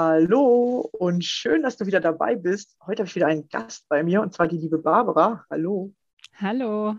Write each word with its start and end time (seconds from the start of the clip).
Hallo 0.00 0.88
und 0.92 1.24
schön, 1.24 1.64
dass 1.64 1.76
du 1.76 1.84
wieder 1.84 1.98
dabei 1.98 2.36
bist. 2.36 2.76
Heute 2.86 3.00
habe 3.02 3.08
ich 3.08 3.16
wieder 3.16 3.26
einen 3.26 3.48
Gast 3.48 3.88
bei 3.88 4.04
mir 4.04 4.22
und 4.22 4.32
zwar 4.32 4.46
die 4.46 4.56
liebe 4.56 4.78
Barbara. 4.78 5.44
Hallo. 5.50 5.92
Hallo. 6.36 6.94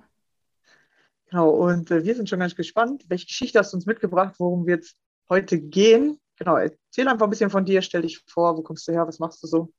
Genau, 1.29 1.49
und 1.49 1.89
äh, 1.91 2.03
wir 2.03 2.13
sind 2.13 2.27
schon 2.27 2.39
ganz 2.39 2.57
gespannt. 2.57 3.05
Welche 3.07 3.27
Geschichte 3.27 3.57
hast 3.57 3.71
du 3.71 3.77
uns 3.77 3.85
mitgebracht, 3.85 4.35
worum 4.37 4.67
wir 4.67 4.75
jetzt 4.75 4.97
heute 5.29 5.61
gehen? 5.61 6.19
Genau, 6.35 6.57
erzähl 6.57 7.07
einfach 7.07 7.25
ein 7.25 7.29
bisschen 7.29 7.49
von 7.49 7.63
dir, 7.63 7.81
stell 7.81 8.01
dich 8.01 8.21
vor, 8.27 8.57
wo 8.57 8.63
kommst 8.63 8.85
du 8.85 8.91
her, 8.91 9.07
was 9.07 9.19
machst 9.19 9.41
du 9.43 9.47
so? 9.47 9.71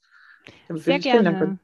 Sehr 0.70 0.98
gerne. 0.98 1.58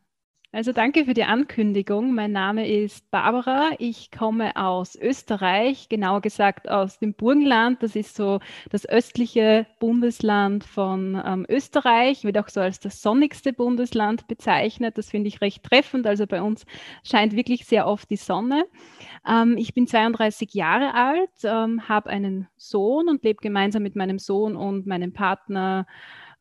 Also 0.57 0.73
danke 0.73 1.05
für 1.05 1.13
die 1.13 1.25
Ankündigung. 1.25 2.15
Mein 2.15 2.33
Name 2.33 2.67
ist 2.67 3.11
Barbara. 3.11 3.73
Ich 3.79 4.11
komme 4.11 4.57
aus 4.57 4.97
Österreich, 4.97 5.91
genauer 5.91 6.23
gesagt 6.23 6.71
aus 6.71 6.99
dem 6.99 7.13
Burgenland. 7.13 7.83
Das 7.83 7.95
ist 7.95 8.17
so 8.17 8.41
das 8.71 8.89
östliche 8.89 9.67
Bundesland 9.81 10.65
von 10.65 11.23
ähm, 11.23 11.45
Österreich, 11.47 12.25
wird 12.25 12.39
auch 12.39 12.49
so 12.49 12.61
als 12.61 12.81
das 12.81 13.03
sonnigste 13.03 13.53
Bundesland 13.53 14.29
bezeichnet. 14.29 14.97
Das 14.97 15.11
finde 15.11 15.29
ich 15.29 15.43
recht 15.43 15.63
treffend. 15.63 16.07
Also 16.07 16.27
bei 16.27 16.41
uns 16.41 16.65
scheint 17.05 17.37
wirklich 17.37 17.67
sehr 17.67 17.87
oft 17.87 18.09
die 18.09 18.17
Sonne. 18.17 18.65
Ähm, 19.29 19.59
ich 19.59 19.75
bin 19.75 19.87
32 19.87 20.55
Jahre 20.55 20.95
alt, 20.95 21.29
ähm, 21.45 21.87
habe 21.87 22.09
einen 22.09 22.49
Sohn 22.57 23.11
und 23.11 23.23
lebe 23.25 23.43
gemeinsam 23.43 23.83
mit 23.83 23.95
meinem 23.95 24.19
Sohn 24.19 24.57
und 24.57 24.87
meinem 24.87 25.13
Partner 25.13 25.87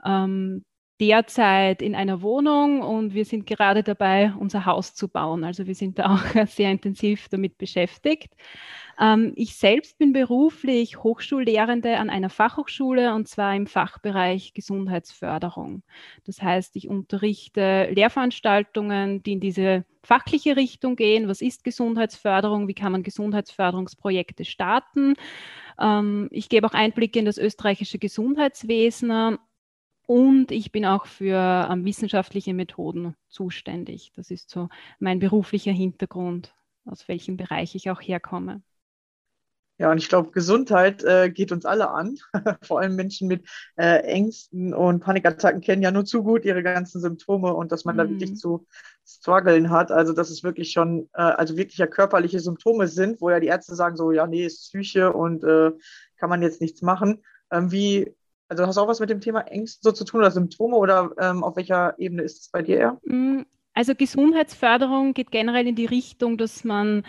ähm, 0.06 0.64
derzeit 1.00 1.82
in 1.82 1.94
einer 1.94 2.22
Wohnung 2.22 2.82
und 2.82 3.14
wir 3.14 3.26
sind 3.26 3.46
gerade 3.46 3.84
dabei, 3.84 4.34
unser 4.40 4.66
Haus 4.66 4.96
zu 4.96 5.10
bauen. 5.10 5.44
Also 5.44 5.68
wir 5.68 5.76
sind 5.76 6.00
da 6.00 6.16
auch 6.16 6.24
sehr 6.48 6.72
intensiv 6.72 7.28
damit 7.30 7.58
beschäftigt. 7.58 8.34
Ähm, 9.00 9.34
ich 9.36 9.56
selbst 9.56 9.98
bin 9.98 10.14
beruflich 10.14 11.04
Hochschullehrende 11.04 11.98
an 11.98 12.10
einer 12.10 12.30
Fachhochschule 12.30 13.14
und 13.14 13.28
zwar 13.28 13.56
im 13.56 13.68
Fachbereich 13.68 14.54
Gesundheitsförderung. 14.54 15.84
Das 16.26 16.42
heißt, 16.42 16.76
ich 16.78 16.88
unterrichte 16.88 17.90
Lehrveranstaltungen, 17.92 19.22
die 19.22 19.34
in 19.34 19.40
diese 19.42 19.84
fachliche 20.02 20.56
Richtung 20.56 20.96
gehen. 20.96 21.28
Was 21.28 21.42
ist 21.42 21.66
Gesundheitsförderung? 21.66 22.70
Wie 22.70 22.74
kann 22.74 22.94
man 22.94 23.04
Gesundheitsförderungsprojekte 23.04 24.46
starten? 24.46 25.16
Ähm, 25.78 26.30
ich 26.32 26.48
gebe 26.48 26.68
auch 26.68 26.74
Einblicke 26.74 27.20
in 27.20 27.26
das 27.26 27.38
österreichische 27.38 28.00
Gesundheitswesen 28.00 29.38
und 30.08 30.52
ich 30.52 30.72
bin 30.72 30.86
auch 30.86 31.06
für 31.06 31.68
ähm, 31.70 31.86
wissenschaftliche 31.86 32.54
Methoden 32.54 33.16
zuständig. 33.28 34.12
Das 34.16 34.32
ist 34.32 34.50
so 34.50 34.70
mein 35.00 35.20
beruflicher 35.20 35.72
Hintergrund, 35.72 36.54
aus 36.86 37.08
welchem 37.08 37.38
Bereich 37.38 37.76
ich 37.76 37.90
auch 37.90 38.02
herkomme. 38.02 38.62
Ja, 39.78 39.92
und 39.92 39.98
ich 39.98 40.08
glaube, 40.08 40.32
Gesundheit 40.32 41.04
äh, 41.04 41.30
geht 41.30 41.52
uns 41.52 41.66
alle 41.66 41.90
an. 41.90 42.18
Vor 42.62 42.80
allem 42.80 42.96
Menschen 42.96 43.28
mit 43.28 43.46
äh, 43.76 43.98
Ängsten 44.04 44.74
und 44.74 45.02
Panikattacken 45.02 45.60
kennen 45.60 45.82
ja 45.82 45.92
nur 45.92 46.06
zu 46.06 46.24
gut 46.24 46.46
ihre 46.46 46.64
ganzen 46.64 47.02
Symptome 47.02 47.54
und 47.54 47.74
dass 47.74 47.84
man 47.84 47.96
mhm. 47.96 48.00
da 48.00 48.10
wirklich 48.10 48.36
zu 48.38 48.66
strugglen 49.06 49.70
hat. 49.72 49.92
Also, 49.92 50.14
dass 50.14 50.30
es 50.30 50.44
wirklich 50.44 50.72
schon, 50.72 51.10
äh, 51.14 51.22
also 51.22 51.58
wirklich 51.58 51.78
ja 51.78 51.88
körperliche 51.88 52.40
Symptome 52.40 52.88
sind, 52.88 53.20
wo 53.20 53.30
ja 53.30 53.42
die 53.42 53.48
Ärzte 53.48 53.76
sagen 53.76 53.98
so, 53.98 54.12
ja, 54.12 54.26
nee, 54.28 54.46
ist 54.46 54.70
Psyche 54.70 55.12
und 55.12 55.44
äh, 55.44 55.72
kann 56.16 56.30
man 56.30 56.42
jetzt 56.42 56.62
nichts 56.62 56.82
machen. 56.82 57.22
Ähm, 57.52 57.70
wie 57.74 58.16
also 58.48 58.66
hast 58.66 58.76
du 58.76 58.82
auch 58.82 58.88
was 58.88 59.00
mit 59.00 59.10
dem 59.10 59.22
Thema 59.22 59.42
Ängste 59.42 59.80
so 59.82 59.92
zu 59.92 60.06
tun 60.06 60.22
oder 60.22 60.32
Symptome 60.32 60.76
oder 60.76 61.12
ähm, 61.20 61.44
auf 61.44 61.56
welcher 61.56 61.98
Ebene 62.00 62.24
ist 62.24 62.42
es 62.42 62.50
bei 62.50 62.62
dir 62.62 62.78
eher? 62.78 62.98
Mm, 63.06 63.42
also 63.74 63.94
Gesundheitsförderung 63.96 65.14
geht 65.14 65.32
generell 65.32 65.68
in 65.68 65.76
die 65.76 65.86
Richtung, 65.86 66.38
dass 66.38 66.64
man 66.64 67.04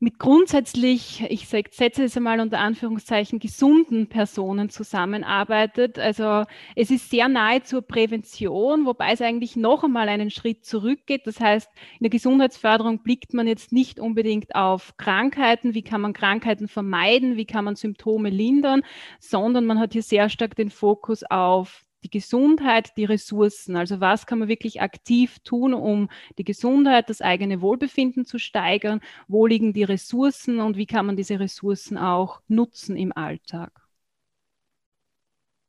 mit 0.00 0.20
grundsätzlich, 0.20 1.24
ich 1.28 1.48
setze 1.48 2.04
es 2.04 2.16
einmal 2.16 2.38
unter 2.38 2.60
Anführungszeichen, 2.60 3.40
gesunden 3.40 4.08
Personen 4.08 4.70
zusammenarbeitet. 4.70 5.98
Also 5.98 6.44
es 6.76 6.92
ist 6.92 7.10
sehr 7.10 7.28
nahe 7.28 7.64
zur 7.64 7.82
Prävention, 7.82 8.86
wobei 8.86 9.12
es 9.12 9.20
eigentlich 9.20 9.56
noch 9.56 9.82
einmal 9.82 10.08
einen 10.08 10.30
Schritt 10.30 10.64
zurückgeht. 10.64 11.26
Das 11.26 11.40
heißt, 11.40 11.68
in 11.98 12.04
der 12.04 12.10
Gesundheitsförderung 12.10 13.02
blickt 13.02 13.34
man 13.34 13.48
jetzt 13.48 13.72
nicht 13.72 13.98
unbedingt 13.98 14.54
auf 14.54 14.96
Krankheiten, 14.98 15.74
wie 15.74 15.82
kann 15.82 16.00
man 16.00 16.12
Krankheiten 16.12 16.68
vermeiden, 16.68 17.36
wie 17.36 17.46
kann 17.46 17.64
man 17.64 17.74
Symptome 17.74 18.30
lindern, 18.30 18.82
sondern 19.18 19.66
man 19.66 19.80
hat 19.80 19.94
hier 19.94 20.02
sehr 20.02 20.28
stark 20.28 20.54
den 20.54 20.70
Fokus 20.70 21.24
auf 21.24 21.87
die 22.08 22.18
Gesundheit, 22.18 22.96
die 22.96 23.04
Ressourcen. 23.04 23.76
Also 23.76 24.00
was 24.00 24.26
kann 24.26 24.38
man 24.38 24.48
wirklich 24.48 24.80
aktiv 24.80 25.38
tun, 25.40 25.74
um 25.74 26.08
die 26.38 26.44
Gesundheit, 26.44 27.10
das 27.10 27.20
eigene 27.20 27.60
Wohlbefinden 27.60 28.24
zu 28.24 28.38
steigern? 28.38 29.00
Wo 29.26 29.46
liegen 29.46 29.72
die 29.72 29.84
Ressourcen 29.84 30.60
und 30.60 30.76
wie 30.76 30.86
kann 30.86 31.06
man 31.06 31.16
diese 31.16 31.38
Ressourcen 31.38 31.98
auch 31.98 32.40
nutzen 32.48 32.96
im 32.96 33.12
Alltag? 33.16 33.72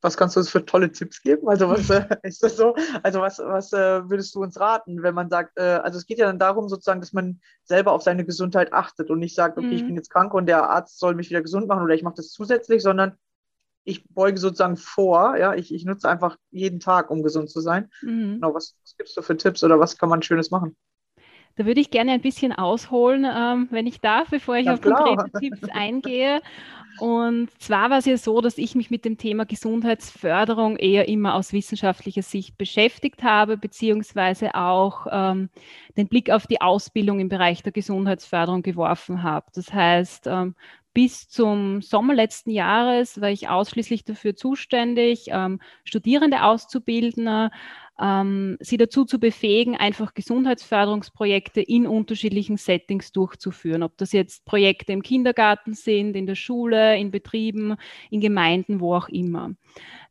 was 0.02 0.16
kannst 0.16 0.38
du 0.38 0.40
uns 0.40 0.50
für 0.50 0.66
tolle 0.66 0.94
Tipps 0.94 1.22
geben? 1.22 1.50
Also 1.50 1.68
was 1.68 1.90
äh, 1.90 2.06
ist 2.24 2.42
das 2.42 2.56
so? 2.56 2.74
Also 3.04 3.20
was, 3.20 3.40
was 3.40 3.74
äh, 3.74 4.10
würdest 4.10 4.34
du 4.34 4.42
uns 4.42 4.58
raten, 4.58 5.04
wenn 5.04 5.14
man 5.14 5.30
sagt, 5.30 5.58
äh, 5.58 5.62
also 5.62 5.98
es 5.98 6.06
geht 6.06 6.20
ja 6.20 6.28
dann 6.28 6.40
darum 6.40 6.70
sozusagen, 6.70 7.02
dass 7.02 7.12
man 7.12 7.42
selber 7.66 7.92
auf 7.92 8.02
seine 8.02 8.24
Gesundheit 8.24 8.72
achtet 8.72 9.10
und 9.10 9.20
nicht 9.20 9.36
sagt, 9.36 9.58
okay, 9.58 9.68
mhm. 9.68 9.74
ich 9.74 9.86
bin 9.86 9.96
jetzt 9.98 10.10
krank 10.10 10.34
und 10.34 10.46
der 10.46 10.70
Arzt 10.70 11.00
soll 11.00 11.16
mich 11.16 11.30
wieder 11.30 11.42
gesund 11.42 11.68
machen 11.68 11.84
oder 11.84 11.96
ich 11.96 12.04
mache 12.04 12.16
das 12.16 12.30
zusätzlich, 12.30 12.82
sondern 12.82 13.18
ich 13.90 14.08
beuge 14.10 14.38
sozusagen 14.38 14.78
vor, 14.78 15.36
ja, 15.38 15.54
ich, 15.56 15.74
ich 15.74 15.86
nutze 15.86 16.10
einfach 16.10 16.38
jeden 16.52 16.80
Tag, 16.80 17.10
um 17.10 17.24
gesund 17.24 17.50
zu 17.50 17.60
sein. 17.60 17.90
Mhm. 18.02 18.36
Genau, 18.36 18.54
was, 18.54 18.76
was 18.84 18.96
gibst 18.98 19.18
du 19.18 19.22
für 19.22 19.36
Tipps 19.36 19.64
oder 19.64 19.80
was 19.80 19.98
kann 19.98 20.10
man 20.10 20.22
Schönes 20.22 20.52
machen? 20.52 20.76
Da 21.56 21.66
würde 21.66 21.82
ich 21.82 21.92
gerne 21.92 22.14
ein 22.14 22.22
bisschen 22.22 22.54
ausholen, 22.54 23.26
ähm, 23.30 23.68
wenn 23.72 23.86
ich 23.86 24.00
darf, 24.00 24.30
bevor 24.30 24.56
ich 24.56 24.68
ja, 24.68 24.76
auf 24.76 24.82
klar. 24.82 25.04
konkrete 25.04 25.32
Tipps 25.40 25.68
eingehe. 25.74 26.42
Und 27.00 27.50
zwar 27.62 27.90
war 27.90 28.00
es 28.00 28.06
ja 28.06 28.18
so, 28.18 28.42
dass 28.42 28.58
ich 28.58 28.76
mich 28.76 28.90
mit 28.90 29.06
dem 29.06 29.18
Thema 29.18 29.46
Gesundheitsförderung 29.46 30.78
eher 30.78 31.08
immer 31.08 31.36
aus 31.36 31.54
wissenschaftlicher 31.54 32.22
Sicht 32.22 32.58
beschäftigt 32.58 33.24
habe, 33.24 33.58
beziehungsweise 33.58 34.56
auch 34.56 35.08
ähm, 35.12 35.50
den 35.98 36.08
Blick 36.08 36.30
auf 36.30 36.48
die 36.48 36.62
Ausbildung 36.62 37.20
im 37.20 37.30
Bereich 37.30 37.64
der 37.64 37.72
Gesundheitsförderung 37.72 38.62
geworfen 38.62 39.24
habe. 39.24 39.48
Das 39.54 39.74
heißt, 39.74 40.28
ähm, 40.28 40.56
bis 40.94 41.30
zum 41.30 41.82
Sommer 41.82 42.14
letzten 42.14 42.52
Jahres 42.52 43.22
war 43.22 43.30
ich 43.30 43.50
ausschließlich 43.50 44.06
dafür 44.06 44.36
zuständig, 44.36 45.28
ähm, 45.30 45.60
Studierende 45.84 46.44
auszubilden, 46.44 47.50
ähm, 48.00 48.58
sie 48.60 48.78
dazu 48.78 49.06
zu 49.06 49.20
befähigen, 49.20 49.76
einfach 49.76 50.14
Gesundheitsförderungsprojekte 50.14 51.62
in 51.62 51.86
unterschiedlichen 51.86 52.58
Settings 52.58 53.12
durchzuführen. 53.12 53.84
Ob 53.84 53.98
das 53.98 54.12
jetzt 54.14 54.46
Projekte 54.46 54.94
im 54.94 55.04
Kindergarten 55.04 55.74
sind, 55.74 56.16
in 56.16 56.26
der 56.26 56.36
Schule, 56.36 56.98
in 56.98 57.12
Betrieben, 57.12 57.76
in 58.10 58.22
Gemeinden, 58.22 58.80
wo 58.80 58.96
auch 58.96 59.10
immer. 59.10 59.52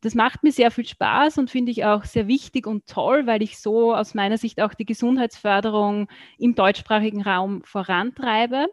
Das 0.01 0.15
macht 0.15 0.45
mir 0.45 0.53
sehr 0.53 0.71
viel 0.71 0.87
Spaß 0.87 1.39
und 1.39 1.51
finde 1.51 1.73
ich 1.73 1.85
auch 1.85 2.05
sehr 2.05 2.29
wichtig 2.29 2.69
und 2.69 2.87
toll, 2.87 3.27
weil 3.27 3.43
ich 3.43 3.59
so 3.59 3.95
aus 3.95 4.15
meiner 4.15 4.39
Sicht 4.39 4.61
auch 4.61 4.75
die 4.75 4.85
Gesundheitsförderung 4.85 6.09
im 6.39 6.55
deutschsprachigen 6.55 7.23
Raum 7.23 7.63
vorantreibe. 7.65 8.67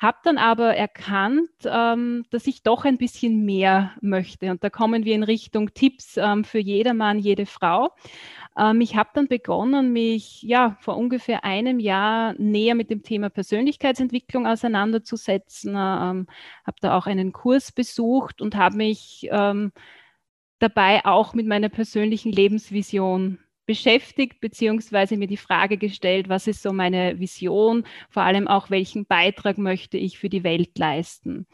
Habe 0.00 0.18
dann 0.24 0.38
aber 0.38 0.74
erkannt, 0.74 1.50
ähm, 1.64 2.24
dass 2.30 2.48
ich 2.48 2.64
doch 2.64 2.84
ein 2.84 2.98
bisschen 2.98 3.44
mehr 3.44 3.92
möchte. 4.00 4.50
Und 4.50 4.64
da 4.64 4.70
kommen 4.70 5.04
wir 5.04 5.14
in 5.14 5.22
Richtung 5.22 5.72
Tipps 5.72 6.16
ähm, 6.16 6.42
für 6.42 6.58
jedermann, 6.58 7.20
jede 7.20 7.46
Frau. 7.46 7.90
Ähm, 8.56 8.80
ich 8.80 8.96
habe 8.96 9.10
dann 9.14 9.28
begonnen, 9.28 9.92
mich 9.92 10.42
ja 10.42 10.76
vor 10.80 10.96
ungefähr 10.96 11.44
einem 11.44 11.78
Jahr 11.78 12.34
näher 12.38 12.74
mit 12.74 12.90
dem 12.90 13.02
Thema 13.02 13.30
Persönlichkeitsentwicklung 13.30 14.46
auseinanderzusetzen. 14.46 15.70
Ähm, 15.70 16.26
habe 16.66 16.76
da 16.80 16.96
auch 16.96 17.06
einen 17.06 17.32
Kurs 17.32 17.72
besucht 17.72 18.40
und 18.40 18.56
habe 18.56 18.76
mich 18.76 19.28
ähm, 19.30 19.72
dabei 20.58 21.04
auch 21.04 21.34
mit 21.34 21.46
meiner 21.46 21.68
persönlichen 21.68 22.32
Lebensvision 22.32 23.38
beschäftigt, 23.66 24.40
beziehungsweise 24.40 25.16
mir 25.16 25.28
die 25.28 25.36
Frage 25.36 25.76
gestellt, 25.76 26.28
was 26.28 26.46
ist 26.46 26.62
so 26.62 26.72
meine 26.72 27.18
Vision, 27.20 27.84
vor 28.10 28.22
allem 28.22 28.48
auch, 28.48 28.70
welchen 28.70 29.06
Beitrag 29.06 29.56
möchte 29.58 29.96
ich 29.98 30.18
für 30.18 30.28
die 30.28 30.44
Welt 30.44 30.76
leisten. 30.78 31.46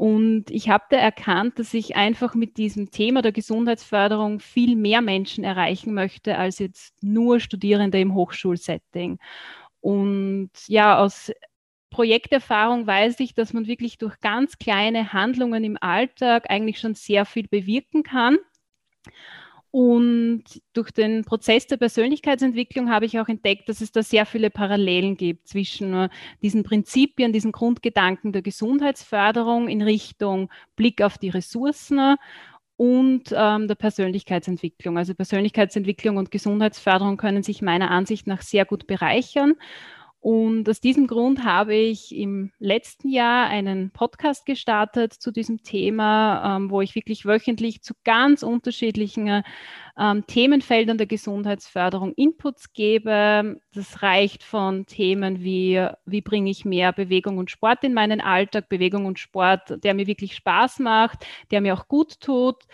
Und 0.00 0.50
ich 0.50 0.70
habe 0.70 0.84
da 0.88 0.96
erkannt, 0.96 1.58
dass 1.58 1.74
ich 1.74 1.94
einfach 1.94 2.34
mit 2.34 2.56
diesem 2.56 2.90
Thema 2.90 3.20
der 3.20 3.32
Gesundheitsförderung 3.32 4.40
viel 4.40 4.74
mehr 4.74 5.02
Menschen 5.02 5.44
erreichen 5.44 5.92
möchte 5.92 6.38
als 6.38 6.58
jetzt 6.58 6.94
nur 7.02 7.38
Studierende 7.38 8.00
im 8.00 8.14
Hochschulsetting. 8.14 9.18
Und 9.82 10.52
ja, 10.68 10.96
aus 10.98 11.30
Projekterfahrung 11.90 12.86
weiß 12.86 13.20
ich, 13.20 13.34
dass 13.34 13.52
man 13.52 13.66
wirklich 13.66 13.98
durch 13.98 14.18
ganz 14.20 14.56
kleine 14.56 15.12
Handlungen 15.12 15.64
im 15.64 15.76
Alltag 15.78 16.48
eigentlich 16.48 16.78
schon 16.78 16.94
sehr 16.94 17.26
viel 17.26 17.46
bewirken 17.46 18.02
kann. 18.02 18.38
Und 19.72 20.42
durch 20.72 20.90
den 20.90 21.24
Prozess 21.24 21.68
der 21.68 21.76
Persönlichkeitsentwicklung 21.76 22.90
habe 22.90 23.06
ich 23.06 23.20
auch 23.20 23.28
entdeckt, 23.28 23.68
dass 23.68 23.80
es 23.80 23.92
da 23.92 24.02
sehr 24.02 24.26
viele 24.26 24.50
Parallelen 24.50 25.16
gibt 25.16 25.46
zwischen 25.46 25.94
äh, 25.94 26.08
diesen 26.42 26.64
Prinzipien, 26.64 27.32
diesen 27.32 27.52
Grundgedanken 27.52 28.32
der 28.32 28.42
Gesundheitsförderung 28.42 29.68
in 29.68 29.82
Richtung 29.82 30.50
Blick 30.74 31.02
auf 31.02 31.18
die 31.18 31.28
Ressourcen 31.28 32.16
und 32.76 33.32
ähm, 33.36 33.68
der 33.68 33.74
Persönlichkeitsentwicklung. 33.76 34.98
Also 34.98 35.14
Persönlichkeitsentwicklung 35.14 36.16
und 36.16 36.30
Gesundheitsförderung 36.30 37.16
können 37.16 37.42
sich 37.42 37.62
meiner 37.62 37.90
Ansicht 37.90 38.26
nach 38.26 38.42
sehr 38.42 38.64
gut 38.64 38.86
bereichern. 38.86 39.54
Und 40.20 40.68
aus 40.68 40.80
diesem 40.80 41.06
Grund 41.06 41.44
habe 41.44 41.74
ich 41.74 42.14
im 42.14 42.52
letzten 42.58 43.08
Jahr 43.08 43.46
einen 43.48 43.90
Podcast 43.90 44.44
gestartet 44.44 45.14
zu 45.14 45.30
diesem 45.30 45.62
Thema, 45.62 46.56
ähm, 46.56 46.70
wo 46.70 46.82
ich 46.82 46.94
wirklich 46.94 47.24
wöchentlich 47.24 47.82
zu 47.82 47.94
ganz 48.04 48.42
unterschiedlichen 48.42 49.42
ähm, 49.98 50.26
Themenfeldern 50.26 50.98
der 50.98 51.06
Gesundheitsförderung 51.06 52.12
Inputs 52.12 52.74
gebe. 52.74 53.60
Das 53.72 54.02
reicht 54.02 54.42
von 54.42 54.84
Themen 54.84 55.40
wie, 55.40 55.86
wie 56.04 56.20
bringe 56.20 56.50
ich 56.50 56.66
mehr 56.66 56.92
Bewegung 56.92 57.38
und 57.38 57.50
Sport 57.50 57.82
in 57.84 57.94
meinen 57.94 58.20
Alltag, 58.20 58.68
Bewegung 58.68 59.06
und 59.06 59.18
Sport, 59.18 59.82
der 59.82 59.94
mir 59.94 60.06
wirklich 60.06 60.34
Spaß 60.36 60.80
macht, 60.80 61.26
der 61.50 61.62
mir 61.62 61.72
auch 61.72 61.88
gut 61.88 62.20
tut, 62.20 62.64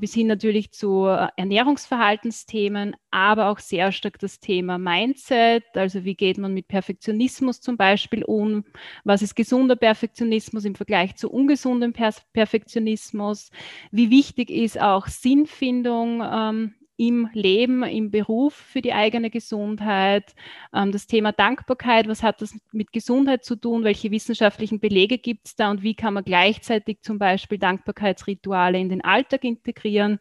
bis 0.00 0.14
hin 0.14 0.26
natürlich 0.26 0.72
zu 0.72 1.06
äh, 1.06 1.28
Ernährungsverhaltensthemen, 1.36 2.96
aber 3.10 3.50
auch 3.50 3.58
sehr 3.58 3.92
stark 3.92 4.18
das 4.18 4.40
Thema 4.40 4.78
Mindset, 4.78 5.64
also 5.74 6.04
wie 6.04 6.14
geht 6.14 6.38
man 6.38 6.54
mit 6.54 6.68
Perfektionismus 6.68 7.60
zum 7.60 7.76
Beispiel 7.76 8.24
um, 8.24 8.64
was 9.04 9.20
ist 9.20 9.36
gesunder 9.36 9.76
Perfektionismus 9.76 10.64
im 10.64 10.74
Vergleich 10.74 11.16
zu 11.16 11.30
ungesundem 11.30 11.92
Perfektionismus, 11.92 13.50
wie 13.90 14.10
wichtig 14.10 14.48
ist 14.48 14.80
auch 14.80 15.06
Sinnfindung 15.06 16.22
ähm, 16.24 16.74
im 16.98 17.30
Leben, 17.32 17.84
im 17.84 18.10
Beruf 18.10 18.54
für 18.54 18.82
die 18.82 18.92
eigene 18.92 19.30
Gesundheit. 19.30 20.34
Ähm, 20.74 20.92
das 20.92 21.06
Thema 21.06 21.32
Dankbarkeit, 21.32 22.08
was 22.08 22.22
hat 22.24 22.42
das 22.42 22.58
mit 22.72 22.92
Gesundheit 22.92 23.44
zu 23.44 23.54
tun? 23.56 23.84
Welche 23.84 24.10
wissenschaftlichen 24.10 24.80
Belege 24.80 25.16
gibt 25.16 25.46
es 25.46 25.56
da 25.56 25.70
und 25.70 25.82
wie 25.82 25.94
kann 25.94 26.14
man 26.14 26.24
gleichzeitig 26.24 27.00
zum 27.02 27.18
Beispiel 27.18 27.58
Dankbarkeitsrituale 27.58 28.78
in 28.78 28.88
den 28.88 29.02
Alltag 29.04 29.44
integrieren? 29.44 30.18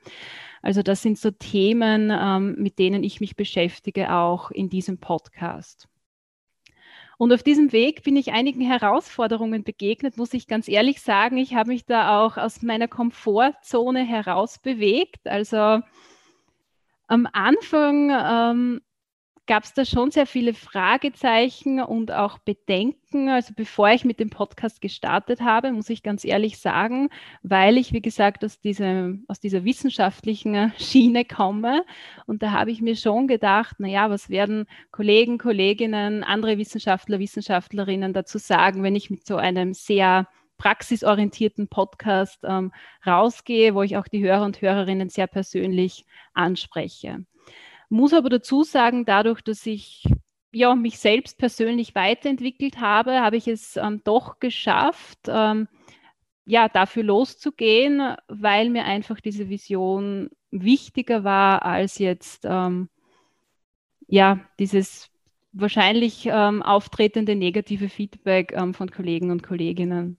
Also 0.62 0.84
das 0.84 1.02
sind 1.02 1.18
so 1.18 1.32
Themen, 1.32 2.12
ähm, 2.12 2.56
mit 2.60 2.78
denen 2.78 3.04
ich 3.04 3.20
mich 3.22 3.36
beschäftige, 3.36 4.14
auch 4.14 4.52
in 4.52 4.70
diesem 4.70 5.00
Podcast. 5.00 5.90
Und 7.18 7.34
auf 7.34 7.42
diesem 7.42 7.72
Weg 7.72 8.04
bin 8.04 8.16
ich 8.16 8.32
einigen 8.32 8.62
Herausforderungen 8.62 9.64
begegnet, 9.64 10.18
muss 10.18 10.36
ich 10.36 10.46
ganz 10.46 10.68
ehrlich 10.68 11.02
sagen. 11.02 11.38
Ich 11.38 11.56
habe 11.56 11.70
mich 11.70 11.88
da 11.88 12.24
auch 12.24 12.38
aus 12.38 12.62
meiner 12.62 12.88
Komfortzone 12.88 14.04
heraus 14.04 14.60
bewegt. 14.60 15.26
Also 15.26 15.82
am 17.08 17.28
Anfang 17.32 18.12
ähm, 18.12 18.82
gab 19.48 19.64
es 19.64 19.74
da 19.74 19.86
schon 19.86 20.12
sehr 20.12 20.28
viele 20.28 20.54
Fragezeichen 20.54 21.82
und 21.82 22.12
auch 22.12 22.38
Bedenken. 22.38 23.30
Also 23.30 23.54
bevor 23.56 23.90
ich 23.90 24.06
mit 24.06 24.20
dem 24.20 24.30
Podcast 24.30 24.82
gestartet 24.82 25.42
habe, 25.42 25.72
muss 25.72 25.90
ich 25.90 26.04
ganz 26.04 26.26
ehrlich 26.26 26.60
sagen, 26.60 27.10
weil 27.42 27.78
ich, 27.78 27.94
wie 27.94 28.02
gesagt, 28.02 28.44
aus, 28.44 28.60
diese, 28.60 29.18
aus 29.28 29.40
dieser 29.40 29.64
wissenschaftlichen 29.64 30.74
Schiene 30.78 31.26
komme. 31.26 31.84
Und 32.26 32.44
da 32.44 32.52
habe 32.52 32.72
ich 32.72 32.82
mir 32.82 32.96
schon 32.96 33.28
gedacht, 33.28 33.80
naja, 33.80 34.10
was 34.10 34.30
werden 34.30 34.66
Kollegen, 34.92 35.38
Kolleginnen, 35.38 36.24
andere 36.24 36.58
Wissenschaftler, 36.58 37.20
Wissenschaftlerinnen 37.20 38.14
dazu 38.14 38.38
sagen, 38.38 38.84
wenn 38.84 38.96
ich 38.96 39.10
mit 39.10 39.26
so 39.26 39.38
einem 39.38 39.74
sehr 39.74 40.28
praxisorientierten 40.58 41.68
Podcast 41.68 42.40
ähm, 42.44 42.72
rausgehe, 43.06 43.76
wo 43.76 43.84
ich 43.84 43.98
auch 43.98 44.08
die 44.08 44.24
Hörer 44.24 44.46
und 44.46 44.62
Hörerinnen 44.62 45.10
sehr 45.10 45.28
persönlich 45.28 46.06
anspreche. 46.34 47.26
Muss 47.90 48.14
aber 48.14 48.30
dazu 48.30 48.64
sagen, 48.64 49.06
dadurch, 49.06 49.42
dass 49.42 49.66
ich 49.66 50.04
ja, 50.52 50.76
mich 50.76 51.00
selbst 51.00 51.38
persönlich 51.38 51.96
weiterentwickelt 51.96 52.80
habe, 52.80 53.22
habe 53.22 53.38
ich 53.38 53.48
es 53.48 53.78
ähm, 53.78 54.02
doch 54.04 54.40
geschafft, 54.40 55.20
ähm, 55.28 55.68
ja, 56.46 56.70
dafür 56.70 57.04
loszugehen, 57.04 58.16
weil 58.28 58.70
mir 58.70 58.86
einfach 58.86 59.20
diese 59.20 59.50
Vision 59.50 60.30
wichtiger 60.50 61.24
war 61.24 61.64
als 61.64 61.98
jetzt 62.00 62.46
ähm, 62.46 62.90
ja, 64.08 64.40
dieses 64.60 65.10
wahrscheinlich 65.52 66.28
ähm, 66.32 66.62
auftretende 66.64 67.36
negative 67.36 67.90
Feedback 67.90 68.54
ähm, 68.54 68.74
von 68.74 68.90
Kollegen 68.90 69.32
und 69.32 69.44
Kolleginnen. 69.44 70.18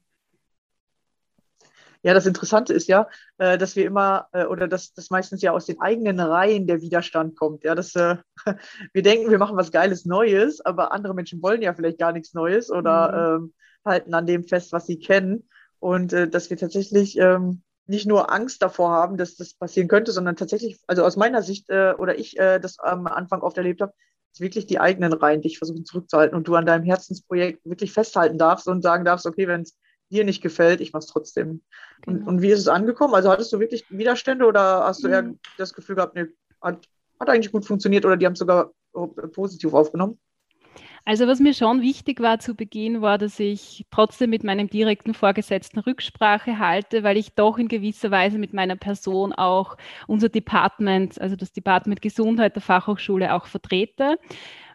Ja, 2.03 2.15
das 2.15 2.27
Interessante 2.27 2.73
ist 2.73 2.89
ja, 2.89 3.09
äh, 3.39 3.59
dass 3.59 3.75
wir 3.75 3.85
immer 3.85 4.29
äh, 4.33 4.45
oder 4.45 4.69
dass 4.69 4.93
das 4.93 5.11
meistens 5.11 5.43
ja 5.43 5.53
aus 5.53 5.67
den 5.67 5.81
eigenen 5.81 6.21
Reihen 6.21 6.67
der 6.67 6.81
Widerstand 6.81 7.37
kommt. 7.37 7.65
Ja, 7.65 7.75
dass 7.75 7.95
äh, 7.97 8.17
wir 8.93 9.03
denken, 9.03 9.31
wir 9.31 9.39
machen 9.39 9.57
was 9.57 9.73
Geiles 9.73 10.05
Neues, 10.05 10.61
aber 10.61 10.93
andere 10.93 11.15
Menschen 11.15 11.43
wollen 11.43 11.63
ja 11.63 11.75
vielleicht 11.75 11.99
gar 11.99 12.13
nichts 12.13 12.35
Neues 12.35 12.71
oder 12.71 13.39
mhm. 13.39 13.45
ähm, 13.45 13.55
halten 13.85 14.15
an 14.15 14.27
dem 14.27 14.45
fest, 14.45 14.73
was 14.73 14.87
sie 14.87 14.99
kennen. 14.99 15.49
Und 15.81 16.13
dass 16.13 16.51
wir 16.51 16.57
tatsächlich 16.57 17.17
ähm, 17.19 17.63
nicht 17.87 18.05
nur 18.05 18.33
Angst 18.33 18.63
davor 18.63 18.91
haben, 18.91 19.17
dass 19.17 19.37
das 19.37 19.55
passieren 19.55 19.87
könnte, 19.87 20.11
sondern 20.11 20.35
tatsächlich, 20.35 20.81
also 20.89 21.05
aus 21.05 21.17
meiner 21.17 21.41
Sicht 21.41 21.71
oder 21.71 22.19
ich 22.19 22.35
das 22.35 22.81
am 22.81 23.07
Anfang 23.07 23.43
oft 23.43 23.57
erlebt 23.57 23.81
habe, 23.81 23.93
wirklich 24.41 24.67
die 24.67 24.81
eigenen 24.81 25.13
Reihen 25.13 25.41
dich 25.41 25.59
versuchen 25.59 25.85
zurückzuhalten 25.85 26.37
und 26.37 26.49
du 26.49 26.55
an 26.55 26.67
deinem 26.67 26.85
Herzensprojekt 26.85 27.65
wirklich 27.65 27.93
festhalten 27.93 28.39
darfst 28.39 28.67
und 28.69 28.83
sagen 28.83 29.05
darfst, 29.05 29.25
okay, 29.25 29.47
wenn 29.47 29.63
es 29.63 29.77
dir 30.11 30.25
nicht 30.25 30.43
gefällt, 30.43 30.81
ich 30.81 30.93
mache 30.93 31.01
es 31.01 31.07
trotzdem. 31.07 31.63
Genau. 32.03 32.19
Und, 32.19 32.27
und, 32.27 32.43
wie 32.43 32.51
ist 32.51 32.61
es 32.61 32.69
angekommen? 32.69 33.15
Also 33.15 33.31
hattest 33.31 33.53
du 33.53 33.61
wirklich 33.61 33.85
Widerstände 33.91 34.47
oder 34.47 34.85
hast 34.85 35.03
du 35.03 35.09
mhm. 35.09 35.15
eher 35.15 35.35
das 35.59 35.75
Gefühl 35.75 35.97
gehabt, 35.97 36.15
nee, 36.15 36.27
hat, 36.61 36.89
hat 37.21 37.29
eigentlich 37.29 37.53
gut 37.53 37.67
funktioniert 37.67 38.05
oder 38.05 38.17
die 38.17 38.27
haben 38.27 38.33
es 38.33 38.39
sogar 38.39 38.73
positiv 39.33 39.75
aufgenommen? 39.75 40.19
Also 41.05 41.27
was 41.27 41.41
mir 41.41 41.55
schon 41.55 41.81
wichtig 41.81 42.21
war 42.21 42.39
zu 42.39 42.55
Beginn, 42.55 43.01
war, 43.01 43.17
dass 43.17 43.41
ich 43.41 43.87
trotzdem 43.91 44.29
mit 44.29 44.45
meinem 44.45 44.69
direkten 44.69 45.15
Vorgesetzten 45.15 45.79
Rücksprache 45.79 46.59
halte, 46.59 47.03
weil 47.03 47.17
ich 47.17 47.35
doch 47.35 47.57
in 47.57 47.69
gewisser 47.69 48.11
Weise 48.11 48.39
mit 48.39 48.53
meiner 48.53 48.77
Person 48.77 49.33
auch 49.33 49.79
unser 50.07 50.29
Department, 50.29 51.19
also 51.19 51.35
das 51.35 51.53
Department 51.53 52.03
Gesundheit 52.03 52.57
der 52.57 52.63
Fachhochschule 52.63 53.33
auch 53.33 53.47
vertrete. 53.47 54.19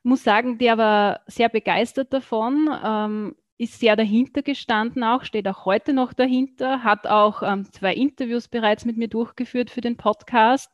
Muss 0.02 0.24
sagen, 0.24 0.58
der 0.58 0.80
war 0.80 1.22
sehr 1.28 1.50
begeistert 1.50 2.12
davon. 2.12 2.68
Ähm, 2.84 3.36
ist 3.64 3.80
sehr 3.80 3.96
dahinter 3.96 4.42
gestanden 4.42 5.04
auch, 5.04 5.24
steht 5.24 5.48
auch 5.48 5.66
heute 5.66 5.94
noch 5.94 6.14
dahinter, 6.14 6.84
hat 6.84 7.08
auch 7.08 7.42
ähm, 7.44 7.66
zwei 7.72 7.94
Interviews 7.94 8.48
bereits 8.48 8.86
mit 8.86 8.98
mir 8.98 9.08
durchgeführt 9.08 9.70
für 9.70 9.82
den 9.82 9.98
Podcast. 9.98 10.70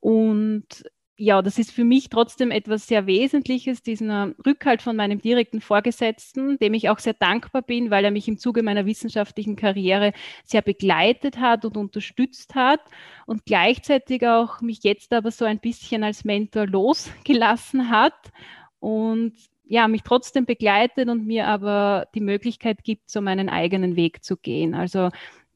Und 0.00 0.84
ja, 1.16 1.40
das 1.40 1.58
ist 1.58 1.70
für 1.70 1.84
mich 1.84 2.08
trotzdem 2.08 2.50
etwas 2.50 2.88
sehr 2.88 3.06
Wesentliches, 3.06 3.82
diesen 3.82 4.10
Rückhalt 4.44 4.82
von 4.82 4.96
meinem 4.96 5.20
direkten 5.20 5.60
Vorgesetzten, 5.60 6.58
dem 6.58 6.74
ich 6.74 6.88
auch 6.88 6.98
sehr 6.98 7.14
dankbar 7.14 7.62
bin, 7.62 7.90
weil 7.92 8.04
er 8.04 8.10
mich 8.10 8.26
im 8.26 8.38
Zuge 8.38 8.64
meiner 8.64 8.86
wissenschaftlichen 8.86 9.54
Karriere 9.54 10.14
sehr 10.44 10.62
begleitet 10.62 11.38
hat 11.38 11.64
und 11.64 11.76
unterstützt 11.76 12.56
hat 12.56 12.80
und 13.26 13.44
gleichzeitig 13.44 14.26
auch 14.26 14.60
mich 14.62 14.82
jetzt 14.82 15.12
aber 15.12 15.30
so 15.30 15.44
ein 15.44 15.60
bisschen 15.60 16.02
als 16.02 16.24
Mentor 16.24 16.66
losgelassen 16.66 17.88
hat 17.90 18.32
und 18.80 19.34
ja, 19.72 19.88
mich 19.88 20.02
trotzdem 20.02 20.44
begleitet 20.44 21.08
und 21.08 21.26
mir 21.26 21.46
aber 21.46 22.06
die 22.14 22.20
Möglichkeit 22.20 22.84
gibt, 22.84 23.08
so 23.08 23.22
meinen 23.22 23.48
eigenen 23.48 23.96
Weg 23.96 24.22
zu 24.22 24.36
gehen. 24.36 24.74
Also 24.74 25.08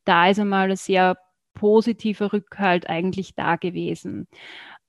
da 0.06 0.30
ist 0.30 0.40
einmal 0.40 0.70
ein 0.70 0.76
sehr 0.76 1.18
positiver 1.52 2.32
Rückhalt 2.32 2.88
eigentlich 2.88 3.34
da 3.34 3.56
gewesen. 3.56 4.26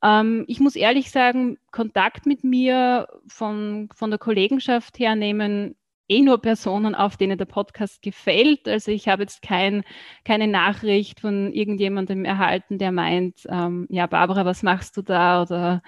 Ähm, 0.01 0.45
ich 0.47 0.61
muss 0.61 0.77
ehrlich 0.77 1.11
sagen, 1.11 1.57
Kontakt 1.71 2.25
mit 2.25 2.45
mir 2.45 3.09
von, 3.27 3.89
von 3.93 4.11
der 4.11 4.19
Kollegenschaft 4.19 4.97
her 4.97 5.17
nehmen 5.17 5.75
eh 6.07 6.21
nur 6.21 6.41
Personen 6.41 6.95
auf, 6.95 7.17
denen 7.17 7.37
der 7.37 7.43
Podcast 7.43 8.01
gefällt. 8.01 8.65
Also 8.65 8.91
ich 8.91 9.09
habe 9.09 9.23
jetzt 9.23 9.41
kein, 9.41 9.83
keine 10.23 10.47
Nachricht 10.47 11.19
von 11.19 11.51
irgendjemandem 11.51 12.23
erhalten, 12.23 12.77
der 12.77 12.93
meint, 12.93 13.41
ähm, 13.49 13.87
ja, 13.89 14.07
Barbara, 14.07 14.45
was 14.45 14.63
machst 14.63 14.95
du 14.95 15.01
da? 15.01 15.41
Oder 15.41 15.81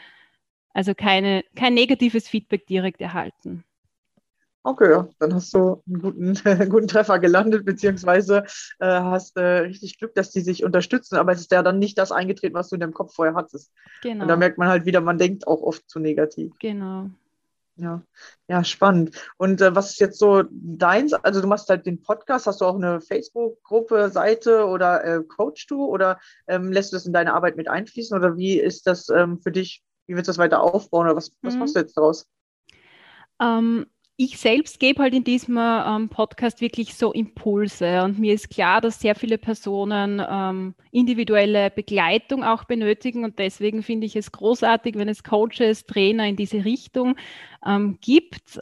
also 0.73 0.93
keine, 0.93 1.43
kein 1.55 1.73
negatives 1.73 2.27
Feedback 2.27 2.67
direkt 2.67 3.01
erhalten. 3.01 3.63
Okay, 4.63 5.03
dann 5.19 5.33
hast 5.33 5.53
du 5.53 5.81
einen 5.87 6.01
guten, 6.01 6.33
guten 6.69 6.87
Treffer 6.87 7.19
gelandet, 7.19 7.65
beziehungsweise 7.65 8.43
äh, 8.79 8.85
hast 8.87 9.37
äh, 9.37 9.41
richtig 9.41 9.97
Glück, 9.97 10.13
dass 10.15 10.31
die 10.31 10.41
sich 10.41 10.63
unterstützen, 10.63 11.15
aber 11.15 11.31
es 11.31 11.41
ist 11.41 11.51
ja 11.51 11.63
dann 11.63 11.79
nicht 11.79 11.97
das 11.97 12.11
eingetreten, 12.11 12.55
was 12.55 12.69
du 12.69 12.75
in 12.75 12.81
deinem 12.81 12.93
Kopf 12.93 13.15
vorher 13.15 13.35
hattest. 13.35 13.71
Genau. 14.03 14.23
Und 14.23 14.27
da 14.27 14.35
merkt 14.35 14.57
man 14.57 14.67
halt 14.67 14.85
wieder, 14.85 14.99
man 14.99 15.17
denkt 15.17 15.47
auch 15.47 15.61
oft 15.61 15.89
zu 15.89 15.99
negativ. 15.99 16.53
Genau. 16.59 17.09
Ja, 17.77 18.03
ja, 18.49 18.63
spannend. 18.65 19.15
Und 19.37 19.61
äh, 19.61 19.73
was 19.73 19.91
ist 19.91 20.01
jetzt 20.01 20.19
so 20.19 20.43
deins? 20.51 21.13
Also 21.13 21.39
du 21.39 21.47
machst 21.47 21.69
halt 21.69 21.85
den 21.85 22.01
Podcast, 22.01 22.45
hast 22.45 22.59
du 22.59 22.65
auch 22.65 22.75
eine 22.75 22.99
Facebook-Gruppe, 22.99 24.09
Seite 24.09 24.65
oder 24.65 25.05
äh, 25.05 25.23
coach 25.23 25.65
du 25.67 25.85
oder 25.85 26.19
ähm, 26.47 26.73
lässt 26.73 26.91
du 26.91 26.97
das 26.97 27.05
in 27.05 27.13
deine 27.13 27.33
Arbeit 27.33 27.55
mit 27.55 27.69
einfließen 27.69 28.17
oder 28.17 28.35
wie 28.35 28.59
ist 28.59 28.85
das 28.85 29.07
ähm, 29.07 29.39
für 29.39 29.53
dich? 29.53 29.81
Wie 30.09 30.15
willst 30.15 30.27
du 30.27 30.31
das 30.31 30.39
weiter 30.39 30.63
aufbauen 30.63 31.05
oder 31.05 31.15
was, 31.15 31.31
was 31.43 31.53
mhm. 31.53 31.59
machst 31.59 31.75
du 31.75 31.79
jetzt 31.81 31.95
daraus? 31.95 32.27
Ähm, 33.39 33.85
ich 34.17 34.39
selbst 34.39 34.79
gebe 34.79 35.03
halt 35.03 35.13
in 35.13 35.23
diesem 35.23 35.57
ähm, 35.59 36.09
Podcast 36.09 36.61
wirklich 36.61 36.95
so 36.95 37.13
Impulse 37.13 38.01
und 38.03 38.17
mir 38.17 38.33
ist 38.33 38.49
klar, 38.49 38.81
dass 38.81 38.99
sehr 38.99 39.13
viele 39.13 39.37
Personen 39.37 40.19
ähm, 40.27 40.73
individuelle 40.91 41.69
Begleitung 41.69 42.43
auch 42.43 42.63
benötigen 42.63 43.23
und 43.23 43.37
deswegen 43.37 43.83
finde 43.83 44.07
ich 44.07 44.15
es 44.15 44.31
großartig, 44.31 44.95
wenn 44.97 45.09
es 45.09 45.23
Coaches, 45.23 45.85
Trainer 45.85 46.27
in 46.27 46.35
diese 46.35 46.65
Richtung 46.65 47.15
ähm, 47.63 47.99
gibt. 48.01 48.59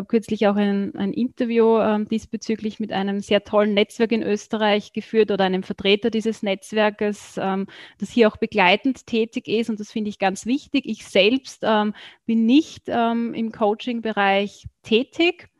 Habe 0.00 0.08
kürzlich 0.08 0.46
auch 0.46 0.56
ein, 0.56 0.94
ein 0.96 1.12
Interview 1.12 1.78
ähm, 1.78 2.08
diesbezüglich 2.08 2.80
mit 2.80 2.90
einem 2.90 3.20
sehr 3.20 3.44
tollen 3.44 3.74
Netzwerk 3.74 4.12
in 4.12 4.22
Österreich 4.22 4.94
geführt 4.94 5.30
oder 5.30 5.44
einem 5.44 5.62
Vertreter 5.62 6.08
dieses 6.08 6.42
Netzwerkes, 6.42 7.38
ähm, 7.38 7.66
das 7.98 8.08
hier 8.10 8.26
auch 8.28 8.38
begleitend 8.38 9.06
tätig 9.06 9.46
ist. 9.46 9.68
Und 9.68 9.78
das 9.78 9.92
finde 9.92 10.08
ich 10.08 10.18
ganz 10.18 10.46
wichtig. 10.46 10.86
Ich 10.86 11.06
selbst 11.06 11.64
ähm, 11.64 11.92
bin 12.24 12.46
nicht 12.46 12.84
ähm, 12.86 13.34
im 13.34 13.52
Coaching-Bereich 13.52 14.68
tätig. 14.82 15.50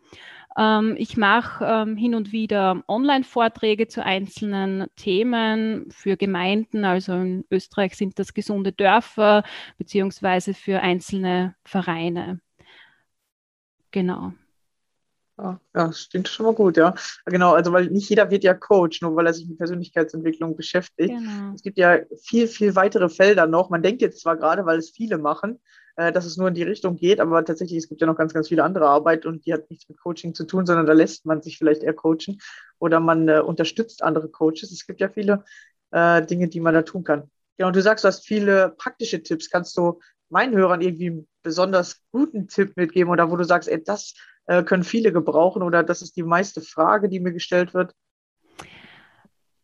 Ähm, 0.56 0.94
ich 0.96 1.18
mache 1.18 1.62
ähm, 1.62 1.98
hin 1.98 2.14
und 2.14 2.32
wieder 2.32 2.82
Online-Vorträge 2.88 3.88
zu 3.88 4.02
einzelnen 4.02 4.86
Themen 4.96 5.90
für 5.90 6.16
Gemeinden. 6.16 6.86
Also 6.86 7.12
in 7.12 7.44
Österreich 7.50 7.94
sind 7.94 8.18
das 8.18 8.32
gesunde 8.32 8.72
Dörfer 8.72 9.42
beziehungsweise 9.76 10.54
für 10.54 10.80
einzelne 10.80 11.56
Vereine. 11.62 12.40
Genau. 13.90 14.32
Ja, 15.38 15.60
das 15.72 16.00
stimmt 16.00 16.28
schon 16.28 16.46
mal 16.46 16.54
gut, 16.54 16.76
ja. 16.76 16.94
Genau, 17.24 17.54
also 17.54 17.72
weil 17.72 17.86
nicht 17.86 18.10
jeder 18.10 18.30
wird 18.30 18.44
ja 18.44 18.52
Coach, 18.52 19.00
nur 19.00 19.16
weil 19.16 19.26
er 19.26 19.32
sich 19.32 19.48
mit 19.48 19.56
Persönlichkeitsentwicklung 19.56 20.54
beschäftigt. 20.54 21.14
Genau. 21.14 21.54
Es 21.54 21.62
gibt 21.62 21.78
ja 21.78 21.98
viel, 22.22 22.46
viel 22.46 22.76
weitere 22.76 23.08
Felder 23.08 23.46
noch. 23.46 23.70
Man 23.70 23.82
denkt 23.82 24.02
jetzt 24.02 24.20
zwar 24.20 24.36
gerade, 24.36 24.66
weil 24.66 24.78
es 24.78 24.90
viele 24.90 25.16
machen, 25.16 25.58
äh, 25.96 26.12
dass 26.12 26.26
es 26.26 26.36
nur 26.36 26.48
in 26.48 26.54
die 26.54 26.62
Richtung 26.62 26.96
geht, 26.96 27.20
aber 27.20 27.44
tatsächlich, 27.44 27.78
es 27.78 27.88
gibt 27.88 28.02
ja 28.02 28.06
noch 28.06 28.16
ganz, 28.16 28.34
ganz 28.34 28.48
viele 28.48 28.64
andere 28.64 28.86
Arbeit 28.86 29.24
und 29.24 29.46
die 29.46 29.54
hat 29.54 29.70
nichts 29.70 29.88
mit 29.88 29.98
Coaching 29.98 30.34
zu 30.34 30.44
tun, 30.44 30.66
sondern 30.66 30.86
da 30.86 30.92
lässt 30.92 31.24
man 31.24 31.40
sich 31.40 31.56
vielleicht 31.56 31.82
eher 31.82 31.94
coachen 31.94 32.38
oder 32.78 33.00
man 33.00 33.28
äh, 33.28 33.40
unterstützt 33.40 34.02
andere 34.02 34.28
Coaches. 34.28 34.70
Es 34.72 34.86
gibt 34.86 35.00
ja 35.00 35.08
viele 35.08 35.44
äh, 35.90 36.24
Dinge, 36.26 36.48
die 36.48 36.60
man 36.60 36.74
da 36.74 36.82
tun 36.82 37.02
kann. 37.02 37.30
Genau, 37.56 37.70
du 37.70 37.80
sagst, 37.80 38.04
du 38.04 38.08
hast 38.08 38.26
viele 38.26 38.74
praktische 38.76 39.22
Tipps. 39.22 39.50
Kannst 39.50 39.76
du 39.76 40.00
meinen 40.28 40.54
Hörern 40.56 40.80
irgendwie 40.80 41.26
besonders 41.42 42.02
guten 42.12 42.48
Tipp 42.48 42.76
mitgeben 42.76 43.10
oder 43.10 43.30
wo 43.30 43.36
du 43.36 43.44
sagst, 43.44 43.68
ey, 43.68 43.82
das 43.82 44.14
äh, 44.46 44.62
können 44.62 44.84
viele 44.84 45.12
gebrauchen 45.12 45.62
oder 45.62 45.82
das 45.82 46.02
ist 46.02 46.16
die 46.16 46.22
meiste 46.22 46.60
Frage, 46.60 47.08
die 47.08 47.20
mir 47.20 47.32
gestellt 47.32 47.74
wird? 47.74 47.94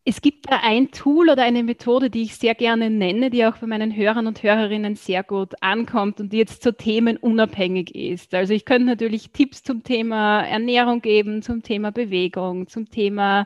Es 0.09 0.21
gibt 0.21 0.49
da 0.49 0.61
ein 0.63 0.91
Tool 0.91 1.29
oder 1.29 1.43
eine 1.43 1.63
Methode, 1.63 2.09
die 2.09 2.21
ich 2.21 2.37
sehr 2.37 2.55
gerne 2.55 2.89
nenne, 2.89 3.29
die 3.29 3.45
auch 3.45 3.57
bei 3.57 3.67
meinen 3.67 3.93
Hörern 3.93 4.25
und 4.25 4.41
Hörerinnen 4.41 4.95
sehr 4.95 5.21
gut 5.21 5.53
ankommt 5.59 6.21
und 6.21 6.31
die 6.31 6.37
jetzt 6.37 6.63
zu 6.63 6.71
Themen 6.71 7.17
unabhängig 7.17 7.93
ist. 7.93 8.33
Also 8.33 8.53
ich 8.53 8.63
könnte 8.63 8.85
natürlich 8.85 9.31
Tipps 9.33 9.63
zum 9.63 9.83
Thema 9.83 10.43
Ernährung 10.43 11.01
geben, 11.01 11.41
zum 11.41 11.61
Thema 11.61 11.91
Bewegung, 11.91 12.69
zum 12.69 12.89
Thema 12.89 13.45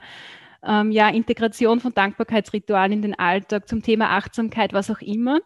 ähm, 0.63 0.91
ja, 0.91 1.09
Integration 1.09 1.79
von 1.79 1.95
Dankbarkeitsritualen 1.95 2.91
in 2.91 3.01
den 3.01 3.17
Alltag, 3.17 3.67
zum 3.67 3.81
Thema 3.81 4.11
Achtsamkeit, 4.11 4.71
was 4.71 4.91
auch 4.91 5.01
immer. 5.01 5.39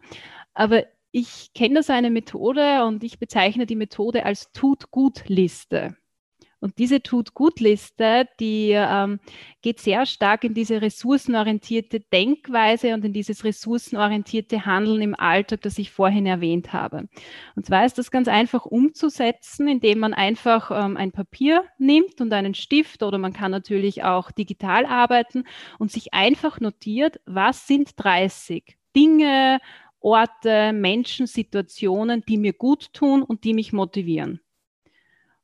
Aber 0.52 0.84
ich 1.18 1.54
kenne 1.54 1.82
so 1.82 1.94
eine 1.94 2.10
Methode 2.10 2.84
und 2.84 3.02
ich 3.02 3.18
bezeichne 3.18 3.64
die 3.64 3.74
Methode 3.74 4.26
als 4.26 4.52
Tut-Gut-Liste. 4.52 5.96
Und 6.60 6.78
diese 6.78 7.02
Tut-Gut-Liste, 7.02 8.28
die 8.38 8.72
ähm, 8.74 9.20
geht 9.62 9.80
sehr 9.80 10.04
stark 10.04 10.44
in 10.44 10.52
diese 10.52 10.82
ressourcenorientierte 10.82 12.00
Denkweise 12.00 12.92
und 12.92 13.02
in 13.02 13.14
dieses 13.14 13.44
ressourcenorientierte 13.44 14.66
Handeln 14.66 15.00
im 15.00 15.14
Alltag, 15.18 15.62
das 15.62 15.78
ich 15.78 15.90
vorhin 15.90 16.26
erwähnt 16.26 16.74
habe. 16.74 17.08
Und 17.54 17.64
zwar 17.64 17.86
ist 17.86 17.96
das 17.96 18.10
ganz 18.10 18.28
einfach 18.28 18.66
umzusetzen, 18.66 19.68
indem 19.68 20.00
man 20.00 20.12
einfach 20.12 20.70
ähm, 20.70 20.98
ein 20.98 21.12
Papier 21.12 21.64
nimmt 21.78 22.20
und 22.20 22.30
einen 22.34 22.52
Stift 22.52 23.02
oder 23.02 23.16
man 23.16 23.32
kann 23.32 23.50
natürlich 23.50 24.04
auch 24.04 24.30
digital 24.32 24.84
arbeiten 24.84 25.44
und 25.78 25.90
sich 25.90 26.12
einfach 26.12 26.60
notiert, 26.60 27.20
was 27.24 27.66
sind 27.66 27.92
30 27.96 28.76
Dinge, 28.96 29.60
Orte, 30.06 30.72
Menschen, 30.72 31.26
Situationen, 31.26 32.22
die 32.28 32.38
mir 32.38 32.52
gut 32.52 32.92
tun 32.92 33.24
und 33.24 33.42
die 33.42 33.54
mich 33.54 33.72
motivieren. 33.72 34.40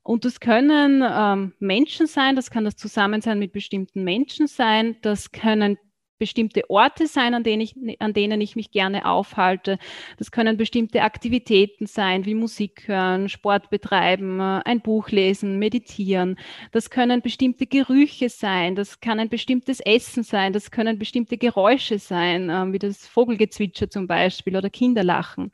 Und 0.03 0.23
das 0.23 0.39
können 0.39 1.03
ähm, 1.05 1.53
Menschen 1.59 2.07
sein, 2.07 2.37
das 2.37 2.49
kann 2.49 2.63
das 2.63 2.77
Zusammensein 2.77 3.39
mit 3.39 3.51
bestimmten 3.51 4.05
Menschen 4.05 4.47
sein, 4.47 4.95
das 5.01 5.33
können 5.33 5.77
bestimmte 6.17 6.69
Orte 6.69 7.07
sein, 7.07 7.33
an 7.33 7.43
denen, 7.43 7.61
ich, 7.61 7.75
an 7.99 8.13
denen 8.13 8.39
ich 8.41 8.55
mich 8.55 8.71
gerne 8.71 9.05
aufhalte. 9.05 9.77
Das 10.17 10.31
können 10.31 10.57
bestimmte 10.57 11.01
Aktivitäten 11.01 11.85
sein, 11.85 12.25
wie 12.25 12.35
Musik 12.35 12.87
hören, 12.87 13.29
Sport 13.29 13.69
betreiben, 13.69 14.39
äh, 14.39 14.61
ein 14.65 14.81
Buch 14.81 15.09
lesen, 15.09 15.59
meditieren. 15.59 16.37
Das 16.71 16.89
können 16.89 17.21
bestimmte 17.21 17.67
Gerüche 17.67 18.29
sein, 18.29 18.75
das 18.75 18.99
kann 18.99 19.19
ein 19.19 19.29
bestimmtes 19.29 19.79
Essen 19.79 20.23
sein, 20.23 20.53
das 20.53 20.71
können 20.71 20.99
bestimmte 20.99 21.37
Geräusche 21.37 21.99
sein, 21.99 22.49
äh, 22.49 22.71
wie 22.71 22.79
das 22.79 23.07
Vogelgezwitscher 23.07 23.89
zum 23.89 24.07
Beispiel 24.07 24.55
oder 24.55 24.69
Kinderlachen. 24.69 25.51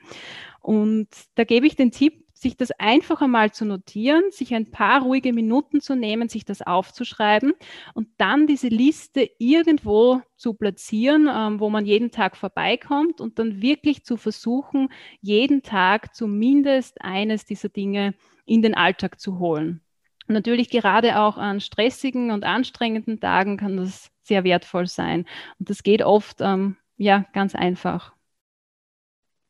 Und 0.62 1.08
da 1.36 1.46
gebe 1.46 1.66
ich 1.66 1.76
den 1.76 1.92
Tipp, 1.92 2.29
sich 2.40 2.56
das 2.56 2.72
einfach 2.72 3.22
einmal 3.22 3.52
zu 3.52 3.66
notieren, 3.66 4.24
sich 4.32 4.56
ein 4.56 4.72
paar 4.72 5.02
ruhige 5.02 5.34
Minuten 5.34 5.82
zu 5.82 5.96
nehmen, 5.96 6.30
sich 6.30 6.46
das 6.46 6.62
aufzuschreiben 6.62 7.54
und 7.94 8.08
dann 8.18 8.48
diese 8.48 8.70
Liste 8.70 9.30
irgendwo 9.40 10.22
zu 10.38 10.54
platzieren, 10.54 11.30
ähm, 11.30 11.60
wo 11.60 11.70
man 11.70 11.86
jeden 11.86 12.12
Tag 12.12 12.38
vorbeikommt 12.38 13.20
und 13.20 13.40
dann 13.40 13.62
wirklich 13.62 14.06
zu 14.06 14.16
versuchen, 14.16 14.88
jeden 15.20 15.64
Tag 15.64 16.16
zumindest 16.16 17.02
eines 17.02 17.44
dieser 17.46 17.68
Dinge 17.68 18.14
in 18.46 18.62
den 18.62 18.74
Alltag 18.74 19.20
zu 19.20 19.38
holen. 19.40 19.82
Und 20.30 20.34
natürlich 20.34 20.70
gerade 20.70 21.20
auch 21.20 21.38
an 21.38 21.60
stressigen 21.60 22.32
und 22.32 22.46
anstrengenden 22.46 23.20
Tagen 23.20 23.58
kann 23.58 23.76
das 23.76 24.12
sehr 24.22 24.46
wertvoll 24.46 24.88
sein. 24.88 25.26
Und 25.60 25.70
das 25.70 25.84
geht 25.84 26.04
oft 26.04 26.38
ähm, 26.40 26.78
ja 26.96 27.26
ganz 27.34 27.54
einfach. 27.54 28.14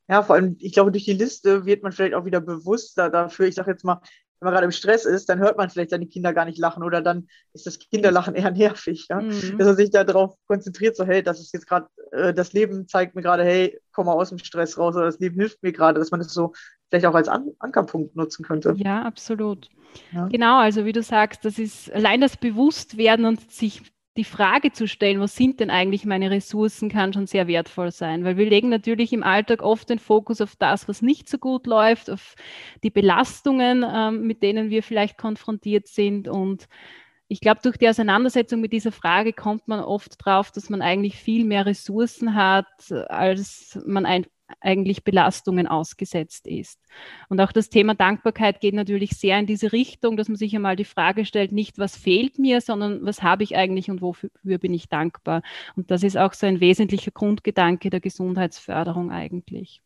Ja, 0.09 0.23
vor 0.23 0.35
allem, 0.35 0.55
ich 0.59 0.73
glaube, 0.73 0.91
durch 0.91 1.05
die 1.05 1.13
Liste 1.13 1.65
wird 1.65 1.83
man 1.83 1.91
vielleicht 1.91 2.15
auch 2.15 2.25
wieder 2.25 2.41
bewusster 2.41 3.09
dafür. 3.09 3.47
Ich 3.47 3.55
sage 3.55 3.71
jetzt 3.71 3.85
mal, 3.85 4.01
wenn 4.39 4.47
man 4.47 4.53
gerade 4.53 4.65
im 4.65 4.71
Stress 4.71 5.05
ist, 5.05 5.29
dann 5.29 5.39
hört 5.39 5.57
man 5.57 5.69
vielleicht 5.69 5.91
seine 5.91 6.07
Kinder 6.07 6.33
gar 6.33 6.45
nicht 6.45 6.57
lachen 6.57 6.83
oder 6.83 7.01
dann 7.01 7.27
ist 7.53 7.67
das 7.67 7.77
Kinderlachen 7.77 8.35
eher 8.35 8.51
nervig. 8.51 9.07
Ja? 9.09 9.21
Mhm. 9.21 9.57
Dass 9.57 9.67
man 9.67 9.75
sich 9.75 9.91
darauf 9.91 10.35
konzentriert, 10.47 10.95
so, 10.95 11.05
hey, 11.05 11.21
das 11.21 11.39
ist 11.39 11.53
jetzt 11.53 11.67
gerade, 11.67 11.87
äh, 12.11 12.33
das 12.33 12.53
Leben 12.53 12.87
zeigt 12.87 13.15
mir 13.15 13.21
gerade, 13.21 13.43
hey, 13.43 13.79
komm 13.91 14.07
mal 14.07 14.13
aus 14.13 14.29
dem 14.29 14.39
Stress 14.39 14.77
raus 14.77 14.95
oder 14.95 15.05
das 15.05 15.19
Leben 15.19 15.35
hilft 15.35 15.61
mir 15.61 15.73
gerade, 15.73 15.99
dass 15.99 16.11
man 16.11 16.21
das 16.21 16.33
so 16.33 16.53
vielleicht 16.89 17.05
auch 17.05 17.15
als 17.15 17.27
An 17.27 17.51
Ankerpunkt 17.59 18.15
nutzen 18.15 18.43
könnte. 18.43 18.73
Ja, 18.77 19.03
absolut. 19.03 19.69
Ja. 20.11 20.27
Genau, 20.27 20.59
also 20.59 20.85
wie 20.85 20.93
du 20.93 21.03
sagst, 21.03 21.45
das 21.45 21.59
ist 21.59 21.91
allein 21.91 22.21
das 22.21 22.37
Bewusstwerden 22.37 23.25
und 23.25 23.51
sich 23.51 23.83
die 24.19 24.25
Frage 24.25 24.73
zu 24.73 24.85
stellen, 24.85 25.21
was 25.21 25.37
sind 25.37 25.61
denn 25.61 25.69
eigentlich 25.69 26.03
meine 26.03 26.29
Ressourcen, 26.29 26.89
kann 26.89 27.13
schon 27.13 27.25
sehr 27.25 27.47
wertvoll 27.47 27.89
sein, 27.89 28.25
weil 28.25 28.35
wir 28.35 28.49
legen 28.49 28.67
natürlich 28.67 29.13
im 29.13 29.23
Alltag 29.23 29.61
oft 29.61 29.89
den 29.89 29.97
Fokus 29.97 30.41
auf 30.41 30.57
das, 30.57 30.89
was 30.89 31.01
nicht 31.01 31.29
so 31.29 31.37
gut 31.37 31.65
läuft, 31.65 32.09
auf 32.09 32.35
die 32.83 32.89
Belastungen, 32.89 33.85
ähm, 33.89 34.27
mit 34.27 34.43
denen 34.43 34.69
wir 34.69 34.83
vielleicht 34.83 35.17
konfrontiert 35.17 35.87
sind. 35.87 36.27
Und 36.27 36.67
ich 37.29 37.39
glaube, 37.39 37.61
durch 37.63 37.77
die 37.77 37.87
Auseinandersetzung 37.87 38.59
mit 38.59 38.73
dieser 38.73 38.91
Frage 38.91 39.31
kommt 39.31 39.69
man 39.69 39.79
oft 39.79 40.17
drauf, 40.17 40.51
dass 40.51 40.69
man 40.69 40.81
eigentlich 40.81 41.15
viel 41.15 41.45
mehr 41.45 41.65
Ressourcen 41.65 42.35
hat, 42.35 42.91
als 43.07 43.79
man 43.85 44.05
ein, 44.05 44.25
eigentlich 44.61 45.03
Belastungen 45.03 45.67
ausgesetzt 45.67 46.47
ist. 46.47 46.79
Und 47.29 47.39
auch 47.41 47.51
das 47.51 47.69
Thema 47.69 47.95
Dankbarkeit 47.95 48.61
geht 48.61 48.73
natürlich 48.73 49.11
sehr 49.11 49.39
in 49.39 49.45
diese 49.45 49.71
Richtung, 49.71 50.17
dass 50.17 50.27
man 50.27 50.37
sich 50.37 50.55
einmal 50.55 50.75
die 50.75 50.85
Frage 50.85 51.25
stellt, 51.25 51.51
nicht 51.51 51.77
was 51.77 51.95
fehlt 51.95 52.39
mir, 52.39 52.61
sondern 52.61 53.05
was 53.05 53.21
habe 53.23 53.43
ich 53.43 53.55
eigentlich 53.55 53.89
und 53.89 54.01
wofür 54.01 54.29
bin 54.43 54.73
ich 54.73 54.89
dankbar. 54.89 55.41
Und 55.75 55.91
das 55.91 56.03
ist 56.03 56.17
auch 56.17 56.33
so 56.33 56.45
ein 56.45 56.59
wesentlicher 56.59 57.11
Grundgedanke 57.11 57.89
der 57.89 57.99
Gesundheitsförderung 57.99 59.11
eigentlich. 59.11 59.81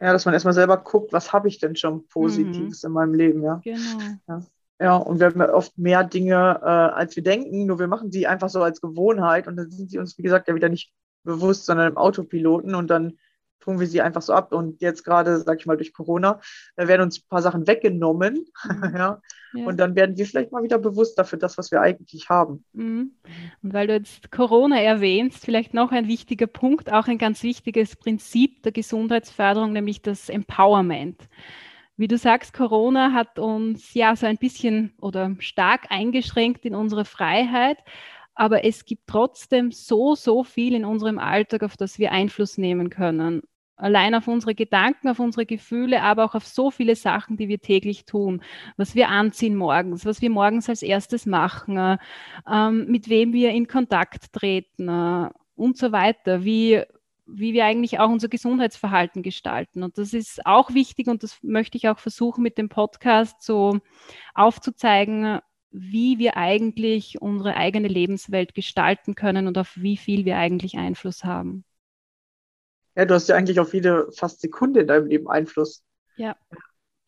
Ja, 0.00 0.12
dass 0.12 0.24
man 0.24 0.34
erstmal 0.34 0.54
selber 0.54 0.78
guckt, 0.78 1.12
was 1.12 1.32
habe 1.32 1.48
ich 1.48 1.58
denn 1.58 1.76
schon 1.76 2.06
Positives 2.08 2.82
mhm. 2.82 2.86
in 2.86 2.92
meinem 2.92 3.14
Leben, 3.14 3.42
ja. 3.42 3.60
Genau. 3.62 3.98
Ja. 4.28 4.42
Ja, 4.82 4.96
und 4.96 5.20
wir 5.20 5.26
haben 5.26 5.42
oft 5.42 5.76
mehr 5.76 6.04
Dinge, 6.04 6.58
äh, 6.62 6.64
als 6.64 7.14
wir 7.14 7.22
denken, 7.22 7.66
nur 7.66 7.78
wir 7.78 7.86
machen 7.86 8.10
sie 8.10 8.26
einfach 8.26 8.48
so 8.48 8.62
als 8.62 8.80
Gewohnheit 8.80 9.46
und 9.46 9.56
dann 9.56 9.70
sind 9.70 9.90
sie 9.90 9.98
uns, 9.98 10.16
wie 10.16 10.22
gesagt, 10.22 10.48
ja 10.48 10.54
wieder 10.54 10.70
nicht 10.70 10.90
bewusst, 11.22 11.66
sondern 11.66 11.92
im 11.92 11.98
Autopiloten 11.98 12.74
und 12.74 12.88
dann 12.88 13.18
tun 13.60 13.78
wir 13.78 13.86
sie 13.86 14.00
einfach 14.00 14.22
so 14.22 14.32
ab. 14.32 14.52
Und 14.52 14.80
jetzt 14.80 15.04
gerade, 15.04 15.38
sag 15.38 15.60
ich 15.60 15.66
mal, 15.66 15.76
durch 15.76 15.92
Corona, 15.92 16.40
da 16.76 16.88
werden 16.88 17.02
uns 17.02 17.18
ein 17.18 17.28
paar 17.28 17.42
Sachen 17.42 17.66
weggenommen. 17.66 18.46
Mhm. 18.64 18.82
ja. 18.96 19.20
ja. 19.52 19.66
Und 19.66 19.78
dann 19.78 19.94
werden 19.94 20.16
wir 20.16 20.26
vielleicht 20.26 20.52
mal 20.52 20.62
wieder 20.62 20.78
bewusster 20.78 21.24
für 21.24 21.36
das, 21.36 21.58
was 21.58 21.70
wir 21.70 21.80
eigentlich 21.80 22.28
haben. 22.28 22.64
Mhm. 22.72 23.12
Und 23.62 23.72
weil 23.72 23.86
du 23.86 23.94
jetzt 23.94 24.30
Corona 24.32 24.80
erwähnst, 24.80 25.44
vielleicht 25.44 25.74
noch 25.74 25.92
ein 25.92 26.08
wichtiger 26.08 26.46
Punkt, 26.46 26.92
auch 26.92 27.06
ein 27.06 27.18
ganz 27.18 27.42
wichtiges 27.42 27.96
Prinzip 27.96 28.62
der 28.62 28.72
Gesundheitsförderung, 28.72 29.72
nämlich 29.72 30.02
das 30.02 30.28
Empowerment. 30.28 31.28
Wie 31.96 32.08
du 32.08 32.16
sagst, 32.16 32.54
Corona 32.54 33.12
hat 33.12 33.38
uns 33.38 33.92
ja 33.92 34.16
so 34.16 34.24
ein 34.24 34.38
bisschen 34.38 34.94
oder 35.02 35.36
stark 35.38 35.82
eingeschränkt 35.90 36.64
in 36.64 36.74
unserer 36.74 37.04
Freiheit 37.04 37.76
aber 38.40 38.64
es 38.64 38.86
gibt 38.86 39.06
trotzdem 39.06 39.70
so, 39.70 40.14
so 40.14 40.44
viel 40.44 40.74
in 40.74 40.86
unserem 40.86 41.18
Alltag, 41.18 41.62
auf 41.62 41.76
das 41.76 41.98
wir 41.98 42.10
Einfluss 42.10 42.56
nehmen 42.56 42.88
können 42.88 43.42
allein 43.80 44.14
auf 44.14 44.28
unsere 44.28 44.54
Gedanken, 44.54 45.08
auf 45.08 45.18
unsere 45.18 45.46
Gefühle, 45.46 46.02
aber 46.02 46.24
auch 46.24 46.34
auf 46.34 46.46
so 46.46 46.70
viele 46.70 46.96
Sachen, 46.96 47.36
die 47.36 47.48
wir 47.48 47.60
täglich 47.60 48.04
tun, 48.04 48.42
was 48.76 48.94
wir 48.94 49.08
anziehen 49.08 49.56
morgens, 49.56 50.04
was 50.04 50.22
wir 50.22 50.30
morgens 50.30 50.68
als 50.68 50.82
erstes 50.82 51.26
machen, 51.26 51.76
äh, 51.76 51.98
ähm, 52.50 52.86
mit 52.86 53.08
wem 53.08 53.32
wir 53.32 53.50
in 53.50 53.66
Kontakt 53.66 54.32
treten 54.32 54.88
äh, 54.88 55.30
und 55.56 55.78
so 55.78 55.92
weiter, 55.92 56.44
wie, 56.44 56.82
wie 57.26 57.52
wir 57.52 57.64
eigentlich 57.64 57.98
auch 57.98 58.10
unser 58.10 58.28
Gesundheitsverhalten 58.28 59.22
gestalten. 59.22 59.82
Und 59.82 59.98
das 59.98 60.12
ist 60.12 60.44
auch 60.46 60.74
wichtig 60.74 61.08
und 61.08 61.22
das 61.22 61.42
möchte 61.42 61.78
ich 61.78 61.88
auch 61.88 61.98
versuchen 61.98 62.42
mit 62.42 62.58
dem 62.58 62.68
Podcast 62.68 63.42
so 63.42 63.78
aufzuzeigen, 64.34 65.40
wie 65.72 66.18
wir 66.18 66.36
eigentlich 66.36 67.20
unsere 67.22 67.56
eigene 67.56 67.88
Lebenswelt 67.88 68.54
gestalten 68.54 69.14
können 69.14 69.46
und 69.46 69.56
auf 69.56 69.76
wie 69.76 69.96
viel 69.96 70.24
wir 70.24 70.36
eigentlich 70.36 70.76
Einfluss 70.76 71.24
haben. 71.24 71.64
Ja, 73.00 73.06
du 73.06 73.14
hast 73.14 73.30
ja 73.30 73.34
eigentlich 73.34 73.58
auf 73.58 73.72
jede 73.72 74.12
fast 74.12 74.42
Sekunde 74.42 74.80
in 74.80 74.86
deinem 74.86 75.06
Leben 75.06 75.26
Einfluss. 75.26 75.82
Ja. 76.18 76.36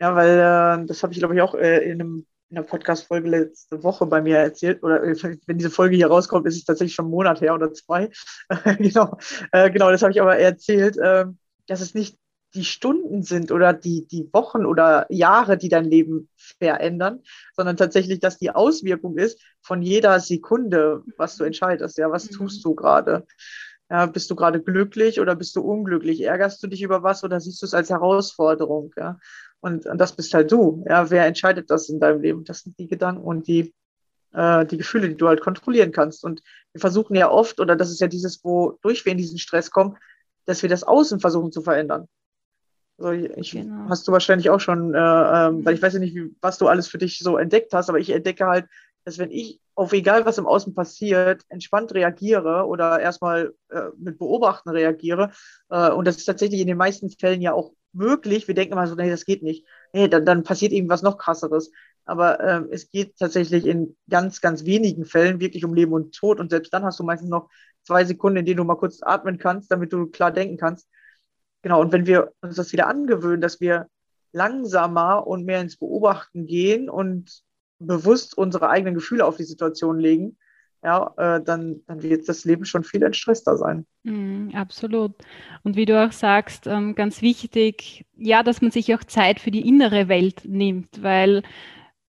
Ja, 0.00 0.16
weil 0.16 0.38
äh, 0.38 0.86
das 0.86 1.02
habe 1.02 1.12
ich, 1.12 1.18
glaube 1.18 1.34
ich, 1.34 1.42
auch 1.42 1.54
äh, 1.54 1.84
in, 1.84 2.00
einem, 2.00 2.26
in 2.48 2.56
einer 2.56 2.66
Podcast-Folge 2.66 3.28
letzte 3.28 3.82
Woche 3.82 4.06
bei 4.06 4.22
mir 4.22 4.38
erzählt. 4.38 4.82
Oder 4.82 5.02
äh, 5.04 5.36
wenn 5.46 5.58
diese 5.58 5.68
Folge 5.68 5.96
hier 5.96 6.06
rauskommt, 6.06 6.46
ist 6.46 6.56
es 6.56 6.64
tatsächlich 6.64 6.94
schon 6.94 7.04
einen 7.04 7.12
Monat 7.12 7.42
her 7.42 7.52
oder 7.52 7.74
zwei. 7.74 8.08
genau, 8.78 9.18
äh, 9.52 9.70
genau, 9.70 9.90
das 9.90 10.00
habe 10.00 10.12
ich 10.12 10.22
aber 10.22 10.38
erzählt, 10.38 10.96
ähm, 10.98 11.36
dass 11.66 11.82
es 11.82 11.92
nicht 11.92 12.16
die 12.54 12.64
Stunden 12.64 13.22
sind 13.22 13.52
oder 13.52 13.74
die, 13.74 14.06
die 14.06 14.30
Wochen 14.32 14.64
oder 14.64 15.04
Jahre, 15.10 15.58
die 15.58 15.68
dein 15.68 15.84
Leben 15.84 16.30
verändern, 16.36 17.20
sondern 17.54 17.76
tatsächlich, 17.76 18.18
dass 18.18 18.38
die 18.38 18.50
Auswirkung 18.50 19.18
ist 19.18 19.42
von 19.60 19.82
jeder 19.82 20.20
Sekunde, 20.20 21.02
was 21.18 21.36
du 21.36 21.44
entscheidest. 21.44 21.98
Ja, 21.98 22.10
was 22.10 22.30
mhm. 22.30 22.34
tust 22.34 22.64
du 22.64 22.74
gerade? 22.74 23.26
Ja, 23.92 24.06
bist 24.06 24.30
du 24.30 24.34
gerade 24.34 24.58
glücklich 24.62 25.20
oder 25.20 25.36
bist 25.36 25.54
du 25.54 25.60
unglücklich? 25.60 26.22
Ärgerst 26.22 26.62
du 26.62 26.66
dich 26.66 26.80
über 26.80 27.02
was 27.02 27.24
oder 27.24 27.40
siehst 27.40 27.60
du 27.60 27.66
es 27.66 27.74
als 27.74 27.90
Herausforderung? 27.90 28.90
Ja? 28.96 29.18
Und, 29.60 29.84
und 29.84 29.98
das 29.98 30.16
bist 30.16 30.32
halt 30.32 30.50
du. 30.50 30.82
Ja, 30.88 31.10
wer 31.10 31.26
entscheidet 31.26 31.70
das 31.70 31.90
in 31.90 32.00
deinem 32.00 32.22
Leben? 32.22 32.42
Das 32.44 32.60
sind 32.60 32.78
die 32.78 32.88
Gedanken 32.88 33.20
und 33.20 33.46
die, 33.48 33.74
äh, 34.32 34.64
die 34.64 34.78
Gefühle, 34.78 35.10
die 35.10 35.16
du 35.16 35.28
halt 35.28 35.42
kontrollieren 35.42 35.92
kannst. 35.92 36.24
Und 36.24 36.42
wir 36.72 36.80
versuchen 36.80 37.14
ja 37.16 37.30
oft, 37.30 37.60
oder 37.60 37.76
das 37.76 37.90
ist 37.90 38.00
ja 38.00 38.06
dieses, 38.06 38.42
wodurch 38.42 39.04
wir 39.04 39.12
in 39.12 39.18
diesen 39.18 39.36
Stress 39.36 39.70
kommen, 39.70 39.98
dass 40.46 40.62
wir 40.62 40.70
das 40.70 40.84
Außen 40.84 41.20
versuchen 41.20 41.52
zu 41.52 41.60
verändern. 41.60 42.08
Also 42.96 43.12
ich, 43.12 43.50
genau. 43.50 43.90
hast 43.90 44.08
du 44.08 44.12
wahrscheinlich 44.12 44.48
auch 44.48 44.60
schon, 44.60 44.94
äh, 44.94 44.98
äh, 44.98 45.64
weil 45.66 45.74
ich 45.74 45.82
weiß 45.82 45.92
ja 45.92 45.98
nicht, 45.98 46.14
wie, 46.14 46.34
was 46.40 46.56
du 46.56 46.66
alles 46.66 46.88
für 46.88 46.96
dich 46.96 47.18
so 47.18 47.36
entdeckt 47.36 47.74
hast, 47.74 47.90
aber 47.90 47.98
ich 47.98 48.08
entdecke 48.08 48.46
halt, 48.46 48.64
dass 49.04 49.18
wenn 49.18 49.30
ich 49.30 49.60
auf 49.74 49.92
egal 49.92 50.26
was 50.26 50.38
im 50.38 50.46
Außen 50.46 50.74
passiert, 50.74 51.42
entspannt 51.48 51.94
reagiere 51.94 52.66
oder 52.66 53.00
erstmal 53.00 53.54
äh, 53.70 53.84
mit 53.96 54.18
Beobachten 54.18 54.70
reagiere. 54.70 55.32
Äh, 55.70 55.90
und 55.90 56.06
das 56.06 56.16
ist 56.16 56.26
tatsächlich 56.26 56.60
in 56.60 56.66
den 56.66 56.76
meisten 56.76 57.10
Fällen 57.10 57.40
ja 57.40 57.52
auch 57.52 57.72
möglich. 57.92 58.48
Wir 58.48 58.54
denken 58.54 58.72
immer 58.74 58.86
so, 58.86 58.94
nee, 58.94 59.10
das 59.10 59.24
geht 59.24 59.42
nicht. 59.42 59.66
Nee, 59.92 60.08
dann, 60.08 60.24
dann 60.24 60.42
passiert 60.42 60.72
irgendwas 60.72 61.02
noch 61.02 61.18
krasseres. 61.18 61.70
Aber 62.04 62.40
äh, 62.40 62.64
es 62.70 62.90
geht 62.90 63.16
tatsächlich 63.18 63.66
in 63.66 63.96
ganz, 64.10 64.40
ganz 64.40 64.64
wenigen 64.64 65.04
Fällen 65.04 65.40
wirklich 65.40 65.64
um 65.64 65.74
Leben 65.74 65.92
und 65.92 66.14
Tod. 66.14 66.40
Und 66.40 66.50
selbst 66.50 66.72
dann 66.72 66.84
hast 66.84 66.98
du 66.98 67.04
meistens 67.04 67.30
noch 67.30 67.48
zwei 67.84 68.04
Sekunden, 68.04 68.38
in 68.38 68.46
denen 68.46 68.58
du 68.58 68.64
mal 68.64 68.76
kurz 68.76 69.02
atmen 69.02 69.38
kannst, 69.38 69.70
damit 69.70 69.92
du 69.92 70.06
klar 70.06 70.32
denken 70.32 70.56
kannst. 70.56 70.88
Genau, 71.62 71.80
und 71.80 71.92
wenn 71.92 72.06
wir 72.06 72.32
uns 72.40 72.56
das 72.56 72.72
wieder 72.72 72.88
angewöhnen, 72.88 73.40
dass 73.40 73.60
wir 73.60 73.86
langsamer 74.32 75.26
und 75.26 75.44
mehr 75.44 75.60
ins 75.60 75.76
Beobachten 75.76 76.46
gehen 76.46 76.90
und 76.90 77.42
bewusst 77.86 78.36
unsere 78.36 78.68
eigenen 78.68 78.94
Gefühle 78.94 79.24
auf 79.24 79.36
die 79.36 79.44
Situation 79.44 79.98
legen, 79.98 80.36
ja, 80.84 81.12
äh, 81.16 81.40
dann, 81.42 81.80
dann 81.86 82.02
wird 82.02 82.28
das 82.28 82.44
Leben 82.44 82.64
schon 82.64 82.82
viel 82.82 83.02
entstresster 83.02 83.56
sein. 83.56 83.86
Mm, 84.02 84.48
absolut. 84.54 85.12
Und 85.62 85.76
wie 85.76 85.84
du 85.84 86.04
auch 86.04 86.12
sagst, 86.12 86.66
ähm, 86.66 86.96
ganz 86.96 87.22
wichtig, 87.22 88.04
ja, 88.16 88.42
dass 88.42 88.62
man 88.62 88.72
sich 88.72 88.92
auch 88.94 89.04
Zeit 89.04 89.38
für 89.38 89.52
die 89.52 89.66
innere 89.66 90.08
Welt 90.08 90.42
nimmt, 90.44 91.02
weil 91.02 91.42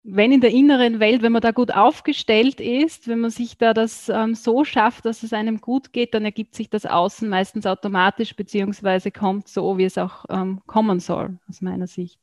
wenn 0.09 0.31
in 0.31 0.41
der 0.41 0.51
inneren 0.51 1.01
Welt, 1.01 1.23
wenn 1.23 1.33
man 1.33 1.43
da 1.43 1.51
gut 1.51 1.73
aufgestellt 1.73 2.61
ist, 2.61 3.09
wenn 3.09 3.21
man 3.21 3.31
sich 3.31 3.59
da 3.59 3.75
das 3.75 4.09
ähm, 4.09 4.37
so 4.37 4.65
schafft, 4.65 5.05
dass 5.05 5.25
es 5.25 5.33
einem 5.33 5.61
gut 5.61 5.93
geht, 5.93 6.15
dann 6.15 6.25
ergibt 6.25 6.55
sich 6.55 6.71
das 6.71 6.87
Außen 6.87 7.29
meistens 7.29 7.67
automatisch, 7.67 8.37
beziehungsweise 8.37 9.11
kommt 9.11 9.49
so, 9.49 9.79
wie 9.79 9.85
es 9.85 9.99
auch 9.99 10.25
ähm, 10.29 10.61
kommen 10.67 11.01
soll, 11.01 11.39
aus 11.49 11.61
meiner 11.61 11.89
Sicht. 11.89 12.21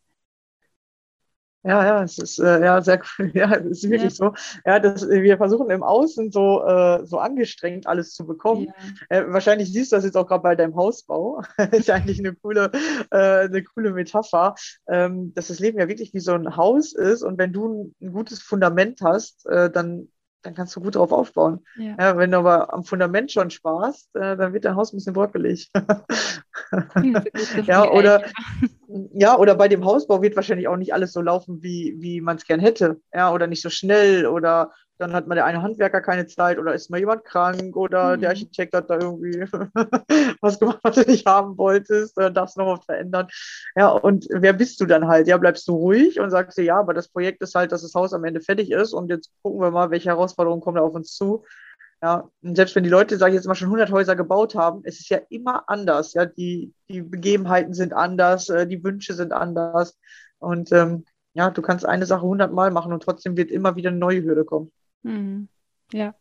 Ja, 1.63 1.85
ja, 1.85 2.03
es 2.03 2.17
ist 2.17 2.39
äh, 2.39 2.63
ja 2.63 2.81
sehr 2.81 3.01
cool. 3.17 3.31
Ja, 3.33 3.53
es 3.55 3.83
ist 3.83 3.89
wirklich 3.89 4.17
ja. 4.19 4.31
so. 4.31 4.33
Ja, 4.65 4.79
das, 4.79 5.07
wir 5.07 5.37
versuchen 5.37 5.69
im 5.69 5.81
Außen 5.81 6.31
so, 6.31 6.63
äh, 6.65 7.05
so 7.05 7.19
angestrengt 7.19 7.87
alles 7.87 8.13
zu 8.13 8.25
bekommen. 8.25 8.67
Ja. 9.09 9.17
Äh, 9.17 9.31
wahrscheinlich 9.31 9.71
siehst 9.71 9.91
du 9.91 9.95
das 9.95 10.05
jetzt 10.05 10.17
auch 10.17 10.27
gerade 10.27 10.43
bei 10.43 10.55
deinem 10.55 10.75
Hausbau. 10.75 11.41
ist 11.71 11.89
eigentlich 11.89 12.19
eine 12.19 12.35
coole, 12.35 12.71
äh, 13.11 13.45
eine 13.45 13.63
coole 13.63 13.93
Metapher, 13.93 14.55
ähm, 14.87 15.33
dass 15.33 15.47
das 15.47 15.59
Leben 15.59 15.79
ja 15.79 15.87
wirklich 15.87 16.13
wie 16.13 16.19
so 16.19 16.33
ein 16.33 16.57
Haus 16.57 16.93
ist 16.93 17.23
und 17.23 17.37
wenn 17.37 17.53
du 17.53 17.67
ein, 17.67 17.95
ein 18.01 18.11
gutes 18.11 18.41
Fundament 18.41 18.99
hast, 19.01 19.45
äh, 19.45 19.71
dann 19.71 20.09
dann 20.43 20.55
kannst 20.55 20.75
du 20.75 20.81
gut 20.81 20.95
drauf 20.95 21.11
aufbauen. 21.11 21.65
Ja. 21.77 21.95
ja. 21.97 22.17
wenn 22.17 22.31
du 22.31 22.37
aber 22.37 22.73
am 22.73 22.83
Fundament 22.83 23.31
schon 23.31 23.49
sparst, 23.49 24.13
äh, 24.15 24.35
dann 24.35 24.53
wird 24.53 24.65
dein 24.65 24.75
Haus 24.75 24.93
ein 24.93 24.97
bisschen 24.97 25.13
brockelig. 25.13 25.71
ja, 27.65 27.89
oder 27.91 28.23
Ja, 29.13 29.37
oder 29.37 29.55
bei 29.55 29.67
dem 29.67 29.85
Hausbau 29.85 30.21
wird 30.21 30.35
wahrscheinlich 30.35 30.67
auch 30.67 30.77
nicht 30.77 30.93
alles 30.93 31.13
so 31.13 31.21
laufen, 31.21 31.63
wie, 31.63 31.95
wie 31.97 32.21
man 32.21 32.37
es 32.37 32.45
gern 32.45 32.59
hätte. 32.59 33.01
Ja, 33.13 33.33
oder 33.33 33.47
nicht 33.47 33.61
so 33.61 33.69
schnell 33.69 34.27
oder 34.27 34.71
dann 34.99 35.13
hat 35.13 35.27
mal 35.27 35.35
der 35.35 35.45
eine 35.45 35.61
Handwerker 35.61 36.01
keine 36.01 36.27
Zeit 36.27 36.59
oder 36.59 36.73
ist 36.73 36.89
mal 36.89 36.99
jemand 36.99 37.25
krank 37.25 37.75
oder 37.75 38.15
mhm. 38.15 38.21
der 38.21 38.29
Architekt 38.29 38.73
hat 38.73 38.89
da 38.89 38.99
irgendwie 38.99 39.41
was 40.41 40.59
gemacht, 40.59 40.79
was 40.83 40.95
du 40.95 41.09
nicht 41.09 41.25
haben 41.25 41.57
wolltest, 41.57 42.17
oder 42.17 42.29
darfst 42.29 42.57
noch 42.57 42.77
was 42.77 42.85
verändern. 42.85 43.27
Ja, 43.75 43.89
und 43.89 44.27
wer 44.29 44.53
bist 44.53 44.79
du 44.79 44.85
dann 44.85 45.07
halt? 45.07 45.27
Ja, 45.27 45.37
bleibst 45.37 45.67
du 45.67 45.75
ruhig 45.75 46.19
und 46.19 46.29
sagst 46.29 46.57
dir, 46.57 46.63
ja, 46.63 46.79
aber 46.79 46.93
das 46.93 47.07
Projekt 47.07 47.41
ist 47.41 47.55
halt, 47.55 47.71
dass 47.71 47.81
das 47.81 47.95
Haus 47.95 48.13
am 48.13 48.23
Ende 48.23 48.41
fertig 48.41 48.71
ist 48.71 48.93
und 48.93 49.09
jetzt 49.09 49.31
gucken 49.41 49.61
wir 49.61 49.71
mal, 49.71 49.89
welche 49.89 50.09
Herausforderungen 50.09 50.61
kommen 50.61 50.77
da 50.77 50.83
auf 50.83 50.93
uns 50.93 51.15
zu. 51.15 51.43
Ja, 52.03 52.29
und 52.41 52.57
selbst 52.57 52.75
wenn 52.75 52.83
die 52.83 52.89
Leute, 52.89 53.17
sage 53.17 53.31
ich 53.31 53.35
jetzt 53.35 53.47
mal, 53.47 53.55
schon 53.55 53.69
100 53.69 53.89
Häuser 53.89 54.17
gebaut 54.17 54.55
haben, 54.55 54.81
es 54.83 54.99
ist 54.99 55.07
ja 55.07 55.19
immer 55.29 55.69
anders. 55.69 56.13
Ja, 56.13 56.25
die, 56.25 56.73
die 56.89 57.01
Begebenheiten 57.01 57.73
sind 57.73 57.93
anders, 57.93 58.49
äh, 58.49 58.67
die 58.67 58.83
Wünsche 58.83 59.13
sind 59.13 59.31
anders. 59.31 59.97
Und 60.37 60.73
ähm, 60.73 61.05
ja, 61.33 61.49
du 61.49 61.61
kannst 61.61 61.85
eine 61.85 62.05
Sache 62.05 62.23
100 62.23 62.51
Mal 62.51 62.71
machen 62.71 62.91
und 62.91 63.03
trotzdem 63.03 63.37
wird 63.37 63.51
immer 63.51 63.77
wieder 63.77 63.89
eine 63.89 63.99
neue 63.99 64.21
Hürde 64.21 64.43
kommen. 64.43 64.69
Mhm. 65.03 65.47
Ja. 65.93 66.13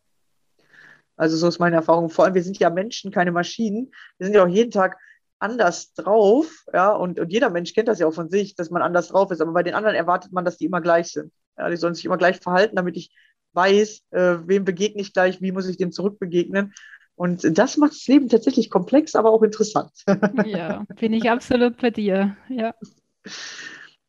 Also 1.16 1.36
so 1.36 1.48
ist 1.48 1.58
meine 1.58 1.74
Erfahrung. 1.74 2.10
Vor 2.10 2.26
allem, 2.26 2.34
wir 2.34 2.44
sind 2.44 2.60
ja 2.60 2.70
Menschen, 2.70 3.10
keine 3.10 3.32
Maschinen. 3.32 3.90
Wir 4.18 4.26
sind 4.26 4.36
ja 4.36 4.44
auch 4.44 4.48
jeden 4.48 4.70
Tag 4.70 4.98
anders 5.40 5.94
drauf, 5.94 6.64
ja, 6.72 6.92
und, 6.92 7.18
und 7.18 7.32
jeder 7.32 7.50
Mensch 7.50 7.74
kennt 7.74 7.88
das 7.88 7.98
ja 7.98 8.06
auch 8.06 8.14
von 8.14 8.30
sich, 8.30 8.54
dass 8.54 8.70
man 8.70 8.82
anders 8.82 9.08
drauf 9.08 9.32
ist, 9.32 9.40
aber 9.40 9.50
bei 9.50 9.64
den 9.64 9.74
anderen 9.74 9.96
erwartet 9.96 10.32
man, 10.32 10.44
dass 10.44 10.58
die 10.58 10.66
immer 10.66 10.80
gleich 10.80 11.10
sind. 11.10 11.32
Ja, 11.58 11.68
die 11.68 11.76
sollen 11.76 11.94
sich 11.94 12.04
immer 12.04 12.16
gleich 12.16 12.38
verhalten, 12.38 12.76
damit 12.76 12.96
ich 12.96 13.12
weiß, 13.54 14.02
äh, 14.10 14.36
wem 14.46 14.64
begegne 14.64 15.02
ich 15.02 15.12
gleich, 15.12 15.40
wie 15.40 15.52
muss 15.52 15.68
ich 15.68 15.76
dem 15.76 15.92
zurückbegegnen. 15.92 16.72
Und 17.14 17.58
das 17.58 17.76
macht 17.76 17.92
das 17.92 18.06
Leben 18.06 18.28
tatsächlich 18.28 18.70
komplex, 18.70 19.14
aber 19.14 19.30
auch 19.30 19.42
interessant. 19.42 19.90
Ja, 20.46 20.84
bin 20.98 21.12
ich 21.12 21.30
absolut 21.30 21.76
bei 21.80 21.90
dir. 21.90 22.36
Ja. 22.48 22.74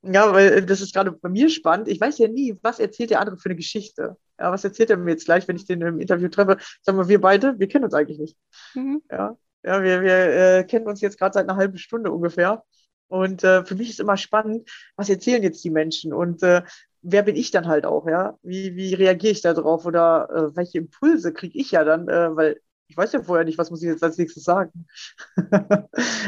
Ja, 0.02 0.34
weil 0.34 0.52
äh, 0.52 0.66
das 0.66 0.82
ist 0.82 0.94
gerade 0.94 1.12
bei 1.12 1.30
mir 1.30 1.50
spannend. 1.50 1.88
Ich 1.88 2.00
weiß 2.00 2.18
ja 2.18 2.28
nie, 2.28 2.58
was 2.62 2.80
erzählt 2.80 3.10
der 3.10 3.22
andere 3.22 3.38
für 3.38 3.50
eine 3.50 3.56
Geschichte. 3.56 4.18
Ja, 4.40 4.52
was 4.52 4.64
erzählt 4.64 4.90
er 4.90 4.98
mir 4.98 5.12
jetzt 5.12 5.26
gleich, 5.26 5.48
wenn 5.48 5.56
ich 5.56 5.66
den 5.66 5.82
im 5.82 6.00
Interview 6.00 6.28
treffe? 6.28 6.58
Sagen 6.82 6.98
wir, 6.98 7.08
wir 7.08 7.22
beide, 7.22 7.58
wir 7.58 7.68
kennen 7.68 7.86
uns 7.86 7.94
eigentlich 7.94 8.20
nicht. 8.20 8.38
Mhm. 8.74 9.02
Ja, 9.10 9.38
ja, 9.64 9.82
wir, 9.82 10.02
wir 10.02 10.58
äh, 10.58 10.64
kennen 10.66 10.88
uns 10.88 11.00
jetzt 11.00 11.18
gerade 11.18 11.34
seit 11.34 11.48
einer 11.48 11.58
halben 11.58 11.78
Stunde 11.78 12.12
ungefähr. 12.12 12.64
Und 13.08 13.44
äh, 13.44 13.64
für 13.64 13.76
mich 13.76 13.90
ist 13.90 14.00
immer 14.00 14.18
spannend, 14.18 14.70
was 14.96 15.10
erzählen 15.10 15.44
jetzt 15.44 15.64
die 15.64 15.70
Menschen 15.70 16.14
und 16.14 16.42
äh, 16.44 16.64
wer 17.04 17.24
bin 17.24 17.36
ich 17.36 17.52
dann 17.52 17.68
halt 17.68 17.86
auch, 17.86 18.08
ja? 18.08 18.38
Wie, 18.42 18.76
wie 18.76 18.94
reagiere 18.94 19.34
ich 19.34 19.42
da 19.42 19.54
drauf 19.54 19.86
oder 19.86 20.30
äh, 20.30 20.56
welche 20.56 20.80
Impulse 20.80 21.34
kriege 21.34 21.60
ich 21.60 21.72
ja 21.72 21.84
dann, 21.84 22.08
äh, 22.08 22.36
weil 22.36 22.62
ich 22.88 22.98
weiß 22.98 23.12
ja 23.14 23.24
vorher 23.24 23.46
nicht, 23.46 23.58
was 23.58 23.72
muss 23.72 23.82
ich 23.82 23.90
jetzt 23.90 24.04
als 24.04 24.18
nächstes 24.18 24.44
sagen. 24.44 24.88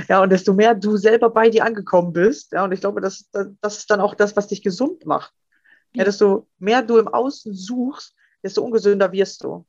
ja, 0.10 0.22
und 0.22 0.32
desto 0.32 0.54
mehr 0.54 0.76
du 0.76 0.98
selber 0.98 1.30
bei 1.30 1.50
dir 1.50 1.66
angekommen 1.66 2.14
bist, 2.14 2.52
ja, 2.52 2.64
und 2.64 2.72
ich 2.72 2.82
glaube, 2.82 3.02
das, 3.02 3.30
das 3.62 3.78
ist 3.78 3.90
dann 3.90 4.02
auch 4.02 4.16
das, 4.16 4.36
was 4.36 4.48
dich 4.48 4.62
gesund 4.62 5.06
macht. 5.06 5.34
Ja, 5.94 6.04
desto 6.04 6.48
mehr 6.60 6.82
du 6.82 6.98
im 6.98 7.08
Außen 7.08 7.54
suchst, 7.54 8.16
desto 8.44 8.62
ungesünder 8.62 9.12
wirst 9.12 9.44
du. 9.44 9.66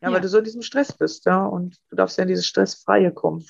Ja, 0.00 0.08
ja, 0.08 0.14
weil 0.14 0.20
du 0.20 0.28
so 0.28 0.38
in 0.38 0.44
diesem 0.44 0.62
Stress 0.62 0.92
bist, 0.92 1.24
ja, 1.26 1.46
und 1.46 1.78
du 1.88 1.96
darfst 1.96 2.18
ja 2.18 2.22
in 2.22 2.28
dieses 2.28 2.46
Stressfreie 2.46 3.12
kommen. 3.12 3.46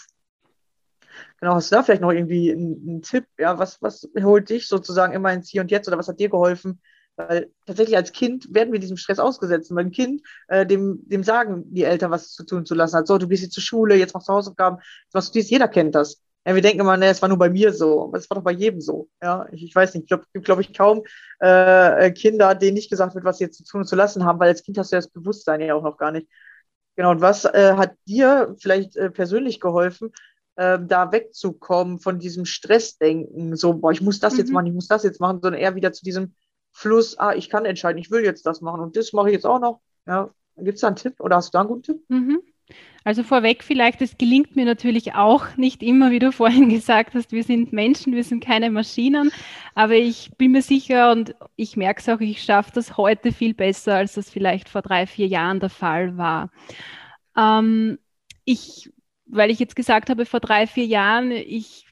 Genau, 1.40 1.54
hast 1.54 1.72
du 1.72 1.76
da 1.76 1.82
vielleicht 1.82 2.02
noch 2.02 2.12
irgendwie 2.12 2.52
einen, 2.52 2.88
einen 2.88 3.02
Tipp? 3.02 3.26
Ja, 3.38 3.58
was, 3.58 3.80
was 3.82 4.08
holt 4.20 4.48
dich 4.50 4.68
sozusagen 4.68 5.12
immer 5.12 5.32
ins 5.32 5.48
Hier 5.48 5.62
und 5.62 5.70
Jetzt 5.70 5.88
oder 5.88 5.98
was 5.98 6.08
hat 6.08 6.20
dir 6.20 6.28
geholfen, 6.28 6.80
weil 7.16 7.50
tatsächlich 7.66 7.96
als 7.96 8.12
Kind 8.12 8.54
werden 8.54 8.72
wir 8.72 8.80
diesem 8.80 8.96
Stress 8.96 9.18
ausgesetzt. 9.18 9.70
Und 9.70 9.76
beim 9.76 9.90
Kind, 9.90 10.22
äh, 10.48 10.66
dem, 10.66 11.00
dem 11.08 11.24
sagen 11.24 11.64
die 11.72 11.84
Eltern, 11.84 12.10
was 12.10 12.32
zu 12.32 12.44
tun 12.44 12.66
zu 12.66 12.74
lassen 12.74 12.96
hat. 12.96 13.06
So, 13.06 13.18
du 13.18 13.28
gehst 13.28 13.42
jetzt 13.42 13.54
zur 13.54 13.62
Schule, 13.62 13.96
jetzt 13.96 14.14
machst 14.14 14.28
du 14.28 14.32
Hausaufgaben, 14.32 14.78
jetzt 15.04 15.14
machst 15.14 15.34
du 15.34 15.38
dies, 15.38 15.50
jeder 15.50 15.68
kennt 15.68 15.94
das. 15.94 16.22
Ja, 16.44 16.54
wir 16.54 16.62
denken 16.62 16.80
immer, 16.80 16.96
ne, 16.96 17.06
es 17.06 17.22
war 17.22 17.28
nur 17.28 17.38
bei 17.38 17.50
mir 17.50 17.72
so, 17.72 18.04
aber 18.04 18.18
es 18.18 18.28
war 18.28 18.36
doch 18.36 18.42
bei 18.42 18.52
jedem 18.52 18.80
so. 18.80 19.08
Ja, 19.22 19.46
ich, 19.52 19.62
ich 19.62 19.74
weiß 19.74 19.94
nicht, 19.94 20.04
ich 20.04 20.08
glaube, 20.08 20.24
glaub 20.34 20.58
ich 20.58 20.74
kaum 20.74 21.02
äh, 21.38 22.10
Kinder, 22.12 22.54
denen 22.54 22.74
nicht 22.74 22.90
gesagt 22.90 23.14
wird, 23.14 23.24
was 23.24 23.38
sie 23.38 23.44
jetzt 23.44 23.58
zu 23.58 23.64
tun 23.64 23.82
und 23.82 23.86
zu 23.86 23.94
lassen 23.94 24.24
haben, 24.24 24.40
weil 24.40 24.48
als 24.48 24.64
Kind 24.64 24.76
hast 24.76 24.90
du 24.90 24.96
ja 24.96 25.00
das 25.00 25.10
Bewusstsein 25.10 25.60
ja 25.60 25.74
auch 25.74 25.84
noch 25.84 25.96
gar 25.96 26.10
nicht. 26.10 26.28
Genau, 26.96 27.12
und 27.12 27.20
was 27.20 27.44
äh, 27.44 27.74
hat 27.76 27.94
dir 28.06 28.54
vielleicht 28.58 28.96
äh, 28.96 29.10
persönlich 29.10 29.60
geholfen, 29.60 30.12
äh, 30.56 30.78
da 30.82 31.12
wegzukommen 31.12 32.00
von 32.00 32.18
diesem 32.18 32.44
Stressdenken, 32.44 33.56
so, 33.56 33.74
boah, 33.74 33.92
ich 33.92 34.02
muss 34.02 34.20
das 34.20 34.34
mhm. 34.34 34.38
jetzt 34.40 34.52
machen, 34.52 34.66
ich 34.66 34.74
muss 34.74 34.88
das 34.88 35.04
jetzt 35.04 35.20
machen, 35.20 35.40
sondern 35.40 35.60
eher 35.60 35.74
wieder 35.74 35.92
zu 35.92 36.04
diesem, 36.04 36.34
Fluss, 36.72 37.18
ah, 37.18 37.34
ich 37.34 37.50
kann 37.50 37.64
entscheiden, 37.64 37.98
ich 37.98 38.10
will 38.10 38.24
jetzt 38.24 38.46
das 38.46 38.60
machen 38.60 38.80
und 38.80 38.96
das 38.96 39.12
mache 39.12 39.28
ich 39.28 39.34
jetzt 39.34 39.46
auch 39.46 39.60
noch. 39.60 39.80
Ja, 40.06 40.30
gibt 40.56 40.76
es 40.76 40.80
da 40.80 40.88
einen 40.88 40.96
Tipp 40.96 41.20
oder 41.20 41.36
hast 41.36 41.48
du 41.48 41.52
da 41.52 41.60
einen 41.60 41.68
guten 41.68 41.82
Tipp? 41.82 42.02
Mhm. 42.08 42.40
Also 43.04 43.24
vorweg 43.24 43.64
vielleicht, 43.64 44.00
es 44.00 44.16
gelingt 44.16 44.54
mir 44.54 44.64
natürlich 44.64 45.14
auch 45.14 45.56
nicht 45.56 45.82
immer, 45.82 46.10
wie 46.12 46.20
du 46.20 46.30
vorhin 46.30 46.68
gesagt 46.70 47.14
hast, 47.14 47.32
wir 47.32 47.42
sind 47.42 47.72
Menschen, 47.72 48.14
wir 48.14 48.24
sind 48.24 48.44
keine 48.44 48.70
Maschinen, 48.70 49.32
aber 49.74 49.94
ich 49.94 50.30
bin 50.38 50.52
mir 50.52 50.62
sicher 50.62 51.10
und 51.10 51.34
ich 51.56 51.76
merke 51.76 52.00
es 52.00 52.08
auch, 52.08 52.20
ich 52.20 52.42
schaffe 52.42 52.70
das 52.74 52.96
heute 52.96 53.32
viel 53.32 53.54
besser, 53.54 53.96
als 53.96 54.14
das 54.14 54.30
vielleicht 54.30 54.68
vor 54.68 54.82
drei, 54.82 55.06
vier 55.06 55.26
Jahren 55.26 55.60
der 55.60 55.70
Fall 55.70 56.16
war. 56.16 56.50
Ähm, 57.36 57.98
ich, 58.44 58.92
weil 59.26 59.50
ich 59.50 59.58
jetzt 59.58 59.76
gesagt 59.76 60.08
habe, 60.08 60.24
vor 60.24 60.40
drei, 60.40 60.66
vier 60.66 60.86
Jahren, 60.86 61.32
ich 61.32 61.86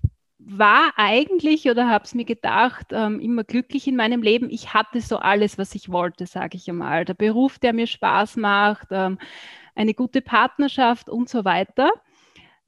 war 0.44 0.92
eigentlich 0.96 1.68
oder 1.68 1.88
habe 1.88 2.04
es 2.04 2.14
mir 2.14 2.24
gedacht, 2.24 2.88
ähm, 2.92 3.20
immer 3.20 3.44
glücklich 3.44 3.86
in 3.86 3.96
meinem 3.96 4.22
Leben. 4.22 4.50
Ich 4.50 4.74
hatte 4.74 5.00
so 5.00 5.18
alles, 5.18 5.58
was 5.58 5.74
ich 5.74 5.90
wollte, 5.90 6.26
sage 6.26 6.56
ich 6.56 6.68
einmal. 6.68 7.04
Der 7.04 7.14
Beruf, 7.14 7.58
der 7.58 7.72
mir 7.72 7.86
Spaß 7.86 8.36
macht, 8.36 8.88
ähm, 8.90 9.18
eine 9.74 9.94
gute 9.94 10.22
Partnerschaft 10.22 11.08
und 11.08 11.28
so 11.28 11.44
weiter. 11.44 11.90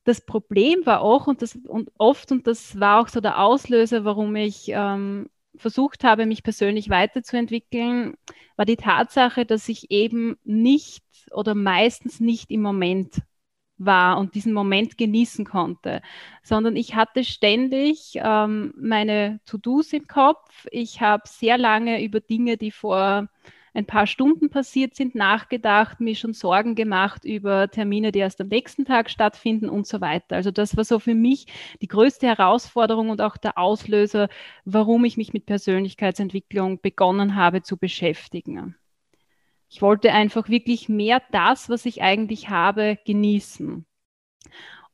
Das 0.05 0.25
Problem 0.25 0.85
war 0.85 1.01
auch 1.01 1.27
und, 1.27 1.43
das, 1.43 1.57
und 1.57 1.91
oft, 1.99 2.31
und 2.33 2.47
das 2.47 2.79
war 2.79 3.01
auch 3.01 3.09
so 3.09 3.21
der 3.21 3.39
Auslöser, 3.39 4.05
warum 4.05 4.35
ich 4.37 4.69
ähm, 4.69 5.29
versucht 5.57 6.05
habe, 6.05 6.27
mich 6.27 6.43
persönlich 6.43 6.91
weiterzuentwickeln, 6.91 8.15
war 8.57 8.65
die 8.65 8.77
Tatsache, 8.77 9.47
dass 9.47 9.69
ich 9.69 9.91
eben 9.91 10.37
nicht 10.45 11.05
oder 11.31 11.55
meistens 11.55 12.21
nicht 12.21 12.51
im 12.51 12.63
Moment 12.63 13.23
war 13.85 14.19
und 14.19 14.35
diesen 14.35 14.53
Moment 14.53 14.99
genießen 14.99 15.45
konnte, 15.45 16.03
sondern 16.43 16.77
ich 16.77 16.95
hatte 16.95 17.25
ständig 17.25 18.15
ähm, 18.17 18.75
meine 18.77 19.41
To-Dos 19.47 19.93
im 19.93 20.07
Kopf. 20.07 20.67
Ich 20.71 21.01
habe 21.01 21.23
sehr 21.27 21.59
lange 21.59 22.03
über 22.03 22.21
Dinge, 22.21 22.57
die 22.57 22.71
vor 22.71 23.29
ein 23.75 23.87
paar 23.87 24.07
Stunden 24.07 24.51
passiert 24.51 24.95
sind, 24.95 25.15
nachgedacht, 25.15 26.01
mir 26.01 26.15
schon 26.15 26.35
Sorgen 26.35 26.75
gemacht 26.75 27.25
über 27.25 27.71
Termine, 27.71 28.13
die 28.13 28.19
erst 28.19 28.41
am 28.41 28.49
nächsten 28.49 28.85
Tag 28.85 29.11
stattfinden 29.11 29.69
und 29.69 29.87
so 29.87 30.01
weiter. 30.01 30.37
Also 30.37 30.51
das 30.51 30.77
war 30.77 30.85
so 30.85 30.99
für 30.99 31.15
mich 31.15 31.47
die 31.81 31.89
größte 31.89 32.27
Herausforderung 32.27 33.11
und 33.11 33.21
auch 33.21 33.37
der 33.37 33.59
Auslöser, 33.59 34.29
warum 34.65 35.05
ich 35.05 35.17
mich 35.17 35.33
mit 35.33 35.47
Persönlichkeitsentwicklung 35.47 36.81
begonnen 36.81 37.37
habe 37.37 37.63
zu 37.63 37.77
beschäftigen. 37.77 38.77
Ich 39.73 39.81
wollte 39.81 40.13
einfach 40.13 40.51
wirklich 40.51 40.91
mehr 40.91 41.23
das, 41.31 41.71
was 41.71 41.87
ich 41.87 42.03
eigentlich 42.03 42.51
habe, 42.51 42.99
genießen. 43.07 43.87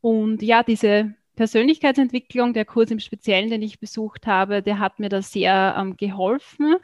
Und 0.01 0.41
ja, 0.41 0.63
diese 0.63 1.17
Persönlichkeitsentwicklung, 1.35 2.53
der 2.53 2.65
Kurs 2.65 2.93
im 2.93 3.01
Speziellen, 3.01 3.51
den 3.51 3.61
ich 3.61 3.81
besucht 3.81 4.29
habe, 4.29 4.63
der 4.63 4.79
hat 4.79 5.01
mir 5.01 5.09
da 5.09 5.21
sehr 5.21 5.75
ähm, 5.77 5.97
geholfen. 5.97 6.77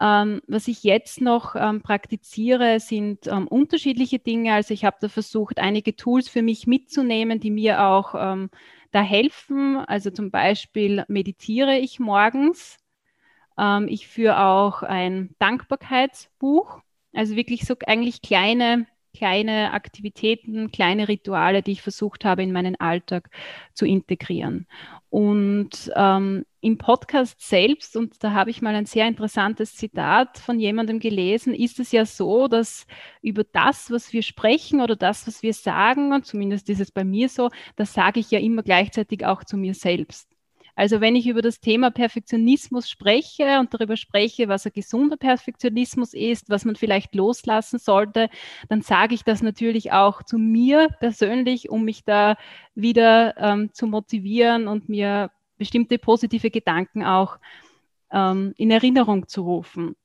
Ähm, 0.00 0.42
was 0.48 0.66
ich 0.66 0.82
jetzt 0.82 1.20
noch 1.20 1.54
ähm, 1.54 1.80
praktiziere, 1.80 2.80
sind 2.80 3.28
ähm, 3.28 3.46
unterschiedliche 3.46 4.18
Dinge. 4.18 4.54
Also 4.54 4.74
ich 4.74 4.84
habe 4.84 4.96
da 5.00 5.08
versucht, 5.08 5.60
einige 5.60 5.94
Tools 5.94 6.28
für 6.28 6.42
mich 6.42 6.66
mitzunehmen, 6.66 7.38
die 7.38 7.52
mir 7.52 7.84
auch 7.84 8.16
ähm, 8.18 8.50
da 8.90 9.00
helfen. 9.00 9.76
Also 9.76 10.10
zum 10.10 10.32
Beispiel 10.32 11.04
meditiere 11.06 11.78
ich 11.78 12.00
morgens. 12.00 12.78
Ähm, 13.56 13.86
ich 13.86 14.08
führe 14.08 14.40
auch 14.40 14.82
ein 14.82 15.36
Dankbarkeitsbuch. 15.38 16.82
Also 17.12 17.36
wirklich 17.36 17.64
so 17.64 17.74
eigentlich 17.86 18.22
kleine, 18.22 18.86
kleine 19.14 19.72
Aktivitäten, 19.72 20.70
kleine 20.70 21.08
Rituale, 21.08 21.62
die 21.62 21.72
ich 21.72 21.82
versucht 21.82 22.24
habe, 22.24 22.42
in 22.42 22.52
meinen 22.52 22.78
Alltag 22.78 23.30
zu 23.74 23.86
integrieren. 23.86 24.66
Und 25.10 25.90
ähm, 25.96 26.44
im 26.60 26.78
Podcast 26.78 27.40
selbst, 27.40 27.96
und 27.96 28.22
da 28.22 28.32
habe 28.32 28.50
ich 28.50 28.62
mal 28.62 28.74
ein 28.74 28.86
sehr 28.86 29.06
interessantes 29.08 29.74
Zitat 29.74 30.38
von 30.38 30.60
jemandem 30.60 31.00
gelesen, 31.00 31.54
ist 31.54 31.80
es 31.80 31.92
ja 31.92 32.04
so, 32.04 32.48
dass 32.48 32.86
über 33.22 33.44
das, 33.44 33.90
was 33.90 34.12
wir 34.12 34.22
sprechen 34.22 34.80
oder 34.80 34.96
das, 34.96 35.26
was 35.26 35.42
wir 35.42 35.54
sagen, 35.54 36.12
und 36.12 36.26
zumindest 36.26 36.68
ist 36.68 36.80
es 36.80 36.90
bei 36.90 37.04
mir 37.04 37.28
so, 37.28 37.50
das 37.76 37.94
sage 37.94 38.20
ich 38.20 38.30
ja 38.30 38.38
immer 38.38 38.62
gleichzeitig 38.62 39.24
auch 39.24 39.44
zu 39.44 39.56
mir 39.56 39.74
selbst. 39.74 40.37
Also 40.78 41.00
wenn 41.00 41.16
ich 41.16 41.26
über 41.26 41.42
das 41.42 41.58
Thema 41.58 41.90
Perfektionismus 41.90 42.88
spreche 42.88 43.58
und 43.58 43.74
darüber 43.74 43.96
spreche, 43.96 44.46
was 44.46 44.64
ein 44.64 44.70
gesunder 44.72 45.16
Perfektionismus 45.16 46.14
ist, 46.14 46.50
was 46.50 46.64
man 46.64 46.76
vielleicht 46.76 47.16
loslassen 47.16 47.80
sollte, 47.80 48.30
dann 48.68 48.82
sage 48.82 49.16
ich 49.16 49.24
das 49.24 49.42
natürlich 49.42 49.90
auch 49.90 50.22
zu 50.22 50.38
mir 50.38 50.86
persönlich, 51.00 51.68
um 51.68 51.82
mich 51.84 52.04
da 52.04 52.36
wieder 52.76 53.36
ähm, 53.38 53.72
zu 53.72 53.88
motivieren 53.88 54.68
und 54.68 54.88
mir 54.88 55.32
bestimmte 55.56 55.98
positive 55.98 56.48
Gedanken 56.48 57.02
auch 57.02 57.38
ähm, 58.12 58.54
in 58.56 58.70
Erinnerung 58.70 59.26
zu 59.26 59.42
rufen. 59.42 59.96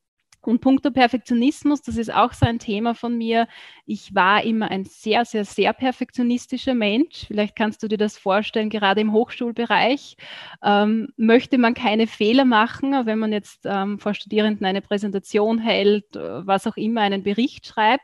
Und 0.48 0.60
puncto 0.60 0.92
Perfektionismus, 0.92 1.82
das 1.82 1.96
ist 1.98 2.14
auch 2.14 2.34
so 2.34 2.46
ein 2.46 2.60
Thema 2.60 2.96
von 2.96 3.18
mir. 3.18 3.48
Ich 3.86 4.14
war 4.14 4.44
immer 4.44 4.70
ein 4.70 4.84
sehr, 4.84 5.24
sehr, 5.24 5.46
sehr 5.46 5.72
perfektionistischer 5.72 6.74
Mensch. 6.74 7.26
Vielleicht 7.28 7.56
kannst 7.56 7.82
du 7.82 7.88
dir 7.88 7.98
das 7.98 8.18
vorstellen, 8.18 8.70
gerade 8.70 9.02
im 9.02 9.14
Hochschulbereich 9.14 10.18
ähm, 10.62 11.10
möchte 11.16 11.58
man 11.58 11.74
keine 11.74 12.08
Fehler 12.08 12.44
machen, 12.44 12.92
wenn 13.06 13.20
man 13.20 13.32
jetzt 13.32 13.62
ähm, 13.66 14.00
vor 14.00 14.14
Studierenden 14.14 14.66
eine 14.66 14.82
Präsentation 14.82 15.60
hält, 15.60 16.16
äh, 16.16 16.46
was 16.46 16.68
auch 16.68 16.76
immer, 16.76 17.02
einen 17.02 17.24
Bericht 17.24 17.66
schreibt. 17.66 18.04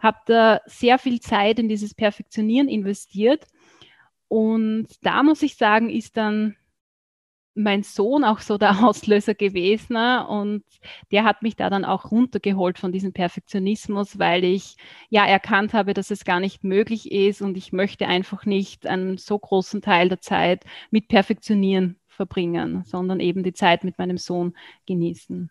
Habe 0.00 0.18
da 0.26 0.60
sehr 0.66 0.98
viel 0.98 1.20
Zeit 1.20 1.58
in 1.58 1.68
dieses 1.68 1.94
Perfektionieren 1.94 2.68
investiert. 2.68 3.46
Und 4.28 4.88
da 5.02 5.22
muss 5.22 5.42
ich 5.42 5.56
sagen, 5.56 5.90
ist 5.90 6.16
dann 6.16 6.56
mein 7.54 7.82
Sohn 7.82 8.24
auch 8.24 8.40
so 8.40 8.58
der 8.58 8.70
Auslöser 8.84 9.34
gewesen 9.34 9.96
und 9.96 10.64
der 11.10 11.24
hat 11.24 11.42
mich 11.42 11.56
da 11.56 11.70
dann 11.70 11.84
auch 11.84 12.10
runtergeholt 12.10 12.78
von 12.78 12.92
diesem 12.92 13.12
Perfektionismus, 13.12 14.18
weil 14.18 14.44
ich 14.44 14.76
ja 15.08 15.24
erkannt 15.24 15.72
habe, 15.72 15.94
dass 15.94 16.10
es 16.10 16.24
gar 16.24 16.40
nicht 16.40 16.64
möglich 16.64 17.10
ist 17.12 17.42
und 17.42 17.56
ich 17.56 17.72
möchte 17.72 18.06
einfach 18.06 18.44
nicht 18.44 18.86
einen 18.86 19.18
so 19.18 19.38
großen 19.38 19.82
Teil 19.82 20.08
der 20.08 20.20
Zeit 20.20 20.64
mit 20.90 21.08
Perfektionieren 21.08 21.98
verbringen, 22.06 22.84
sondern 22.84 23.20
eben 23.20 23.42
die 23.42 23.52
Zeit 23.52 23.84
mit 23.84 23.98
meinem 23.98 24.18
Sohn 24.18 24.56
genießen. 24.86 25.50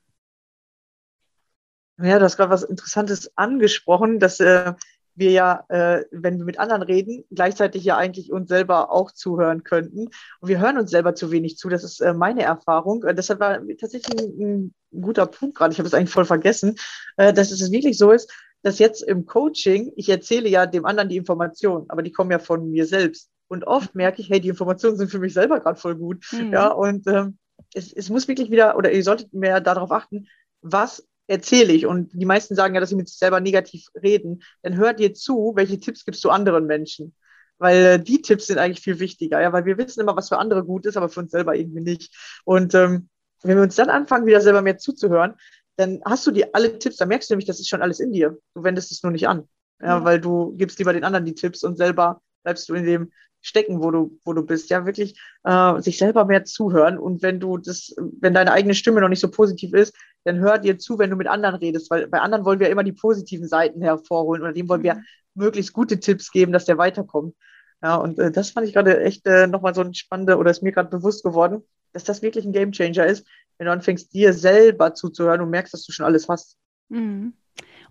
Ja, 1.99 2.17
du 2.17 2.25
hast 2.25 2.37
gerade 2.37 2.49
was 2.49 2.63
Interessantes 2.63 3.37
angesprochen, 3.37 4.19
dass 4.19 4.39
äh, 4.39 4.73
wir 5.15 5.31
ja, 5.31 5.65
äh, 5.69 6.03
wenn 6.11 6.37
wir 6.37 6.45
mit 6.45 6.59
anderen 6.59 6.81
reden, 6.81 7.23
gleichzeitig 7.31 7.83
ja 7.83 7.97
eigentlich 7.97 8.31
uns 8.31 8.49
selber 8.49 8.91
auch 8.91 9.11
zuhören 9.11 9.63
könnten. 9.63 10.07
Und 10.39 10.49
wir 10.49 10.59
hören 10.59 10.77
uns 10.77 10.91
selber 10.91 11.15
zu 11.15 11.31
wenig 11.31 11.57
zu. 11.57 11.69
Das 11.69 11.83
ist 11.83 12.01
äh, 12.01 12.13
meine 12.13 12.43
Erfahrung. 12.43 13.03
Äh, 13.03 13.13
deshalb 13.13 13.39
war 13.39 13.59
tatsächlich 13.79 14.19
ein, 14.19 14.73
ein 14.91 15.01
guter 15.01 15.25
Punkt 15.25 15.55
gerade. 15.55 15.71
Ich 15.71 15.79
habe 15.79 15.87
es 15.87 15.93
eigentlich 15.93 16.09
voll 16.09 16.25
vergessen, 16.25 16.75
äh, 17.17 17.33
dass 17.33 17.51
es 17.51 17.71
wirklich 17.71 17.97
so 17.97 18.11
ist, 18.11 18.31
dass 18.63 18.79
jetzt 18.79 19.03
im 19.03 19.25
Coaching, 19.25 19.91
ich 19.95 20.09
erzähle 20.09 20.49
ja 20.49 20.65
dem 20.65 20.85
anderen 20.85 21.09
die 21.09 21.17
Informationen, 21.17 21.85
aber 21.89 22.01
die 22.01 22.11
kommen 22.11 22.31
ja 22.31 22.39
von 22.39 22.69
mir 22.71 22.85
selbst. 22.85 23.29
Und 23.47 23.65
oft 23.65 23.93
merke 23.93 24.21
ich, 24.21 24.29
hey, 24.29 24.39
die 24.39 24.49
Informationen 24.49 24.97
sind 24.97 25.11
für 25.11 25.19
mich 25.19 25.33
selber 25.33 25.59
gerade 25.59 25.79
voll 25.79 25.95
gut. 25.95 26.25
Mhm. 26.31 26.53
Ja, 26.53 26.69
und 26.69 27.05
ähm, 27.07 27.37
es, 27.73 27.93
es 27.93 28.09
muss 28.09 28.27
wirklich 28.27 28.49
wieder, 28.49 28.77
oder 28.77 28.91
ihr 28.91 29.03
solltet 29.03 29.33
mehr 29.33 29.61
darauf 29.61 29.91
achten, 29.91 30.27
was 30.61 31.05
erzähle 31.27 31.73
ich. 31.73 31.85
Und 31.85 32.11
die 32.13 32.25
meisten 32.25 32.55
sagen 32.55 32.75
ja, 32.75 32.81
dass 32.81 32.89
sie 32.89 32.95
mit 32.95 33.07
sich 33.07 33.17
selber 33.17 33.39
negativ 33.39 33.87
reden. 34.01 34.43
Dann 34.61 34.77
hört 34.77 34.99
dir 34.99 35.13
zu, 35.13 35.53
welche 35.55 35.79
Tipps 35.79 36.05
gibst 36.05 36.23
du 36.23 36.29
anderen 36.29 36.65
Menschen. 36.65 37.15
Weil 37.57 37.85
äh, 37.85 37.99
die 37.99 38.21
Tipps 38.21 38.47
sind 38.47 38.57
eigentlich 38.57 38.83
viel 38.83 38.99
wichtiger, 38.99 39.41
ja, 39.41 39.53
weil 39.53 39.65
wir 39.65 39.77
wissen 39.77 40.01
immer, 40.01 40.15
was 40.15 40.29
für 40.29 40.37
andere 40.37 40.63
gut 40.65 40.85
ist, 40.85 40.97
aber 40.97 41.09
für 41.09 41.21
uns 41.21 41.31
selber 41.31 41.55
irgendwie 41.55 41.81
nicht. 41.81 42.13
Und 42.45 42.73
ähm, 42.73 43.09
wenn 43.43 43.57
wir 43.57 43.63
uns 43.63 43.75
dann 43.75 43.89
anfangen, 43.89 44.25
wieder 44.25 44.41
selber 44.41 44.61
mehr 44.61 44.77
zuzuhören, 44.77 45.35
dann 45.75 46.01
hast 46.05 46.25
du 46.27 46.31
dir 46.31 46.49
alle 46.53 46.77
Tipps, 46.79 46.97
dann 46.97 47.07
merkst 47.07 47.29
du 47.29 47.33
nämlich, 47.33 47.47
das 47.47 47.59
ist 47.59 47.69
schon 47.69 47.81
alles 47.81 47.99
in 47.99 48.11
dir. 48.11 48.37
Du 48.53 48.63
wendest 48.63 48.91
es 48.91 49.03
nur 49.03 49.11
nicht 49.11 49.27
an. 49.27 49.47
Ja, 49.81 49.87
ja. 49.87 50.03
weil 50.03 50.19
du 50.19 50.55
gibst 50.57 50.79
lieber 50.79 50.93
den 50.93 51.03
anderen 51.03 51.25
die 51.25 51.35
Tipps 51.35 51.63
und 51.63 51.77
selber 51.77 52.21
bleibst 52.43 52.69
du 52.69 52.73
in 52.73 52.85
dem 52.85 53.11
stecken, 53.43 53.83
wo 53.83 53.91
du, 53.91 54.19
wo 54.23 54.33
du 54.33 54.43
bist. 54.43 54.71
Ja, 54.71 54.85
wirklich 54.87 55.19
äh, 55.43 55.79
sich 55.81 55.99
selber 55.99 56.25
mehr 56.25 56.45
zuhören. 56.45 56.97
Und 56.97 57.21
wenn 57.21 57.39
du 57.39 57.57
das, 57.57 57.93
wenn 57.97 58.33
deine 58.33 58.51
eigene 58.51 58.73
Stimme 58.73 59.01
noch 59.01 59.09
nicht 59.09 59.19
so 59.19 59.29
positiv 59.29 59.73
ist, 59.73 59.93
dann 60.23 60.39
hör 60.39 60.57
dir 60.57 60.79
zu, 60.79 60.97
wenn 60.97 61.11
du 61.11 61.15
mit 61.15 61.27
anderen 61.27 61.55
redest, 61.55 61.91
weil 61.91 62.07
bei 62.07 62.19
anderen 62.19 62.45
wollen 62.45 62.59
wir 62.59 62.69
immer 62.69 62.83
die 62.83 62.93
positiven 62.93 63.47
Seiten 63.47 63.81
hervorholen 63.81 64.41
oder 64.41 64.53
dem 64.53 64.67
wollen 64.69 64.81
mhm. 64.81 64.85
wir 64.85 65.03
möglichst 65.35 65.73
gute 65.73 65.99
Tipps 65.99 66.31
geben, 66.31 66.53
dass 66.53 66.65
der 66.65 66.77
weiterkommt. 66.77 67.35
Ja, 67.83 67.95
und 67.95 68.17
äh, 68.17 68.31
das 68.31 68.51
fand 68.51 68.65
ich 68.65 68.73
gerade 68.73 69.01
echt 69.01 69.27
äh, 69.27 69.45
nochmal 69.45 69.75
so 69.75 69.81
ein 69.81 69.93
spannender, 69.93 70.39
oder 70.39 70.49
ist 70.49 70.63
mir 70.63 70.71
gerade 70.71 70.89
bewusst 70.89 71.23
geworden, 71.23 71.61
dass 71.91 72.05
das 72.05 72.21
wirklich 72.21 72.45
ein 72.45 72.53
Gamechanger 72.53 73.05
ist, 73.05 73.27
wenn 73.57 73.65
du 73.65 73.73
anfängst, 73.73 74.13
dir 74.13 74.33
selber 74.33 74.93
zuzuhören 74.93 75.41
und 75.41 75.49
merkst, 75.49 75.73
dass 75.73 75.85
du 75.85 75.91
schon 75.91 76.05
alles 76.05 76.29
hast. 76.29 76.57
Mhm 76.87 77.33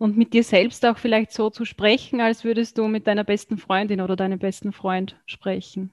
und 0.03 0.19
mit 0.19 0.33
dir 0.33 0.43
selbst 0.43 0.85
auch 0.85 0.99
vielleicht 0.99 1.33
so 1.33 1.49
zu 1.49 1.65
sprechen, 1.65 2.21
als 2.21 2.43
würdest 2.43 2.77
du 2.77 2.89
mit 2.89 3.07
deiner 3.07 3.23
besten 3.23 3.57
Freundin 3.57 4.01
oder 4.01 4.17
deinem 4.17 4.41
besten 4.41 4.73
Freund 4.73 5.15
sprechen. 5.27 5.93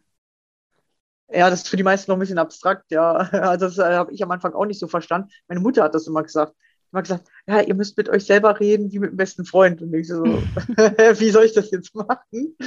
Ja, 1.32 1.52
das 1.52 1.62
ist 1.62 1.70
für 1.70 1.78
die 1.78 1.84
meisten 1.84 2.10
noch 2.10 2.18
ein 2.18 2.20
bisschen 2.20 2.40
abstrakt, 2.40 2.90
ja. 2.90 3.14
Also 3.32 3.68
das 3.68 3.78
äh, 3.78 3.94
habe 3.94 4.12
ich 4.12 4.24
am 4.24 4.32
Anfang 4.32 4.54
auch 4.54 4.66
nicht 4.66 4.80
so 4.80 4.88
verstanden. 4.88 5.30
Meine 5.48 5.62
Mutter 5.62 5.84
hat 5.84 5.94
das 5.94 6.08
immer 6.08 6.24
gesagt. 6.24 6.56
Immer 6.92 7.04
gesagt, 7.04 7.28
ja, 7.46 7.62
ihr 7.62 7.76
müsst 7.76 7.98
mit 7.98 8.10
euch 8.10 8.26
selber 8.26 8.60
reden 8.60 8.92
wie 8.92 8.98
mit 8.98 9.12
dem 9.12 9.18
besten 9.18 9.46
Freund. 9.46 9.80
Und 9.84 9.94
ich 9.94 10.08
so, 10.08 10.24
wie 10.24 11.30
soll 11.30 11.44
ich 11.44 11.54
das 11.54 11.70
jetzt 11.70 11.94
machen? 11.94 12.58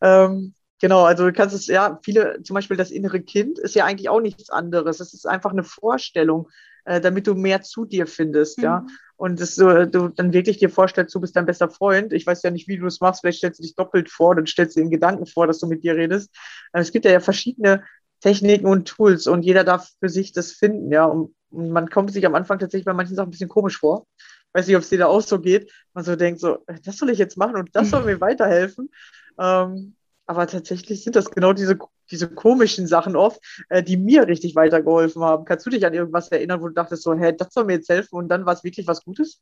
Ähm, 0.00 0.52
genau, 0.80 1.04
also 1.04 1.26
du 1.26 1.32
kannst 1.32 1.54
es, 1.54 1.68
ja, 1.68 2.00
viele, 2.02 2.42
zum 2.42 2.54
Beispiel 2.54 2.76
das 2.76 2.90
innere 2.90 3.20
Kind 3.20 3.60
ist 3.60 3.76
ja 3.76 3.84
eigentlich 3.84 4.08
auch 4.08 4.20
nichts 4.20 4.50
anderes. 4.50 4.98
Es 4.98 5.14
ist 5.14 5.28
einfach 5.28 5.52
eine 5.52 5.62
Vorstellung, 5.62 6.48
äh, 6.84 7.00
damit 7.00 7.26
du 7.26 7.34
mehr 7.34 7.62
zu 7.62 7.84
dir 7.84 8.06
findest, 8.06 8.58
mhm. 8.58 8.64
ja 8.64 8.86
und 9.18 9.40
das 9.40 9.56
so, 9.56 9.84
du 9.84 10.08
dann 10.08 10.32
wirklich 10.32 10.58
dir 10.58 10.70
vorstellst, 10.70 11.12
du 11.12 11.20
bist 11.20 11.34
dein 11.34 11.44
bester 11.44 11.68
Freund. 11.68 12.12
Ich 12.12 12.24
weiß 12.24 12.44
ja 12.44 12.52
nicht, 12.52 12.68
wie 12.68 12.78
du 12.78 12.86
es 12.86 13.00
machst. 13.00 13.20
Vielleicht 13.20 13.38
stellst 13.38 13.58
du 13.58 13.64
dich 13.64 13.74
doppelt 13.74 14.08
vor, 14.10 14.36
dann 14.36 14.46
stellst 14.46 14.76
du 14.76 14.80
dir 14.80 14.84
den 14.86 14.92
Gedanken 14.92 15.26
vor, 15.26 15.48
dass 15.48 15.58
du 15.58 15.66
mit 15.66 15.82
dir 15.82 15.96
redest. 15.96 16.30
Es 16.72 16.92
gibt 16.92 17.04
ja, 17.04 17.18
verschiedene 17.18 17.82
Techniken 18.20 18.66
und 18.66 18.86
Tools 18.86 19.26
und 19.26 19.42
jeder 19.42 19.64
darf 19.64 19.90
für 19.98 20.08
sich 20.08 20.30
das 20.30 20.52
finden, 20.52 20.92
ja. 20.92 21.04
Und, 21.04 21.34
und 21.50 21.70
man 21.70 21.90
kommt 21.90 22.12
sich 22.12 22.24
am 22.26 22.36
Anfang 22.36 22.60
tatsächlich 22.60 22.84
bei 22.84 22.92
manchen 22.92 23.16
Sachen 23.16 23.28
ein 23.28 23.32
bisschen 23.32 23.48
komisch 23.48 23.78
vor. 23.78 24.06
Weiß 24.52 24.68
nicht, 24.68 24.76
ob 24.76 24.82
es 24.82 24.88
dir 24.88 24.98
da 24.98 25.06
auch 25.06 25.20
so 25.20 25.40
geht. 25.40 25.72
Man 25.94 26.04
so 26.04 26.14
denkt 26.14 26.38
so, 26.38 26.58
das 26.84 26.96
soll 26.96 27.10
ich 27.10 27.18
jetzt 27.18 27.36
machen 27.36 27.56
und 27.56 27.74
das 27.74 27.90
soll 27.90 28.04
mir 28.04 28.20
weiterhelfen. 28.20 28.88
Ähm, 29.36 29.96
aber 30.26 30.46
tatsächlich 30.46 31.02
sind 31.02 31.16
das 31.16 31.28
genau 31.32 31.52
diese, 31.52 31.76
diese 32.10 32.28
komischen 32.28 32.86
Sachen 32.86 33.16
oft, 33.16 33.40
äh, 33.68 33.82
die 33.82 33.96
mir 33.96 34.26
richtig 34.26 34.54
weitergeholfen 34.54 35.22
haben. 35.22 35.44
Kannst 35.44 35.66
du 35.66 35.70
dich 35.70 35.84
an 35.86 35.94
irgendwas 35.94 36.28
erinnern, 36.28 36.60
wo 36.60 36.68
du 36.68 36.74
dachtest, 36.74 37.02
so, 37.02 37.14
hey, 37.14 37.36
das 37.36 37.52
soll 37.52 37.64
mir 37.64 37.74
jetzt 37.74 37.88
helfen 37.88 38.16
und 38.16 38.28
dann 38.28 38.46
war 38.46 38.54
es 38.54 38.64
wirklich 38.64 38.86
was 38.86 39.04
Gutes? 39.04 39.40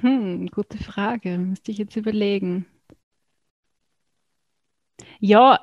Hm, 0.00 0.48
gute 0.48 0.78
Frage. 0.78 1.38
Müsste 1.38 1.70
ich 1.70 1.78
jetzt 1.78 1.96
überlegen. 1.96 2.66
Ja, 5.20 5.60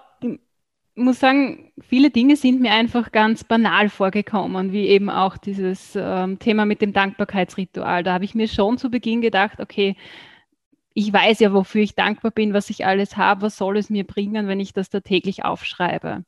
ich 0.96 1.04
muss 1.04 1.20
sagen, 1.20 1.72
viele 1.82 2.12
Dinge 2.12 2.36
sind 2.36 2.62
mir 2.62 2.72
einfach 2.72 3.12
ganz 3.12 3.44
banal 3.44 3.90
vorgekommen, 3.90 4.72
wie 4.72 4.88
eben 4.88 5.10
auch 5.10 5.38
dieses 5.38 5.94
ähm, 5.96 6.38
Thema 6.38 6.66
mit 6.66 6.82
dem 6.82 6.94
Dankbarkeitsritual. 6.94 8.04
Da 8.04 8.14
habe 8.14 8.26
ich 8.26 8.36
mir 8.36 8.48
schon 8.48 8.78
zu 8.78 8.92
Beginn 8.92 9.22
gedacht, 9.22 9.60
okay, 9.60 9.96
ich 10.96 11.12
weiß 11.12 11.40
ja, 11.40 11.54
wofür 11.54 11.82
ich 11.82 11.96
dankbar 11.96 12.32
bin, 12.32 12.54
was 12.54 12.70
ich 12.70 12.86
alles 12.86 13.18
habe, 13.18 13.42
was 13.42 13.58
soll 13.58 13.78
es 13.78 13.90
mir 13.90 14.04
bringen, 14.04 14.48
wenn 14.48 14.60
ich 14.60 14.74
das 14.74 14.92
da 14.92 15.00
täglich 15.00 15.44
aufschreibe. 15.44 16.24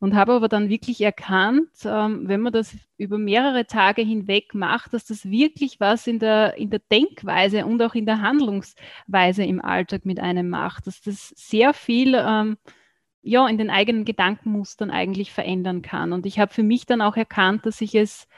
Und 0.00 0.14
habe 0.14 0.32
aber 0.32 0.48
dann 0.48 0.70
wirklich 0.70 1.02
erkannt, 1.02 1.68
ähm, 1.84 2.26
wenn 2.26 2.40
man 2.40 2.52
das 2.52 2.74
über 2.96 3.18
mehrere 3.18 3.66
Tage 3.66 4.00
hinweg 4.00 4.54
macht, 4.54 4.94
dass 4.94 5.04
das 5.04 5.30
wirklich 5.30 5.80
was 5.80 6.06
in 6.06 6.18
der, 6.18 6.56
in 6.56 6.70
der 6.70 6.80
Denkweise 6.90 7.66
und 7.66 7.82
auch 7.82 7.94
in 7.94 8.06
der 8.06 8.22
Handlungsweise 8.22 9.44
im 9.44 9.62
Alltag 9.62 10.06
mit 10.06 10.18
einem 10.18 10.48
macht, 10.48 10.86
dass 10.86 11.02
das 11.02 11.28
sehr 11.36 11.74
viel 11.74 12.14
ähm, 12.14 12.56
ja, 13.20 13.46
in 13.48 13.58
den 13.58 13.70
eigenen 13.70 14.06
Gedankenmustern 14.06 14.90
eigentlich 14.90 15.32
verändern 15.32 15.82
kann. 15.82 16.14
Und 16.14 16.24
ich 16.24 16.38
habe 16.38 16.54
für 16.54 16.62
mich 16.62 16.86
dann 16.86 17.02
auch 17.02 17.16
erkannt, 17.16 17.66
dass 17.66 17.82
ich 17.82 17.94
es 17.94 18.28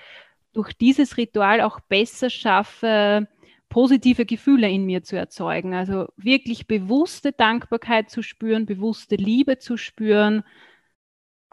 durch 0.54 0.72
dieses 0.72 1.18
Ritual 1.18 1.60
auch 1.60 1.78
besser 1.78 2.30
schaffe, 2.30 3.28
positive 3.68 4.24
Gefühle 4.26 4.68
in 4.68 4.84
mir 4.84 5.02
zu 5.02 5.16
erzeugen. 5.16 5.74
Also 5.74 6.08
wirklich 6.16 6.66
bewusste 6.66 7.32
Dankbarkeit 7.32 8.10
zu 8.10 8.22
spüren, 8.22 8.66
bewusste 8.66 9.16
Liebe 9.16 9.58
zu 9.58 9.76
spüren. 9.76 10.42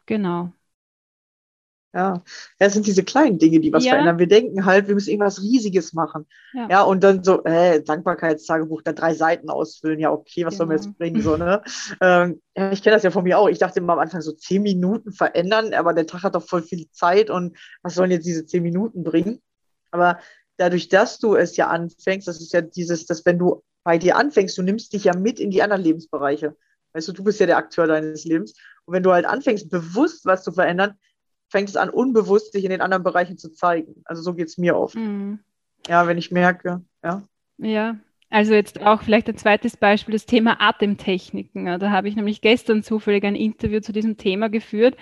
Genau. 0.05 0.51
Ja, 1.95 2.21
das 2.59 2.73
sind 2.73 2.85
diese 2.87 3.05
kleinen 3.05 3.39
Dinge, 3.39 3.61
die 3.61 3.71
was 3.71 3.85
ja. 3.85 3.91
verändern. 3.91 4.19
Wir 4.19 4.27
denken 4.27 4.65
halt, 4.65 4.89
wir 4.89 4.95
müssen 4.95 5.11
irgendwas 5.11 5.41
Riesiges 5.41 5.93
machen. 5.93 6.25
Ja, 6.53 6.67
ja 6.69 6.81
und 6.83 7.01
dann 7.05 7.23
so, 7.23 7.41
äh, 7.45 7.81
Dankbarkeitstagebuch, 7.81 8.81
da 8.81 8.91
drei 8.91 9.13
Seiten 9.13 9.49
ausfüllen. 9.49 10.01
Ja, 10.01 10.11
okay, 10.11 10.45
was 10.45 10.55
genau. 10.55 10.57
soll 10.57 10.67
mir 10.67 10.75
das 10.75 10.93
bringen? 10.93 11.21
So, 11.21 11.37
ne? 11.37 11.61
ähm, 12.01 12.41
ich 12.53 12.83
kenne 12.83 12.97
das 12.97 13.03
ja 13.03 13.11
von 13.11 13.23
mir 13.23 13.39
auch. 13.39 13.47
Ich 13.47 13.59
dachte 13.59 13.79
immer 13.79 13.93
am 13.93 13.99
Anfang 13.99 14.19
so 14.19 14.33
zehn 14.33 14.61
Minuten 14.61 15.13
verändern, 15.13 15.73
aber 15.73 15.93
der 15.93 16.05
Tag 16.05 16.23
hat 16.23 16.35
doch 16.35 16.45
voll 16.45 16.63
viel 16.63 16.89
Zeit 16.91 17.29
und 17.29 17.55
was 17.81 17.95
sollen 17.95 18.11
jetzt 18.11 18.25
diese 18.25 18.45
zehn 18.45 18.63
Minuten 18.63 19.05
bringen? 19.05 19.41
Aber 19.91 20.19
dadurch, 20.57 20.89
dass 20.89 21.19
du 21.19 21.35
es 21.35 21.57
ja 21.57 21.67
anfängst, 21.67 22.27
das 22.27 22.41
ist 22.41 22.53
ja 22.53 22.61
dieses, 22.61 23.05
dass 23.05 23.25
wenn 23.25 23.39
du 23.39 23.63
bei 23.83 23.97
dir 23.97 24.17
anfängst, 24.17 24.57
du 24.57 24.63
nimmst 24.63 24.93
dich 24.93 25.03
ja 25.05 25.15
mit 25.15 25.39
in 25.39 25.51
die 25.51 25.61
anderen 25.61 25.83
Lebensbereiche. 25.83 26.55
Weißt 26.93 27.07
du, 27.07 27.11
du 27.11 27.23
bist 27.23 27.39
ja 27.39 27.45
der 27.45 27.57
Akteur 27.57 27.87
deines 27.87 28.25
Lebens. 28.25 28.53
Und 28.85 28.93
wenn 28.93 29.03
du 29.03 29.11
halt 29.11 29.25
anfängst, 29.25 29.69
bewusst 29.69 30.25
was 30.25 30.43
zu 30.43 30.51
verändern, 30.51 30.95
fängt 31.49 31.69
es 31.69 31.75
an, 31.75 31.89
unbewusst 31.89 32.53
sich 32.53 32.63
in 32.63 32.71
den 32.71 32.81
anderen 32.81 33.03
Bereichen 33.03 33.37
zu 33.37 33.51
zeigen. 33.51 34.01
Also 34.05 34.21
so 34.21 34.33
geht 34.33 34.47
es 34.47 34.57
mir 34.57 34.75
oft. 34.75 34.95
Mhm. 34.95 35.39
Ja, 35.87 36.07
wenn 36.07 36.17
ich 36.17 36.31
merke, 36.31 36.83
ja. 37.03 37.21
Ja, 37.57 37.97
also 38.29 38.53
jetzt 38.53 38.81
auch 38.81 39.03
vielleicht 39.03 39.29
ein 39.29 39.37
zweites 39.37 39.77
Beispiel, 39.77 40.13
das 40.13 40.25
Thema 40.25 40.59
Atemtechniken. 40.59 41.65
Da 41.79 41.91
habe 41.91 42.07
ich 42.07 42.15
nämlich 42.15 42.41
gestern 42.41 42.81
zufällig 42.81 43.23
ein 43.23 43.35
Interview 43.35 43.79
zu 43.79 43.93
diesem 43.93 44.17
Thema 44.17 44.49
geführt. 44.49 44.97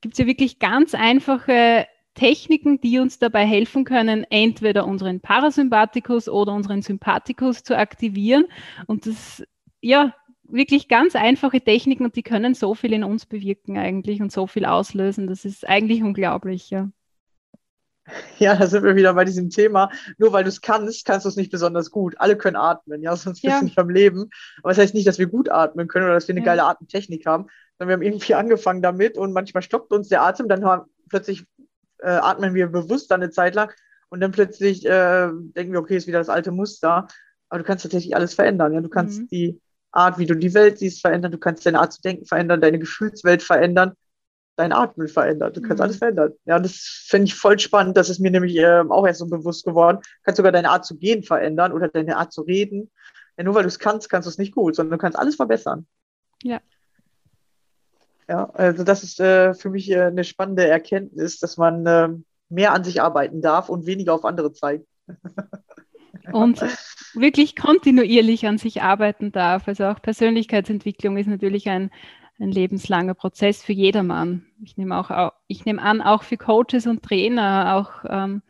Gibt 0.00 0.14
es 0.14 0.18
ja 0.18 0.26
wirklich 0.26 0.58
ganz 0.58 0.94
einfache 0.94 1.86
Techniken, 2.14 2.80
die 2.80 2.98
uns 2.98 3.18
dabei 3.18 3.44
helfen 3.44 3.84
können, 3.84 4.24
entweder 4.30 4.86
unseren 4.86 5.20
Parasympathikus 5.20 6.28
oder 6.28 6.52
unseren 6.52 6.82
Sympathikus 6.82 7.62
zu 7.62 7.76
aktivieren. 7.76 8.46
Und 8.86 9.06
das, 9.06 9.44
ja, 9.80 10.14
wirklich 10.44 10.88
ganz 10.88 11.16
einfache 11.16 11.60
Techniken 11.60 12.04
und 12.04 12.16
die 12.16 12.22
können 12.22 12.54
so 12.54 12.74
viel 12.74 12.92
in 12.92 13.04
uns 13.04 13.26
bewirken 13.26 13.78
eigentlich 13.78 14.22
und 14.22 14.32
so 14.32 14.46
viel 14.46 14.64
auslösen. 14.64 15.26
Das 15.26 15.44
ist 15.44 15.66
eigentlich 15.68 16.02
unglaublich, 16.02 16.70
ja. 16.70 16.90
Ja, 18.38 18.54
da 18.54 18.66
sind 18.66 18.84
wir 18.84 18.96
wieder 18.96 19.14
bei 19.14 19.24
diesem 19.24 19.50
Thema. 19.50 19.90
Nur 20.18 20.32
weil 20.32 20.44
du 20.44 20.48
es 20.48 20.60
kannst, 20.60 21.06
kannst 21.06 21.24
du 21.24 21.28
es 21.30 21.36
nicht 21.36 21.50
besonders 21.50 21.90
gut. 21.90 22.14
Alle 22.18 22.36
können 22.36 22.56
atmen, 22.56 23.02
ja, 23.02 23.16
sonst 23.16 23.42
bist 23.42 23.52
ja. 23.52 23.58
du 23.60 23.64
nicht 23.64 23.78
am 23.78 23.88
Leben. 23.90 24.30
Aber 24.62 24.70
das 24.70 24.78
heißt 24.78 24.94
nicht, 24.94 25.06
dass 25.06 25.18
wir 25.18 25.26
gut 25.26 25.48
atmen 25.48 25.88
können 25.88 26.04
oder 26.04 26.14
dass 26.14 26.28
wir 26.28 26.34
eine 26.34 26.40
ja. 26.40 26.46
geile 26.46 26.64
Atemtechnik 26.64 27.26
haben, 27.26 27.46
sondern 27.78 27.88
wir 27.88 27.94
haben 27.94 28.12
irgendwie 28.12 28.34
angefangen 28.34 28.82
damit 28.82 29.18
und 29.18 29.32
manchmal 29.32 29.62
stockt 29.62 29.92
uns 29.92 30.08
der 30.08 30.22
Atem, 30.22 30.48
dann 30.48 30.64
haben, 30.64 30.90
plötzlich 31.08 31.46
äh, 32.04 32.10
atmen 32.10 32.54
wir 32.54 32.68
bewusst 32.68 33.10
dann 33.10 33.22
eine 33.22 33.30
Zeit 33.30 33.54
lang 33.54 33.72
und 34.08 34.20
dann 34.20 34.32
plötzlich 34.32 34.84
äh, 34.84 35.28
denken 35.32 35.72
wir, 35.72 35.80
okay, 35.80 35.96
ist 35.96 36.06
wieder 36.06 36.18
das 36.18 36.28
alte 36.28 36.52
Muster. 36.52 37.08
Aber 37.48 37.58
du 37.58 37.64
kannst 37.64 37.82
tatsächlich 37.82 38.14
alles 38.16 38.34
verändern. 38.34 38.72
Ja? 38.72 38.80
Du 38.80 38.88
kannst 38.88 39.20
mhm. 39.20 39.28
die 39.28 39.60
Art, 39.92 40.18
wie 40.18 40.26
du 40.26 40.34
die 40.34 40.54
Welt 40.54 40.78
siehst, 40.78 41.00
verändern. 41.00 41.32
Du 41.32 41.38
kannst 41.38 41.64
deine 41.66 41.80
Art 41.80 41.92
zu 41.92 42.02
denken 42.02 42.26
verändern, 42.26 42.60
deine 42.60 42.78
Gefühlswelt 42.78 43.42
verändern 43.42 43.94
dein 44.56 44.72
Atmen 44.72 45.08
verändert. 45.08 45.56
Du 45.56 45.60
kannst 45.60 45.78
mhm. 45.78 45.82
alles 45.82 45.96
verändern. 45.96 46.32
Ja, 46.44 46.58
das 46.58 47.04
finde 47.08 47.26
ich 47.26 47.34
voll 47.34 47.58
spannend. 47.58 47.96
Das 47.96 48.08
ist 48.08 48.20
mir 48.20 48.30
nämlich 48.30 48.56
äh, 48.56 48.84
auch 48.88 49.06
erst 49.06 49.20
so 49.20 49.26
bewusst 49.26 49.64
geworden. 49.64 49.98
Du 50.00 50.22
kannst 50.22 50.36
sogar 50.36 50.52
deine 50.52 50.70
Art 50.70 50.84
zu 50.84 50.96
gehen 50.96 51.22
verändern 51.22 51.72
oder 51.72 51.88
deine 51.88 52.16
Art 52.16 52.32
zu 52.32 52.42
reden. 52.42 52.90
Ja, 53.36 53.44
nur 53.44 53.54
weil 53.54 53.62
du 53.62 53.68
es 53.68 53.78
kannst, 53.78 54.08
kannst 54.08 54.26
du 54.26 54.30
es 54.30 54.38
nicht 54.38 54.54
gut, 54.54 54.76
sondern 54.76 54.98
du 54.98 55.02
kannst 55.02 55.18
alles 55.18 55.36
verbessern. 55.36 55.86
Ja. 56.42 56.60
Ja, 58.28 58.50
also 58.50 58.84
das 58.84 59.02
ist 59.02 59.20
äh, 59.20 59.54
für 59.54 59.70
mich 59.70 59.90
äh, 59.90 60.02
eine 60.02 60.24
spannende 60.24 60.66
Erkenntnis, 60.66 61.38
dass 61.38 61.56
man 61.56 61.86
äh, 61.86 62.08
mehr 62.48 62.72
an 62.72 62.84
sich 62.84 63.02
arbeiten 63.02 63.42
darf 63.42 63.68
und 63.68 63.86
weniger 63.86 64.14
auf 64.14 64.24
andere 64.24 64.52
zeigt. 64.52 64.86
und 66.32 66.60
wirklich 67.14 67.54
kontinuierlich 67.56 68.46
an 68.46 68.58
sich 68.58 68.82
arbeiten 68.82 69.32
darf. 69.32 69.68
Also 69.68 69.84
auch 69.84 70.00
Persönlichkeitsentwicklung 70.00 71.18
ist 71.18 71.26
natürlich 71.26 71.68
ein 71.68 71.90
ein 72.40 72.50
lebenslanger 72.50 73.14
Prozess 73.14 73.62
für 73.62 73.72
jedermann. 73.72 74.46
Ich 74.62 74.76
nehme 74.76 74.98
auch, 74.98 75.32
ich 75.46 75.64
nehme 75.64 75.82
an, 75.82 76.02
auch 76.02 76.22
für 76.22 76.36
Coaches 76.36 76.86
und 76.86 77.02
Trainer, 77.02 77.76
auch, 77.76 78.04
ähm, 78.08 78.42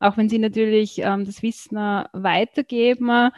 auch 0.00 0.16
wenn 0.16 0.28
sie 0.28 0.38
natürlich 0.38 0.98
ähm, 0.98 1.24
das 1.24 1.42
Wissen 1.42 1.76
weitergeben, 1.76 3.30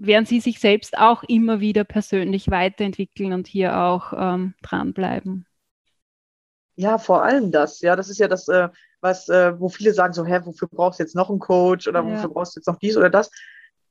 werden 0.00 0.24
sie 0.24 0.40
sich 0.40 0.60
selbst 0.60 0.96
auch 0.96 1.22
immer 1.24 1.60
wieder 1.60 1.84
persönlich 1.84 2.50
weiterentwickeln 2.50 3.32
und 3.32 3.46
hier 3.46 3.76
auch 3.76 4.12
ähm, 4.16 4.54
dranbleiben. 4.62 5.46
Ja, 6.74 6.96
vor 6.96 7.22
allem 7.22 7.52
das. 7.52 7.80
Ja, 7.80 7.94
das 7.96 8.08
ist 8.08 8.18
ja 8.18 8.26
das, 8.26 8.48
äh, 8.48 8.70
was, 9.02 9.28
äh, 9.28 9.58
wo 9.60 9.68
viele 9.68 9.92
sagen 9.92 10.14
so, 10.14 10.24
hä, 10.24 10.40
wofür 10.44 10.68
brauchst 10.68 10.98
du 10.98 11.02
jetzt 11.02 11.14
noch 11.14 11.28
einen 11.28 11.38
Coach 11.38 11.86
oder 11.86 12.00
ja. 12.00 12.06
wofür 12.06 12.30
brauchst 12.30 12.56
du 12.56 12.60
jetzt 12.60 12.66
noch 12.66 12.78
dies 12.78 12.96
oder 12.96 13.10
das? 13.10 13.30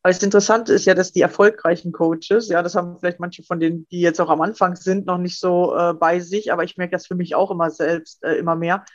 Aber 0.01 0.11
das 0.11 0.23
Interessante 0.23 0.73
ist 0.73 0.85
ja, 0.85 0.95
dass 0.95 1.11
die 1.11 1.21
erfolgreichen 1.21 1.91
Coaches, 1.91 2.49
ja, 2.49 2.63
das 2.63 2.73
haben 2.73 2.97
vielleicht 2.99 3.19
manche 3.19 3.43
von 3.43 3.59
denen, 3.59 3.85
die 3.91 3.99
jetzt 3.99 4.19
auch 4.19 4.29
am 4.29 4.41
Anfang 4.41 4.75
sind, 4.75 5.05
noch 5.05 5.17
nicht 5.17 5.39
so 5.39 5.75
äh, 5.75 5.93
bei 5.93 6.21
sich, 6.21 6.51
aber 6.51 6.63
ich 6.63 6.77
merke 6.77 6.93
das 6.93 7.05
für 7.05 7.15
mich 7.15 7.35
auch 7.35 7.51
immer 7.51 7.69
selbst, 7.69 8.23
äh, 8.23 8.35
immer 8.35 8.55
mehr, 8.55 8.85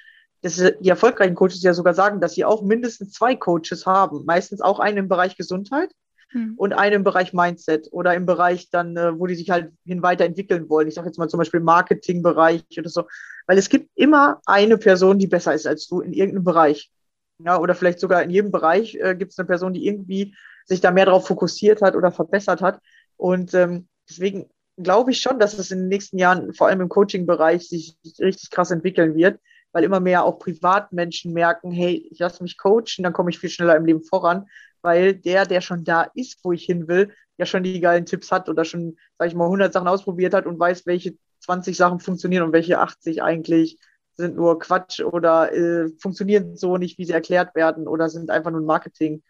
dass 0.41 0.57
die 0.57 0.89
erfolgreichen 0.89 1.37
Coaches 1.37 1.63
ja 1.63 1.75
sogar 1.75 1.95
sagen, 1.95 2.21
dass 2.21 2.35
sie 2.35 2.45
auch 2.45 2.63
mindestens 2.63 3.13
zwei 3.13 3.37
Coaches 3.37 3.87
haben. 3.87 4.25
Meistens 4.27 4.61
auch 4.61 4.81
einen 4.81 4.99
im 4.99 5.09
Bereich 5.09 5.37
Gesundheit 5.37 5.91
hm. 6.35 6.55
und 6.57 6.73
einen 6.73 6.97
im 6.97 7.05
Bereich 7.05 7.33
Mindset 7.33 7.89
oder 7.93 8.13
im 8.15 8.27
Bereich 8.27 8.69
dann, 8.69 8.97
äh, 8.97 9.19
wo 9.19 9.27
die 9.27 9.37
sich 9.37 9.51
halt 9.51 9.73
hin 9.87 10.03
weiterentwickeln 10.03 10.69
wollen. 10.69 10.89
Ich 10.89 10.95
sage 10.95 11.07
jetzt 11.07 11.17
mal 11.17 11.29
zum 11.29 11.39
Beispiel 11.39 11.61
Marketingbereich 11.61 12.65
oder 12.77 12.89
so. 12.89 13.05
Weil 13.47 13.57
es 13.57 13.69
gibt 13.69 13.91
immer 13.95 14.41
eine 14.45 14.77
Person, 14.77 15.19
die 15.19 15.29
besser 15.29 15.55
ist 15.55 15.67
als 15.67 15.87
du 15.87 16.01
in 16.01 16.13
irgendeinem 16.13 16.45
Bereich. 16.45 16.91
Ja, 17.39 17.59
oder 17.59 17.75
vielleicht 17.75 18.01
sogar 18.01 18.23
in 18.23 18.31
jedem 18.31 18.51
Bereich 18.51 18.97
äh, 18.97 19.15
gibt 19.15 19.33
es 19.33 19.39
eine 19.39 19.47
Person, 19.47 19.73
die 19.73 19.87
irgendwie 19.87 20.35
sich 20.67 20.81
da 20.81 20.91
mehr 20.91 21.07
darauf 21.07 21.27
fokussiert 21.27 21.83
hat 21.83 21.95
oder 21.95 22.11
verbessert 22.11 22.61
hat. 22.61 22.81
Und 23.17 23.55
ähm, 23.55 23.87
deswegen 24.09 24.49
glaube 24.77 25.13
ich 25.13 25.21
schon, 25.21 25.39
dass 25.39 25.57
es 25.57 25.71
in 25.71 25.81
den 25.81 25.89
nächsten 25.89 26.19
Jahren 26.19 26.53
vor 26.53 26.67
allem 26.67 26.81
im 26.81 26.89
Coaching-Bereich 26.89 27.69
sich 27.69 27.97
richtig 28.19 28.51
krass 28.51 28.73
entwickeln 28.73 29.15
wird, 29.15 29.39
weil 29.75 29.85
immer 29.85 30.01
mehr 30.01 30.25
auch 30.25 30.39
Privatmenschen 30.39 31.33
merken, 31.33 31.73
hey, 31.73 32.09
ich 32.11 32.19
lasse 32.21 32.43
mich 32.43 32.57
coachen, 32.57 33.03
dann 33.03 33.13
komme 33.13 33.31
ich 33.31 33.39
viel 33.39 33.51
schneller 33.51 33.77
im 33.77 33.85
Leben 33.85 34.03
voran, 34.03 34.47
weil 34.81 35.15
der, 35.15 35.45
der 35.45 35.61
schon 35.61 35.85
da 35.85 36.03
ist, 36.15 36.39
wo 36.43 36.53
ich 36.53 36.65
hin 36.65 36.89
will, 36.89 37.13
ja 37.37 37.45
schon 37.45 37.65
die 37.65 37.81
geilen 37.81 38.07
Tipps 38.07 38.31
hat 38.31 38.49
oder 38.49 38.65
schon, 38.65 38.97
sage 39.19 39.29
ich 39.29 39.35
mal, 39.35 39.47
100 39.47 39.73
Sachen 39.73 39.89
ausprobiert 39.89 40.33
hat 40.33 40.47
und 40.47 40.59
weiß, 40.59 40.87
welche 40.87 41.17
20 41.41 41.77
Sachen 41.77 41.99
funktionieren 41.99 42.45
und 42.45 42.53
welche 42.53 42.79
80 42.79 43.23
eigentlich 43.23 43.79
sind 44.13 44.37
nur 44.37 44.61
Quatsch 44.61 45.01
oder 45.01 45.53
äh, 45.53 45.89
funktionieren 45.99 46.57
so 46.57 46.77
nicht, 46.77 46.97
wie 46.99 47.05
sie 47.05 47.13
erklärt 47.13 47.57
werden 47.57 47.89
oder 47.89 48.09
sind 48.09 48.31
einfach 48.31 48.53
nur 48.53 48.63
Marketing. 48.63 49.23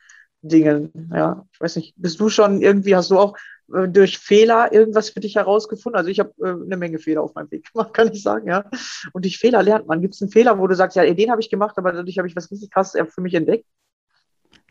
Dingen. 0.45 1.11
Ja, 1.13 1.47
ich 1.53 1.61
weiß 1.61 1.77
nicht, 1.77 1.95
bist 1.97 2.21
du 2.21 2.29
schon 2.29 2.61
irgendwie, 2.61 2.95
hast 2.95 3.11
du 3.11 3.19
auch 3.19 3.37
durch 3.69 4.19
Fehler 4.19 4.73
irgendwas 4.73 5.11
für 5.11 5.21
dich 5.21 5.37
herausgefunden? 5.37 5.97
Also 5.97 6.11
ich 6.11 6.21
habe 6.21 6.33
äh, 6.41 6.51
eine 6.51 6.77
Menge 6.77 6.99
Fehler 6.99 7.23
auf 7.23 7.35
meinem 7.35 7.51
Weg 7.51 7.73
gemacht, 7.73 7.95
kann 7.95 8.13
ich 8.13 8.23
sagen, 8.23 8.49
ja. 8.49 8.69
Und 9.13 9.25
durch 9.25 9.39
Fehler 9.39 9.63
lernt 9.63 9.87
man. 9.87 10.01
Gibt 10.01 10.15
es 10.15 10.23
einen 10.23 10.31
Fehler, 10.31 10.59
wo 10.59 10.67
du 10.67 10.75
sagst, 10.75 10.97
ja, 10.97 11.13
den 11.13 11.31
habe 11.31 11.41
ich 11.41 11.51
gemacht, 11.51 11.77
aber 11.79 11.93
dadurch 11.93 12.19
habe 12.19 12.29
ich 12.29 12.37
was 12.37 12.51
richtig 12.51 12.71
krasses 12.71 13.01
für 13.13 13.21
mich 13.21 13.35
entdeckt? 13.35 13.67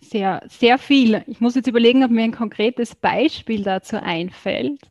Sehr, 0.04 0.42
sehr 0.50 0.78
viel. 0.78 1.24
Ich 1.28 1.40
muss 1.40 1.56
jetzt 1.56 1.68
überlegen, 1.68 2.04
ob 2.04 2.12
mir 2.12 2.24
ein 2.24 2.34
konkretes 2.34 2.94
Beispiel 2.94 3.64
dazu 3.64 3.96
einfällt. 4.02 4.82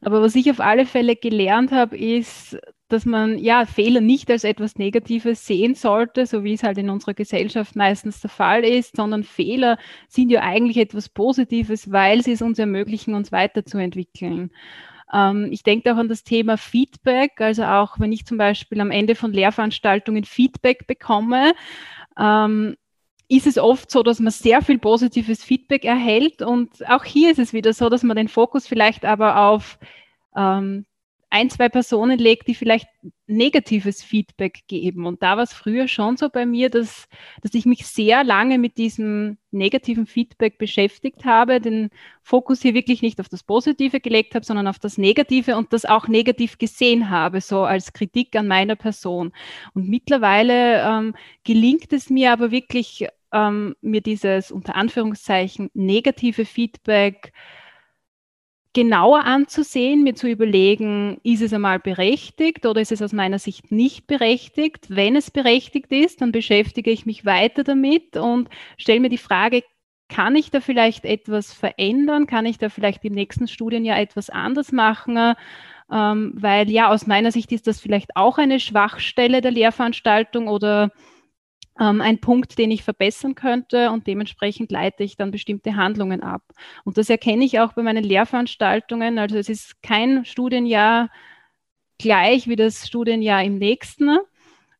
Aber 0.00 0.20
was 0.20 0.34
ich 0.34 0.50
auf 0.50 0.58
alle 0.60 0.84
Fälle 0.84 1.14
gelernt 1.16 1.70
habe, 1.70 1.96
ist, 1.96 2.58
dass 2.88 3.04
man 3.06 3.38
ja 3.38 3.66
Fehler 3.66 4.00
nicht 4.00 4.30
als 4.30 4.42
etwas 4.44 4.76
Negatives 4.76 5.46
sehen 5.46 5.74
sollte, 5.74 6.26
so 6.26 6.42
wie 6.42 6.54
es 6.54 6.62
halt 6.64 6.78
in 6.78 6.90
unserer 6.90 7.14
Gesellschaft 7.14 7.76
meistens 7.76 8.20
der 8.20 8.30
Fall 8.30 8.64
ist, 8.64 8.96
sondern 8.96 9.22
Fehler 9.22 9.78
sind 10.08 10.30
ja 10.30 10.40
eigentlich 10.40 10.78
etwas 10.78 11.08
Positives, 11.08 11.92
weil 11.92 12.22
sie 12.22 12.32
es 12.32 12.42
uns 12.42 12.58
ermöglichen, 12.58 13.14
uns 13.14 13.30
weiterzuentwickeln. 13.30 14.50
Ähm, 15.12 15.48
ich 15.52 15.62
denke 15.62 15.92
auch 15.92 15.98
an 15.98 16.08
das 16.08 16.24
Thema 16.24 16.56
Feedback, 16.58 17.40
also 17.40 17.64
auch 17.64 18.00
wenn 18.00 18.12
ich 18.12 18.26
zum 18.26 18.38
Beispiel 18.38 18.80
am 18.80 18.90
Ende 18.90 19.14
von 19.14 19.32
Lehrveranstaltungen 19.32 20.24
Feedback 20.24 20.86
bekomme, 20.86 21.52
ähm, 22.18 22.76
ist 23.28 23.46
es 23.46 23.58
oft 23.58 23.90
so, 23.90 24.02
dass 24.02 24.20
man 24.20 24.32
sehr 24.32 24.62
viel 24.62 24.78
positives 24.78 25.44
Feedback 25.44 25.84
erhält. 25.84 26.42
Und 26.42 26.88
auch 26.88 27.04
hier 27.04 27.30
ist 27.30 27.38
es 27.38 27.52
wieder 27.52 27.72
so, 27.72 27.88
dass 27.88 28.02
man 28.02 28.16
den 28.16 28.28
Fokus 28.28 28.66
vielleicht 28.66 29.04
aber 29.04 29.48
auf 29.48 29.78
ähm, 30.34 30.86
ein, 31.30 31.50
zwei 31.50 31.68
Personen 31.68 32.18
legt, 32.18 32.48
die 32.48 32.54
vielleicht 32.54 32.88
negatives 33.26 34.02
Feedback 34.02 34.60
geben. 34.66 35.04
Und 35.04 35.22
da 35.22 35.36
war 35.36 35.44
es 35.44 35.52
früher 35.52 35.86
schon 35.86 36.16
so 36.16 36.30
bei 36.30 36.46
mir, 36.46 36.70
dass, 36.70 37.06
dass 37.42 37.52
ich 37.52 37.66
mich 37.66 37.86
sehr 37.86 38.24
lange 38.24 38.56
mit 38.56 38.78
diesem 38.78 39.36
negativen 39.50 40.06
Feedback 40.06 40.56
beschäftigt 40.56 41.26
habe, 41.26 41.60
den 41.60 41.90
Fokus 42.22 42.62
hier 42.62 42.72
wirklich 42.72 43.02
nicht 43.02 43.20
auf 43.20 43.28
das 43.28 43.42
Positive 43.42 44.00
gelegt 44.00 44.34
habe, 44.34 44.46
sondern 44.46 44.66
auf 44.66 44.78
das 44.78 44.96
Negative 44.96 45.56
und 45.58 45.74
das 45.74 45.84
auch 45.84 46.08
negativ 46.08 46.56
gesehen 46.56 47.10
habe, 47.10 47.42
so 47.42 47.64
als 47.64 47.92
Kritik 47.92 48.34
an 48.34 48.48
meiner 48.48 48.76
Person. 48.76 49.32
Und 49.74 49.86
mittlerweile 49.86 50.82
ähm, 50.82 51.14
gelingt 51.44 51.92
es 51.92 52.08
mir 52.08 52.32
aber 52.32 52.50
wirklich, 52.50 53.06
ähm, 53.32 53.74
mir 53.80 54.00
dieses 54.00 54.50
unter 54.50 54.76
Anführungszeichen 54.76 55.70
negative 55.74 56.44
Feedback 56.44 57.32
genauer 58.74 59.24
anzusehen, 59.24 60.04
mir 60.04 60.14
zu 60.14 60.28
überlegen, 60.28 61.18
ist 61.24 61.42
es 61.42 61.52
einmal 61.52 61.80
berechtigt 61.80 62.66
oder 62.66 62.80
ist 62.80 62.92
es 62.92 63.02
aus 63.02 63.12
meiner 63.12 63.38
Sicht 63.38 63.72
nicht 63.72 64.06
berechtigt. 64.06 64.86
Wenn 64.88 65.16
es 65.16 65.30
berechtigt 65.30 65.90
ist, 65.90 66.20
dann 66.20 66.32
beschäftige 66.32 66.90
ich 66.90 67.06
mich 67.06 67.24
weiter 67.24 67.64
damit 67.64 68.16
und 68.16 68.48
stelle 68.76 69.00
mir 69.00 69.08
die 69.08 69.18
Frage, 69.18 69.62
kann 70.08 70.36
ich 70.36 70.50
da 70.50 70.60
vielleicht 70.60 71.04
etwas 71.04 71.52
verändern? 71.52 72.26
Kann 72.26 72.46
ich 72.46 72.58
da 72.58 72.68
vielleicht 72.68 73.04
im 73.04 73.14
nächsten 73.14 73.48
Studienjahr 73.48 73.98
etwas 73.98 74.30
anders 74.30 74.72
machen? 74.72 75.34
Ähm, 75.90 76.32
weil 76.34 76.70
ja, 76.70 76.90
aus 76.90 77.06
meiner 77.06 77.32
Sicht 77.32 77.52
ist 77.52 77.66
das 77.66 77.80
vielleicht 77.80 78.16
auch 78.16 78.38
eine 78.38 78.60
Schwachstelle 78.60 79.40
der 79.40 79.50
Lehrveranstaltung 79.50 80.48
oder 80.48 80.92
ähm, 81.80 82.00
ein 82.00 82.18
Punkt, 82.20 82.58
den 82.58 82.70
ich 82.70 82.82
verbessern 82.82 83.34
könnte 83.34 83.90
und 83.90 84.06
dementsprechend 84.06 84.70
leite 84.72 85.04
ich 85.04 85.16
dann 85.16 85.30
bestimmte 85.30 85.76
Handlungen 85.76 86.22
ab. 86.22 86.42
Und 86.84 86.98
das 86.98 87.10
erkenne 87.10 87.44
ich 87.44 87.60
auch 87.60 87.72
bei 87.72 87.82
meinen 87.82 88.04
Lehrveranstaltungen. 88.04 89.18
Also 89.18 89.36
es 89.38 89.48
ist 89.48 89.82
kein 89.82 90.24
Studienjahr 90.24 91.10
gleich 91.98 92.48
wie 92.48 92.56
das 92.56 92.86
Studienjahr 92.86 93.42
im 93.42 93.58
nächsten, 93.58 94.18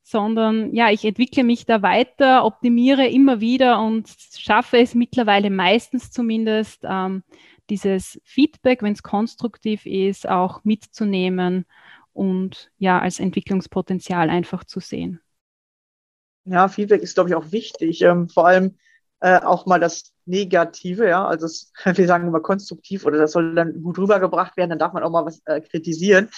sondern 0.02 0.74
ja, 0.74 0.90
ich 0.90 1.04
entwickle 1.04 1.44
mich 1.44 1.66
da 1.66 1.82
weiter, 1.82 2.44
optimiere 2.44 3.06
immer 3.06 3.40
wieder 3.40 3.82
und 3.82 4.08
schaffe 4.36 4.78
es 4.78 4.94
mittlerweile 4.94 5.50
meistens 5.50 6.10
zumindest, 6.10 6.84
ähm, 6.84 7.22
dieses 7.70 8.20
Feedback, 8.24 8.82
wenn 8.82 8.94
es 8.94 9.02
konstruktiv 9.02 9.84
ist, 9.84 10.28
auch 10.28 10.64
mitzunehmen 10.64 11.66
und 12.14 12.70
ja, 12.78 12.98
als 12.98 13.20
Entwicklungspotenzial 13.20 14.30
einfach 14.30 14.64
zu 14.64 14.80
sehen. 14.80 15.20
Ja, 16.50 16.68
Feedback 16.68 17.02
ist, 17.02 17.14
glaube 17.14 17.30
ich, 17.30 17.36
auch 17.36 17.52
wichtig. 17.52 18.02
Ähm, 18.02 18.28
vor 18.28 18.46
allem 18.46 18.76
äh, 19.20 19.40
auch 19.40 19.66
mal 19.66 19.80
das 19.80 20.12
Negative, 20.26 21.08
ja. 21.08 21.26
Also 21.26 21.46
es, 21.46 21.72
wir 21.84 22.06
sagen 22.06 22.28
immer 22.28 22.40
konstruktiv 22.40 23.04
oder 23.04 23.18
das 23.18 23.32
soll 23.32 23.54
dann 23.54 23.82
gut 23.82 23.98
rübergebracht 23.98 24.56
werden, 24.56 24.70
dann 24.70 24.78
darf 24.78 24.92
man 24.92 25.02
auch 25.02 25.10
mal 25.10 25.26
was 25.26 25.40
äh, 25.46 25.60
kritisieren. 25.60 26.28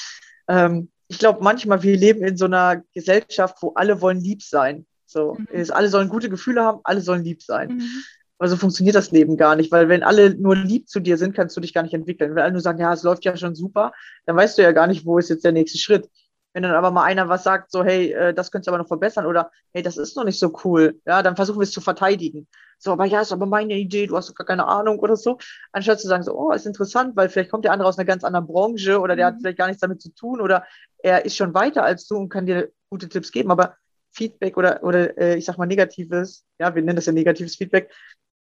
Ähm, 0.49 0.91
ich 1.09 1.19
glaube, 1.19 1.43
manchmal, 1.43 1.83
wir 1.83 1.97
leben 1.97 2.25
in 2.25 2.37
so 2.37 2.45
einer 2.45 2.83
Gesellschaft, 2.95 3.59
wo 3.63 3.73
alle 3.75 4.01
wollen 4.01 4.21
lieb 4.21 4.43
sein. 4.43 4.87
So, 5.07 5.35
mhm. 5.35 5.49
ist, 5.51 5.73
alle 5.73 5.89
sollen 5.89 6.09
gute 6.09 6.31
Gefühle 6.31 6.63
haben, 6.63 6.81
alle 6.85 7.01
sollen 7.01 7.25
lieb 7.25 7.43
sein. 7.43 7.75
Mhm. 7.75 8.05
Also 8.39 8.57
funktioniert 8.57 8.97
das 8.97 9.11
Leben 9.11 9.37
gar 9.37 9.55
nicht, 9.55 9.71
weil 9.71 9.89
wenn 9.89 10.03
alle 10.03 10.35
nur 10.35 10.57
lieb 10.57 10.89
zu 10.89 10.99
dir 11.01 11.19
sind, 11.19 11.35
kannst 11.35 11.57
du 11.57 11.61
dich 11.61 11.75
gar 11.75 11.83
nicht 11.83 11.93
entwickeln. 11.93 12.35
Wenn 12.35 12.43
alle 12.43 12.53
nur 12.53 12.63
sagen, 12.63 12.81
ja, 12.81 12.93
es 12.93 13.03
läuft 13.03 13.25
ja 13.25 13.37
schon 13.37 13.55
super, 13.55 13.93
dann 14.25 14.37
weißt 14.37 14.57
du 14.57 14.63
ja 14.63 14.73
gar 14.73 14.87
nicht, 14.87 15.05
wo 15.05 15.19
ist 15.19 15.29
jetzt 15.29 15.45
der 15.45 15.53
nächste 15.53 15.79
Schritt. 15.79 16.09
Wenn 16.53 16.65
dann 16.65 16.73
aber 16.73 16.91
mal 16.91 17.05
einer 17.05 17.29
was 17.29 17.45
sagt, 17.45 17.71
so, 17.71 17.85
hey, 17.85 18.13
äh, 18.13 18.35
das 18.35 18.51
könntest 18.51 18.67
du 18.67 18.73
aber 18.73 18.79
noch 18.79 18.89
verbessern 18.89 19.27
oder 19.27 19.51
hey, 19.73 19.83
das 19.83 19.97
ist 19.97 20.17
noch 20.17 20.25
nicht 20.25 20.39
so 20.39 20.53
cool, 20.65 21.01
ja, 21.07 21.23
dann 21.23 21.37
versuchen 21.37 21.59
wir 21.59 21.65
es 21.65 21.71
zu 21.71 21.81
verteidigen. 21.81 22.49
So, 22.79 22.93
aber 22.93 23.05
ja, 23.05 23.21
ist 23.21 23.33
aber 23.33 23.47
meine 23.47 23.75
Idee, 23.75 24.07
du 24.07 24.17
hast 24.17 24.31
doch 24.31 24.35
gar 24.35 24.47
keine 24.47 24.67
Ahnung 24.67 24.99
oder 25.01 25.17
so. 25.17 25.39
Anstatt 25.71 26.01
zu 26.01 26.09
sagen, 26.09 26.23
so, 26.23 26.35
oh, 26.35 26.51
ist 26.51 26.67
interessant, 26.67 27.15
weil 27.15 27.29
vielleicht 27.29 27.51
kommt 27.51 27.65
der 27.65 27.73
andere 27.73 27.89
aus 27.89 27.99
einer 27.99 28.07
ganz 28.07 28.25
anderen 28.25 28.47
Branche 28.47 28.99
oder 29.01 29.17
der 29.17 29.27
mhm. 29.27 29.35
hat 29.35 29.41
vielleicht 29.41 29.59
gar 29.59 29.67
nichts 29.67 29.81
damit 29.81 30.01
zu 30.01 30.13
tun 30.15 30.41
oder 30.41 30.65
er 30.99 31.25
ist 31.25 31.37
schon 31.37 31.55
weiter 31.55 31.85
als 31.85 32.07
du 32.07 32.17
und 32.17 32.31
kann 32.31 32.47
dir 32.47 32.71
gute 32.89 33.09
Tipps 33.09 33.31
geben. 33.33 33.51
Aber 33.51 33.77
Feedback 34.13 34.57
oder, 34.57 34.83
oder 34.83 35.17
äh, 35.19 35.37
ich 35.37 35.45
sag 35.45 35.59
mal 35.59 35.67
negatives, 35.67 36.45
ja, 36.59 36.75
wir 36.75 36.83
nennen 36.83 36.97
das 36.97 37.07
ja 37.07 37.13
negatives 37.13 37.57
Feedback, 37.57 37.93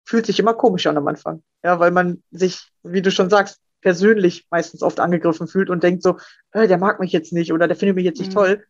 fühlt 0.06 0.26
sich 0.26 0.40
immer 0.40 0.54
komisch 0.54 0.86
an 0.86 0.98
am 0.98 1.08
Anfang. 1.08 1.42
Ja, 1.64 1.80
weil 1.80 1.92
man 1.92 2.22
sich, 2.30 2.72
wie 2.84 3.02
du 3.02 3.12
schon 3.12 3.30
sagst, 3.30 3.60
persönlich 3.86 4.48
meistens 4.50 4.82
oft 4.82 5.00
angegriffen 5.00 5.48
fühlt 5.48 5.70
und 5.70 5.84
denkt 5.84 6.02
so, 6.02 6.18
äh, 6.54 6.68
der 6.68 6.80
mag 6.80 7.00
mich 7.00 7.12
jetzt 7.12 7.32
nicht 7.32 7.54
oder 7.54 7.68
der 7.68 7.78
findet 7.78 7.96
mich 7.96 8.04
jetzt 8.04 8.18
nicht 8.18 8.32
mhm. 8.32 8.36
toll. 8.36 8.66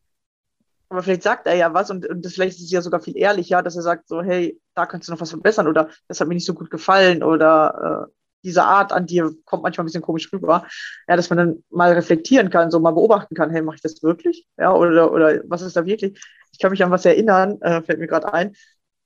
Aber 0.90 1.02
vielleicht 1.04 1.24
sagt 1.24 1.48
er 1.48 1.56
ja 1.56 1.74
was 1.74 1.90
und, 1.90 2.06
und 2.06 2.26
das, 2.26 2.34
vielleicht 2.34 2.58
ist 2.58 2.66
es 2.66 2.72
ja 2.72 2.82
sogar 2.82 3.00
viel 3.00 3.18
ehrlicher, 3.18 3.64
dass 3.64 3.78
er 3.78 3.82
sagt 3.82 4.10
so, 4.10 4.22
hey, 4.22 4.60
da 4.76 4.86
könntest 4.86 5.08
du 5.08 5.14
noch 5.14 5.22
was 5.22 5.30
verbessern 5.30 5.70
oder 5.70 5.90
das 6.10 6.20
hat 6.20 6.28
mir 6.28 6.34
nicht 6.34 6.46
so 6.46 6.54
gut 6.54 6.70
gefallen 6.70 7.24
oder 7.24 8.10
äh, 8.10 8.12
diese 8.44 8.66
Art 8.66 8.92
an 8.92 9.06
dir 9.06 9.32
kommt 9.46 9.64
manchmal 9.64 9.84
ein 9.84 9.88
bisschen 9.88 10.02
komisch 10.02 10.32
rüber. 10.34 10.68
Ja, 11.08 11.16
dass 11.16 11.30
man 11.30 11.38
dann 11.38 11.64
mal 11.70 11.94
reflektieren 11.94 12.50
kann, 12.50 12.70
so 12.70 12.82
mal 12.82 12.92
beobachten 12.92 13.36
kann, 13.36 13.52
hey, 13.52 13.62
mache 13.62 13.78
ich 13.78 13.82
das 13.82 14.04
wirklich? 14.04 14.46
Ja, 14.58 14.74
oder, 14.74 15.14
oder 15.14 15.42
was 15.48 15.62
ist 15.62 15.78
da 15.78 15.86
wirklich? 15.86 16.22
Ich 16.52 16.60
kann 16.60 16.72
mich 16.72 16.84
an 16.84 16.92
was 16.92 17.06
erinnern, 17.06 17.60
äh, 17.62 17.82
fällt 17.82 18.00
mir 18.00 18.08
gerade 18.08 18.34
ein. 18.34 18.54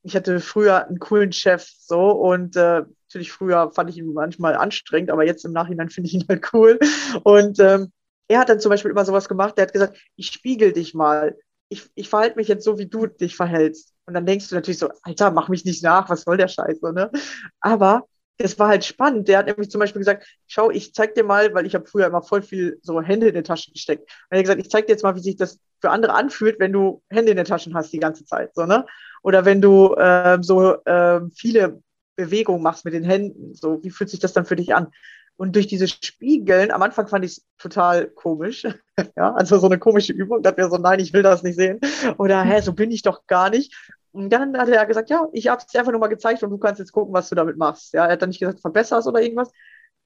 Ich 0.03 0.15
hatte 0.15 0.39
früher 0.39 0.87
einen 0.87 0.99
coolen 0.99 1.31
Chef 1.31 1.67
so 1.79 2.11
und 2.11 2.55
äh, 2.55 2.83
natürlich 3.07 3.31
früher 3.31 3.71
fand 3.71 3.89
ich 3.89 3.97
ihn 3.97 4.13
manchmal 4.13 4.55
anstrengend, 4.55 5.11
aber 5.11 5.25
jetzt 5.25 5.43
im 5.45 5.51
Nachhinein 5.51 5.89
finde 5.89 6.07
ich 6.07 6.13
ihn 6.13 6.25
halt 6.29 6.53
cool. 6.53 6.79
Und 7.23 7.59
ähm, 7.59 7.91
er 8.27 8.39
hat 8.39 8.49
dann 8.49 8.59
zum 8.59 8.69
Beispiel 8.69 8.91
immer 8.91 9.05
sowas 9.05 9.27
gemacht, 9.27 9.57
der 9.57 9.63
hat 9.63 9.73
gesagt, 9.73 9.97
ich 10.15 10.27
spiegel 10.27 10.71
dich 10.71 10.93
mal. 10.93 11.37
Ich, 11.71 11.89
ich 11.95 12.09
verhalte 12.09 12.37
mich 12.37 12.47
jetzt 12.47 12.63
so, 12.63 12.79
wie 12.79 12.87
du 12.87 13.05
dich 13.05 13.35
verhältst. 13.35 13.93
Und 14.05 14.13
dann 14.15 14.25
denkst 14.25 14.49
du 14.49 14.55
natürlich 14.55 14.79
so, 14.79 14.89
Alter, 15.03 15.31
mach 15.31 15.49
mich 15.49 15.65
nicht 15.65 15.83
nach, 15.83 16.09
was 16.09 16.23
soll 16.23 16.37
der 16.37 16.47
Scheiß, 16.47 16.81
ne? 16.81 17.11
Aber 17.59 18.07
das 18.39 18.57
war 18.57 18.69
halt 18.69 18.85
spannend. 18.85 19.27
Der 19.27 19.37
hat 19.37 19.47
nämlich 19.47 19.69
zum 19.69 19.79
Beispiel 19.79 19.99
gesagt, 19.99 20.25
schau, 20.47 20.71
ich 20.71 20.93
zeig 20.93 21.13
dir 21.13 21.25
mal, 21.25 21.53
weil 21.53 21.65
ich 21.65 21.75
habe 21.75 21.85
früher 21.85 22.07
immer 22.07 22.21
voll 22.21 22.41
viel 22.41 22.79
so 22.81 23.01
Hände 23.01 23.27
in 23.27 23.35
die 23.35 23.43
Taschen 23.43 23.73
gesteckt. 23.73 24.03
Und 24.03 24.09
er 24.31 24.37
hat 24.39 24.45
gesagt, 24.45 24.61
ich 24.61 24.69
zeig 24.69 24.87
dir 24.87 24.93
jetzt 24.93 25.03
mal, 25.03 25.15
wie 25.15 25.19
sich 25.19 25.35
das 25.35 25.59
für 25.81 25.89
andere 25.91 26.13
anfühlt, 26.13 26.59
wenn 26.59 26.71
du 26.71 27.01
Hände 27.09 27.31
in 27.31 27.37
den 27.37 27.45
Taschen 27.45 27.75
hast 27.75 27.91
die 27.91 27.99
ganze 27.99 28.25
Zeit, 28.25 28.55
so, 28.55 28.65
ne? 28.65 28.85
Oder 29.23 29.43
wenn 29.43 29.61
du 29.61 29.93
äh, 29.95 30.37
so 30.41 30.73
äh, 30.85 31.21
viele 31.35 31.81
Bewegungen 32.15 32.63
machst 32.63 32.85
mit 32.85 32.93
den 32.93 33.03
Händen, 33.03 33.53
so, 33.53 33.83
wie 33.83 33.89
fühlt 33.89 34.09
sich 34.09 34.19
das 34.19 34.33
dann 34.33 34.45
für 34.45 34.55
dich 34.55 34.73
an? 34.73 34.87
Und 35.35 35.55
durch 35.55 35.67
diese 35.67 35.87
Spiegeln, 35.87 36.71
am 36.71 36.81
Anfang 36.81 37.07
fand 37.07 37.23
ich 37.23 37.31
es 37.31 37.45
total 37.57 38.07
komisch. 38.07 38.63
ja, 39.17 39.33
also 39.35 39.57
so 39.57 39.67
eine 39.67 39.79
komische 39.79 40.13
Übung, 40.13 40.43
da 40.43 40.55
wäre 40.55 40.69
so, 40.69 40.77
nein, 40.77 40.99
ich 40.99 41.13
will 41.13 41.23
das 41.23 41.43
nicht 41.43 41.55
sehen. 41.55 41.79
Oder, 42.17 42.41
hä, 42.43 42.61
so 42.61 42.73
bin 42.73 42.91
ich 42.91 43.03
doch 43.03 43.25
gar 43.27 43.49
nicht. 43.49 43.73
Und 44.11 44.29
dann 44.31 44.57
hat 44.57 44.69
er 44.69 44.85
gesagt, 44.85 45.09
ja, 45.09 45.27
ich 45.33 45.47
habe 45.47 45.61
es 45.65 45.75
einfach 45.75 45.91
nur 45.91 46.01
mal 46.01 46.07
gezeigt 46.07 46.41
und 46.43 46.49
du 46.49 46.57
kannst 46.57 46.79
jetzt 46.79 46.91
gucken, 46.91 47.13
was 47.13 47.29
du 47.29 47.35
damit 47.35 47.57
machst. 47.57 47.93
Ja, 47.93 48.05
er 48.05 48.13
hat 48.13 48.21
dann 48.21 48.29
nicht 48.29 48.39
gesagt, 48.39 48.61
verbesserst 48.61 49.07
oder 49.07 49.21
irgendwas. 49.21 49.51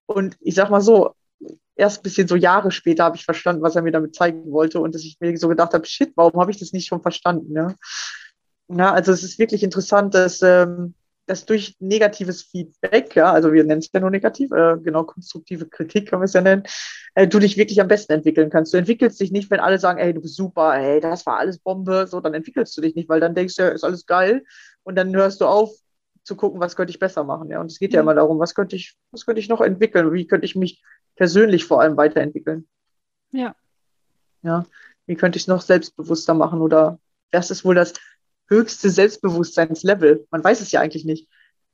Und 0.05 0.37
ich 0.41 0.55
sag 0.55 0.69
mal 0.69 0.81
so, 0.81 1.15
erst 1.75 1.99
ein 1.99 2.03
bisschen 2.03 2.27
so 2.27 2.35
Jahre 2.35 2.71
später 2.71 3.05
habe 3.05 3.15
ich 3.15 3.25
verstanden, 3.25 3.61
was 3.61 3.75
er 3.75 3.81
mir 3.81 3.91
damit 3.91 4.15
zeigen 4.15 4.51
wollte 4.51 4.79
und 4.79 4.93
dass 4.93 5.03
ich 5.03 5.17
mir 5.19 5.37
so 5.37 5.47
gedacht 5.47 5.73
habe, 5.73 5.85
shit, 5.85 6.11
warum 6.15 6.39
habe 6.39 6.51
ich 6.51 6.59
das 6.59 6.73
nicht 6.73 6.87
schon 6.87 7.01
verstanden? 7.01 7.53
Ja, 7.55 7.73
ja 8.69 8.93
also 8.93 9.11
es 9.11 9.23
ist 9.23 9.39
wirklich 9.39 9.63
interessant, 9.63 10.13
dass 10.13 10.41
ähm, 10.41 10.93
dass 11.25 11.45
durch 11.45 11.75
negatives 11.79 12.43
Feedback, 12.43 13.15
ja, 13.15 13.31
also 13.31 13.53
wir 13.53 13.63
nennen 13.63 13.79
es 13.79 13.89
ja 13.93 13.99
nur 13.99 14.09
negativ, 14.09 14.51
äh, 14.51 14.77
genau, 14.83 15.03
konstruktive 15.03 15.67
Kritik 15.67 16.09
können 16.09 16.21
wir 16.21 16.25
es 16.25 16.33
ja 16.33 16.41
nennen, 16.41 16.63
äh, 17.15 17.27
du 17.27 17.39
dich 17.39 17.57
wirklich 17.57 17.79
am 17.79 17.87
besten 17.87 18.13
entwickeln 18.13 18.49
kannst. 18.49 18.73
Du 18.73 18.77
entwickelst 18.77 19.19
dich 19.19 19.31
nicht, 19.31 19.49
wenn 19.49 19.59
alle 19.59 19.79
sagen, 19.79 19.99
ey, 19.99 20.13
du 20.13 20.21
bist 20.21 20.35
super, 20.35 20.75
ey, 20.75 20.99
das 20.99 21.25
war 21.25 21.37
alles 21.37 21.59
Bombe, 21.59 22.07
so, 22.07 22.19
dann 22.19 22.33
entwickelst 22.33 22.75
du 22.77 22.81
dich 22.81 22.95
nicht, 22.95 23.09
weil 23.09 23.19
dann 23.19 23.35
denkst 23.35 23.55
du, 23.55 23.63
ja, 23.63 23.69
ist 23.69 23.83
alles 23.83 24.05
geil 24.05 24.43
und 24.83 24.95
dann 24.95 25.15
hörst 25.15 25.41
du 25.41 25.45
auf 25.45 25.71
zu 26.23 26.35
gucken, 26.35 26.59
was 26.59 26.75
könnte 26.75 26.91
ich 26.91 26.99
besser 26.99 27.23
machen, 27.23 27.49
ja, 27.49 27.59
und 27.59 27.71
es 27.71 27.79
geht 27.79 27.91
mhm. 27.91 27.95
ja 27.95 28.01
immer 28.01 28.15
darum, 28.15 28.39
was 28.39 28.55
könnte 28.55 28.75
ich, 28.75 28.95
was 29.11 29.25
könnte 29.25 29.39
ich 29.39 29.49
noch 29.49 29.61
entwickeln, 29.61 30.13
wie 30.13 30.27
könnte 30.27 30.45
ich 30.45 30.55
mich 30.55 30.83
persönlich 31.15 31.65
vor 31.65 31.81
allem 31.81 31.97
weiterentwickeln. 31.97 32.67
Ja. 33.31 33.55
Ja, 34.41 34.65
wie 35.05 35.15
könnte 35.15 35.37
ich 35.37 35.43
es 35.43 35.47
noch 35.47 35.61
selbstbewusster 35.61 36.33
machen 36.33 36.61
oder 36.61 36.99
was 37.31 37.49
ist 37.49 37.65
wohl 37.65 37.75
das 37.75 37.93
höchste 38.53 38.89
Selbstbewusstseinslevel. 38.89 40.27
Man 40.31 40.43
weiß 40.43 40.61
es 40.61 40.71
ja 40.71 40.81
eigentlich 40.81 41.05
nicht. 41.05 41.27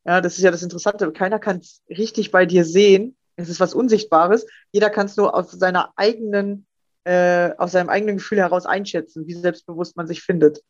Ja, 0.05 0.21
das 0.21 0.37
ist 0.37 0.43
ja 0.43 0.51
das 0.51 0.63
Interessante. 0.63 1.11
Keiner 1.11 1.39
kann 1.39 1.57
es 1.57 1.83
richtig 1.89 2.31
bei 2.31 2.45
dir 2.45 2.65
sehen. 2.65 3.17
Es 3.35 3.49
ist 3.49 3.59
was 3.59 3.73
Unsichtbares. 3.73 4.45
Jeder 4.71 4.89
kann 4.89 5.05
es 5.05 5.17
nur 5.17 5.35
aus 5.35 5.51
seiner 5.51 5.93
eigenen, 5.95 6.65
äh, 7.03 7.51
aus 7.57 7.71
seinem 7.71 7.89
eigenen 7.89 8.17
Gefühl 8.17 8.39
heraus 8.39 8.65
einschätzen, 8.65 9.27
wie 9.27 9.33
selbstbewusst 9.33 9.97
man 9.97 10.07
sich 10.07 10.21
findet. 10.21 10.61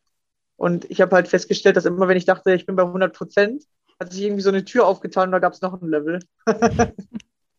Und 0.56 0.90
ich 0.92 1.02
habe 1.02 1.16
halt 1.16 1.28
festgestellt, 1.28 1.78
dass 1.78 1.86
immer, 1.86 2.08
wenn 2.08 2.18
ich 2.18 2.26
dachte, 2.26 2.54
ich 2.54 2.66
bin 2.66 2.76
bei 2.76 2.84
100 2.84 3.16
Prozent, 3.16 3.64
hat 4.00 4.12
sich 4.12 4.24
irgendwie 4.24 4.42
so 4.42 4.50
eine 4.50 4.66
Tür 4.66 4.86
aufgetan 4.86 5.30
und 5.30 5.32
da 5.32 5.40
gab 5.40 5.54
es 5.54 5.62
noch 5.62 5.82
ein 5.82 5.90
Level. 5.90 6.20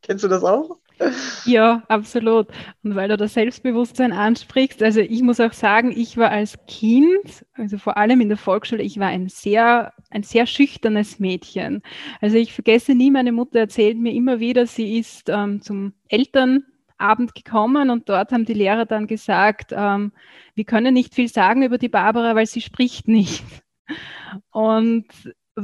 Kennst 0.02 0.24
du 0.24 0.28
das 0.28 0.44
auch? 0.44 0.78
Ja, 1.44 1.82
absolut. 1.88 2.48
Und 2.82 2.94
weil 2.94 3.08
du 3.08 3.16
das 3.16 3.34
Selbstbewusstsein 3.34 4.12
ansprichst, 4.12 4.82
also 4.82 5.00
ich 5.00 5.22
muss 5.22 5.40
auch 5.40 5.52
sagen, 5.52 5.92
ich 5.96 6.16
war 6.16 6.30
als 6.30 6.58
Kind, 6.66 7.44
also 7.54 7.78
vor 7.78 7.96
allem 7.96 8.20
in 8.20 8.28
der 8.28 8.38
Volksschule, 8.38 8.82
ich 8.82 8.98
war 8.98 9.08
ein 9.08 9.28
sehr, 9.28 9.92
ein 10.10 10.22
sehr 10.22 10.46
schüchternes 10.46 11.18
Mädchen. 11.18 11.82
Also 12.20 12.36
ich 12.36 12.52
vergesse 12.52 12.94
nie, 12.94 13.10
meine 13.10 13.32
Mutter 13.32 13.60
erzählt 13.60 13.98
mir 13.98 14.12
immer 14.12 14.40
wieder, 14.40 14.66
sie 14.66 14.98
ist 14.98 15.28
ähm, 15.28 15.62
zum 15.62 15.94
Elternabend 16.08 17.34
gekommen 17.34 17.90
und 17.90 18.08
dort 18.08 18.32
haben 18.32 18.44
die 18.44 18.54
Lehrer 18.54 18.84
dann 18.84 19.06
gesagt, 19.06 19.72
ähm, 19.74 20.12
wir 20.54 20.64
können 20.64 20.92
nicht 20.92 21.14
viel 21.14 21.28
sagen 21.28 21.62
über 21.62 21.78
die 21.78 21.88
Barbara, 21.88 22.34
weil 22.34 22.46
sie 22.46 22.60
spricht 22.60 23.08
nicht. 23.08 23.44
Und 24.50 25.06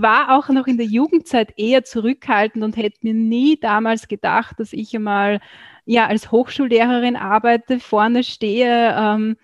war 0.03 0.37
auch 0.37 0.49
noch 0.49 0.67
in 0.67 0.77
der 0.77 0.87
Jugendzeit 0.87 1.55
eher 1.57 1.85
zurückhaltend 1.85 2.65
und 2.65 2.77
hätte 2.77 2.99
mir 3.03 3.15
nie 3.15 3.59
damals 3.59 4.09
gedacht, 4.09 4.59
dass 4.59 4.73
ich 4.73 4.95
einmal 4.95 5.41
ja, 5.85 6.07
als 6.07 6.33
Hochschullehrerin 6.33 7.17
arbeite, 7.17 7.79
vorne 7.79 8.25
stehe 8.25 8.95
ähm, 8.99 9.37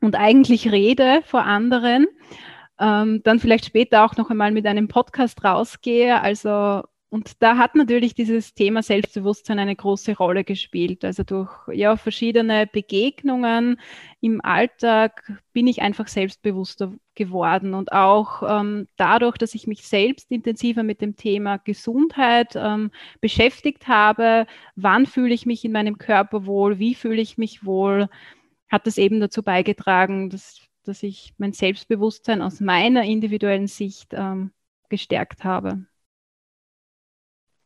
und 0.00 0.16
eigentlich 0.16 0.70
rede 0.72 1.22
vor 1.24 1.44
anderen. 1.44 2.06
Ähm, 2.78 3.22
dann 3.22 3.38
vielleicht 3.38 3.66
später 3.66 4.04
auch 4.04 4.16
noch 4.16 4.30
einmal 4.30 4.50
mit 4.50 4.66
einem 4.66 4.88
Podcast 4.88 5.44
rausgehe. 5.44 6.20
Also 6.20 6.82
und 7.14 7.40
da 7.44 7.58
hat 7.58 7.76
natürlich 7.76 8.16
dieses 8.16 8.54
Thema 8.54 8.82
Selbstbewusstsein 8.82 9.60
eine 9.60 9.76
große 9.76 10.16
Rolle 10.16 10.42
gespielt. 10.42 11.04
Also 11.04 11.22
durch 11.22 11.48
ja, 11.72 11.96
verschiedene 11.96 12.66
Begegnungen 12.66 13.78
im 14.20 14.44
Alltag 14.44 15.22
bin 15.52 15.68
ich 15.68 15.80
einfach 15.80 16.08
selbstbewusster 16.08 16.92
geworden. 17.14 17.74
Und 17.74 17.92
auch 17.92 18.42
ähm, 18.42 18.88
dadurch, 18.96 19.36
dass 19.36 19.54
ich 19.54 19.68
mich 19.68 19.86
selbst 19.86 20.32
intensiver 20.32 20.82
mit 20.82 21.00
dem 21.00 21.14
Thema 21.14 21.58
Gesundheit 21.58 22.56
ähm, 22.56 22.90
beschäftigt 23.20 23.86
habe, 23.86 24.48
wann 24.74 25.06
fühle 25.06 25.34
ich 25.34 25.46
mich 25.46 25.64
in 25.64 25.70
meinem 25.70 25.98
Körper 25.98 26.46
wohl, 26.46 26.80
wie 26.80 26.96
fühle 26.96 27.22
ich 27.22 27.38
mich 27.38 27.64
wohl, 27.64 28.08
hat 28.68 28.88
das 28.88 28.98
eben 28.98 29.20
dazu 29.20 29.44
beigetragen, 29.44 30.30
dass, 30.30 30.62
dass 30.82 31.04
ich 31.04 31.32
mein 31.38 31.52
Selbstbewusstsein 31.52 32.42
aus 32.42 32.58
meiner 32.58 33.04
individuellen 33.04 33.68
Sicht 33.68 34.08
ähm, 34.14 34.50
gestärkt 34.88 35.44
habe 35.44 35.86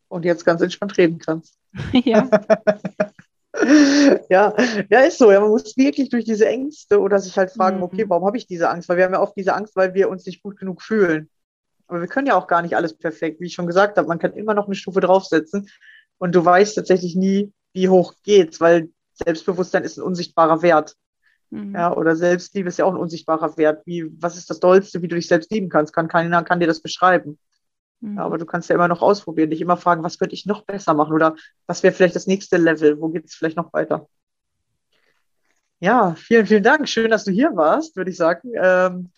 und 0.09 0.25
jetzt 0.25 0.45
ganz 0.45 0.61
entspannt 0.63 0.97
reden 0.99 1.19
kannst. 1.19 1.59
Ja. 2.05 2.29
ja, 4.31 4.55
ja, 4.89 5.01
ist 5.01 5.19
so. 5.19 5.33
Ja, 5.33 5.41
man 5.41 5.51
muss 5.51 5.77
wirklich 5.77 6.11
durch 6.11 6.25
diese 6.25 6.47
Ängste 6.47 7.01
oder 7.01 7.19
sich 7.19 7.37
halt 7.37 7.51
fragen, 7.51 7.79
mhm. 7.79 7.83
okay, 7.83 8.05
warum 8.09 8.27
habe 8.27 8.37
ich 8.37 8.47
diese 8.47 8.69
Angst? 8.71 8.89
Weil 8.89 8.99
wir 8.99 9.05
haben 9.05 9.15
ja 9.15 9.21
oft 9.21 9.37
diese 9.37 9.55
Angst, 9.55 9.75
weil 9.75 9.95
wir 9.95 10.09
uns 10.09 10.27
nicht 10.27 10.43
gut 10.43 10.59
genug 10.59 10.83
fühlen. 10.83 11.29
Aber 11.87 12.01
wir 12.01 12.09
können 12.09 12.27
ja 12.27 12.37
auch 12.37 12.47
gar 12.47 12.63
nicht 12.63 12.77
alles 12.77 12.97
perfekt. 12.97 13.41
Wie 13.41 13.47
ich 13.47 13.55
schon 13.55 13.67
gesagt 13.67 13.97
habe, 13.97 14.07
man 14.07 14.19
kann 14.19 14.35
immer 14.35 14.55
noch 14.55 14.67
eine 14.67 14.75
Stufe 14.75 15.01
draufsetzen 15.01 15.69
und 16.19 16.35
du 16.35 16.45
weißt 16.45 16.77
tatsächlich 16.77 17.17
nie, 17.17 17.53
wie 17.73 17.89
hoch 17.89 18.15
geht's, 18.23 18.61
weil 18.61 18.91
Selbstbewusstsein 19.15 19.85
ist 19.85 19.99
ein 19.99 20.03
unsichtbarer 20.03 20.63
Wert. 20.63 20.95
Mhm. 21.51 21.75
Ja, 21.75 21.97
oder 21.97 22.15
Selbstliebe 22.15 22.69
ist 22.69 22.79
ja 22.79 22.85
auch 22.85 22.95
ein 22.95 23.01
unsichtbarer 23.01 23.57
Wert. 23.57 23.87
Wie, 23.87 24.07
was 24.21 24.37
ist 24.37 24.51
das 24.51 24.61
Dollste, 24.61 25.03
wie 25.03 25.09
du 25.09 25.17
dich 25.17 25.29
selbst 25.29 25.51
lieben 25.51 25.71
kannst? 25.71 25.93
Kann 25.93 26.09
keiner 26.09 26.45
kann 26.45 26.61
dir 26.61 26.67
das 26.67 26.81
beschreiben. 26.81 27.39
Mhm. 28.01 28.19
Aber 28.19 28.39
du 28.39 28.47
kannst 28.47 28.69
ja 28.69 28.75
immer 28.75 28.89
noch 28.89 29.03
ausprobieren, 29.03 29.51
dich 29.51 29.61
immer 29.61 29.77
fragen, 29.77 30.03
was 30.03 30.19
könnte 30.19 30.35
ich 30.35 30.47
noch 30.47 30.63
besser 30.63 30.95
machen 30.95 31.13
oder 31.13 31.37
was 31.67 31.83
wäre 31.83 31.95
vielleicht 31.95 32.17
das 32.17 32.27
nächste 32.27 32.57
Level, 32.57 33.01
wo 33.01 33.09
geht 33.09 33.27
es 33.27 33.35
vielleicht 33.35 33.57
noch 33.57 33.73
weiter? 33.73 34.09
Ja, 35.81 36.15
vielen, 36.17 36.47
vielen 36.47 36.63
Dank. 36.63 36.89
Schön, 36.89 37.11
dass 37.11 37.25
du 37.25 37.31
hier 37.31 37.55
warst, 37.55 37.97
würde 37.97 38.11
ich 38.11 38.17
sagen. 38.17 38.53
Ähm, 38.57 39.11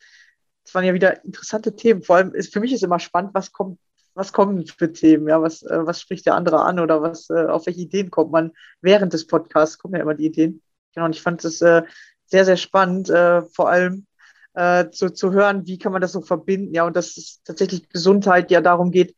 es 0.64 0.74
waren 0.74 0.84
ja 0.84 0.94
wieder 0.94 1.24
interessante 1.24 1.74
Themen. 1.74 2.02
Vor 2.02 2.16
allem 2.16 2.34
ist 2.34 2.52
für 2.52 2.60
mich 2.60 2.72
ist 2.72 2.82
immer 2.82 2.98
spannend, 2.98 3.32
was 3.32 3.52
kommt, 3.52 3.78
was 4.14 4.32
kommen 4.32 4.66
für 4.66 4.92
Themen, 4.92 5.28
ja, 5.28 5.40
was, 5.40 5.62
äh, 5.62 5.86
was 5.86 6.00
spricht 6.00 6.26
der 6.26 6.34
andere 6.34 6.62
an 6.62 6.78
oder 6.78 7.00
was, 7.00 7.30
äh, 7.30 7.46
auf 7.46 7.66
welche 7.66 7.80
Ideen 7.80 8.10
kommt 8.10 8.30
man 8.30 8.52
während 8.82 9.12
des 9.12 9.26
Podcasts, 9.26 9.78
kommen 9.78 9.94
ja 9.94 10.02
immer 10.02 10.14
die 10.14 10.26
Ideen. 10.26 10.62
Genau, 10.94 11.06
und 11.06 11.14
ich 11.14 11.22
fand 11.22 11.44
es 11.44 11.62
äh, 11.62 11.82
sehr, 12.26 12.44
sehr 12.44 12.56
spannend, 12.56 13.08
äh, 13.08 13.42
vor 13.42 13.70
allem 13.70 14.06
äh, 14.54 14.90
zu, 14.90 15.10
zu 15.10 15.32
hören, 15.32 15.66
wie 15.66 15.78
kann 15.78 15.92
man 15.92 16.00
das 16.00 16.12
so 16.12 16.20
verbinden. 16.20 16.74
Ja, 16.74 16.84
und 16.84 16.96
dass 16.96 17.16
es 17.16 17.40
tatsächlich 17.44 17.88
Gesundheit 17.88 18.50
ja 18.50 18.60
darum 18.60 18.90
geht, 18.90 19.14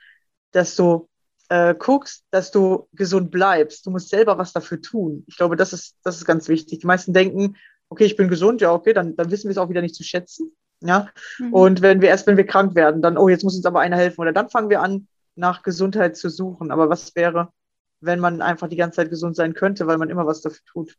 dass 0.53 0.77
du 0.77 1.09
äh, 1.49 1.75
guckst, 1.75 2.25
dass 2.31 2.51
du 2.51 2.89
gesund 2.93 3.31
bleibst. 3.31 3.87
Du 3.87 3.91
musst 3.91 4.09
selber 4.09 4.39
was 4.39 4.53
dafür 4.53 4.81
tun. 4.81 5.25
Ich 5.27 5.37
glaube, 5.37 5.57
das 5.57 5.73
ist, 5.73 5.97
das 6.03 6.17
ist 6.17 6.25
ganz 6.25 6.49
wichtig. 6.49 6.81
Die 6.81 6.87
meisten 6.87 7.13
denken, 7.13 7.57
okay, 7.89 8.05
ich 8.05 8.17
bin 8.17 8.29
gesund, 8.29 8.61
ja, 8.61 8.73
okay, 8.73 8.93
dann, 8.93 9.17
dann 9.17 9.31
wissen 9.31 9.45
wir 9.49 9.53
es 9.53 9.59
auch 9.59 9.69
wieder 9.69 9.83
nicht 9.83 9.95
zu 9.95 10.03
schätzen. 10.03 10.55
Ja. 10.81 11.09
Mhm. 11.39 11.53
Und 11.53 11.83
wenn 11.83 12.01
wir 12.01 12.09
erst, 12.09 12.27
wenn 12.27 12.37
wir 12.37 12.47
krank 12.47 12.75
werden, 12.75 13.03
dann, 13.03 13.19
oh, 13.19 13.29
jetzt 13.29 13.45
muss 13.45 13.57
uns 13.57 13.67
aber 13.67 13.81
einer 13.81 13.97
helfen. 13.97 14.21
Oder 14.21 14.33
dann 14.33 14.49
fangen 14.49 14.71
wir 14.71 14.81
an, 14.81 15.09
nach 15.35 15.63
Gesundheit 15.63 16.17
zu 16.17 16.29
suchen. 16.29 16.71
Aber 16.71 16.89
was 16.89 17.15
wäre, 17.15 17.53
wenn 18.01 18.19
man 18.19 18.43
einfach 18.43 18.69
die 18.69 18.77
ganze 18.77 18.97
Zeit 18.97 19.11
gesund 19.11 19.37
sein 19.37 19.55
könnte, 19.55 19.87
weil 19.87 19.99
man 19.99 20.11
immer 20.11 20.27
was 20.27 20.41
dafür 20.41 20.65
tut? 20.67 20.97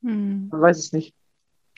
Mhm. 0.00 0.48
Man 0.50 0.60
weiß 0.60 0.78
es 0.78 0.92
nicht. 0.92 1.14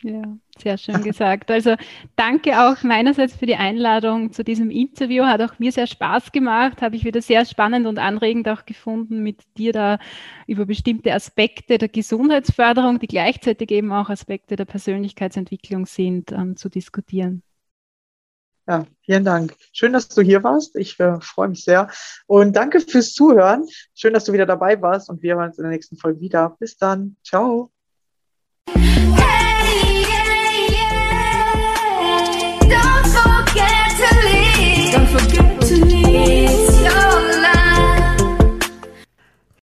Ja, 0.03 0.23
sehr 0.57 0.79
schön 0.79 1.03
gesagt. 1.03 1.51
Also 1.51 1.75
danke 2.15 2.61
auch 2.61 2.83
meinerseits 2.85 3.35
für 3.35 3.47
die 3.47 3.57
Einladung 3.57 4.33
zu 4.33 4.45
diesem 4.45 4.71
Interview. 4.71 5.25
Hat 5.25 5.43
auch 5.43 5.59
mir 5.59 5.73
sehr 5.73 5.89
Spaß 5.89 6.31
gemacht, 6.31 6.83
habe 6.83 6.95
ich 6.95 7.05
wieder 7.05 7.21
sehr 7.21 7.45
spannend 7.45 7.87
und 7.87 7.99
anregend 7.99 8.49
auch 8.49 8.65
gefunden, 8.65 9.23
mit 9.23 9.41
dir 9.57 9.73
da 9.73 9.99
über 10.47 10.67
bestimmte 10.67 11.13
Aspekte 11.13 11.79
der 11.79 11.89
Gesundheitsförderung, 11.89 13.01
die 13.01 13.09
gleichzeitig 13.09 13.73
eben 13.73 13.93
auch 13.93 14.09
Aspekte 14.09 14.55
der 14.55 14.67
Persönlichkeitsentwicklung 14.67 15.87
sind, 15.87 16.31
ähm, 16.31 16.57
zu 16.57 16.69
diskutieren. 16.69 17.43
Ja, 18.69 18.85
vielen 19.01 19.25
Dank. 19.25 19.57
Schön, 19.73 19.95
dass 19.95 20.09
du 20.09 20.23
hier 20.23 20.45
warst. 20.45 20.77
Ich 20.77 21.01
äh, 21.01 21.19
freue 21.23 21.49
mich 21.49 21.65
sehr. 21.65 21.91
Und 22.27 22.55
danke 22.55 22.81
fürs 22.81 23.15
Zuhören. 23.15 23.67
Schön, 23.95 24.13
dass 24.13 24.25
du 24.25 24.33
wieder 24.33 24.47
dabei 24.47 24.81
warst 24.81 25.09
und 25.09 25.23
wir 25.23 25.37
hören 25.37 25.49
uns 25.49 25.59
in 25.59 25.65
der 25.65 25.73
nächsten 25.73 25.97
Folge 25.97 26.21
wieder. 26.21 26.55
Bis 26.61 26.77
dann. 26.77 27.17
Ciao. 27.25 27.73
Hey! 28.69 29.48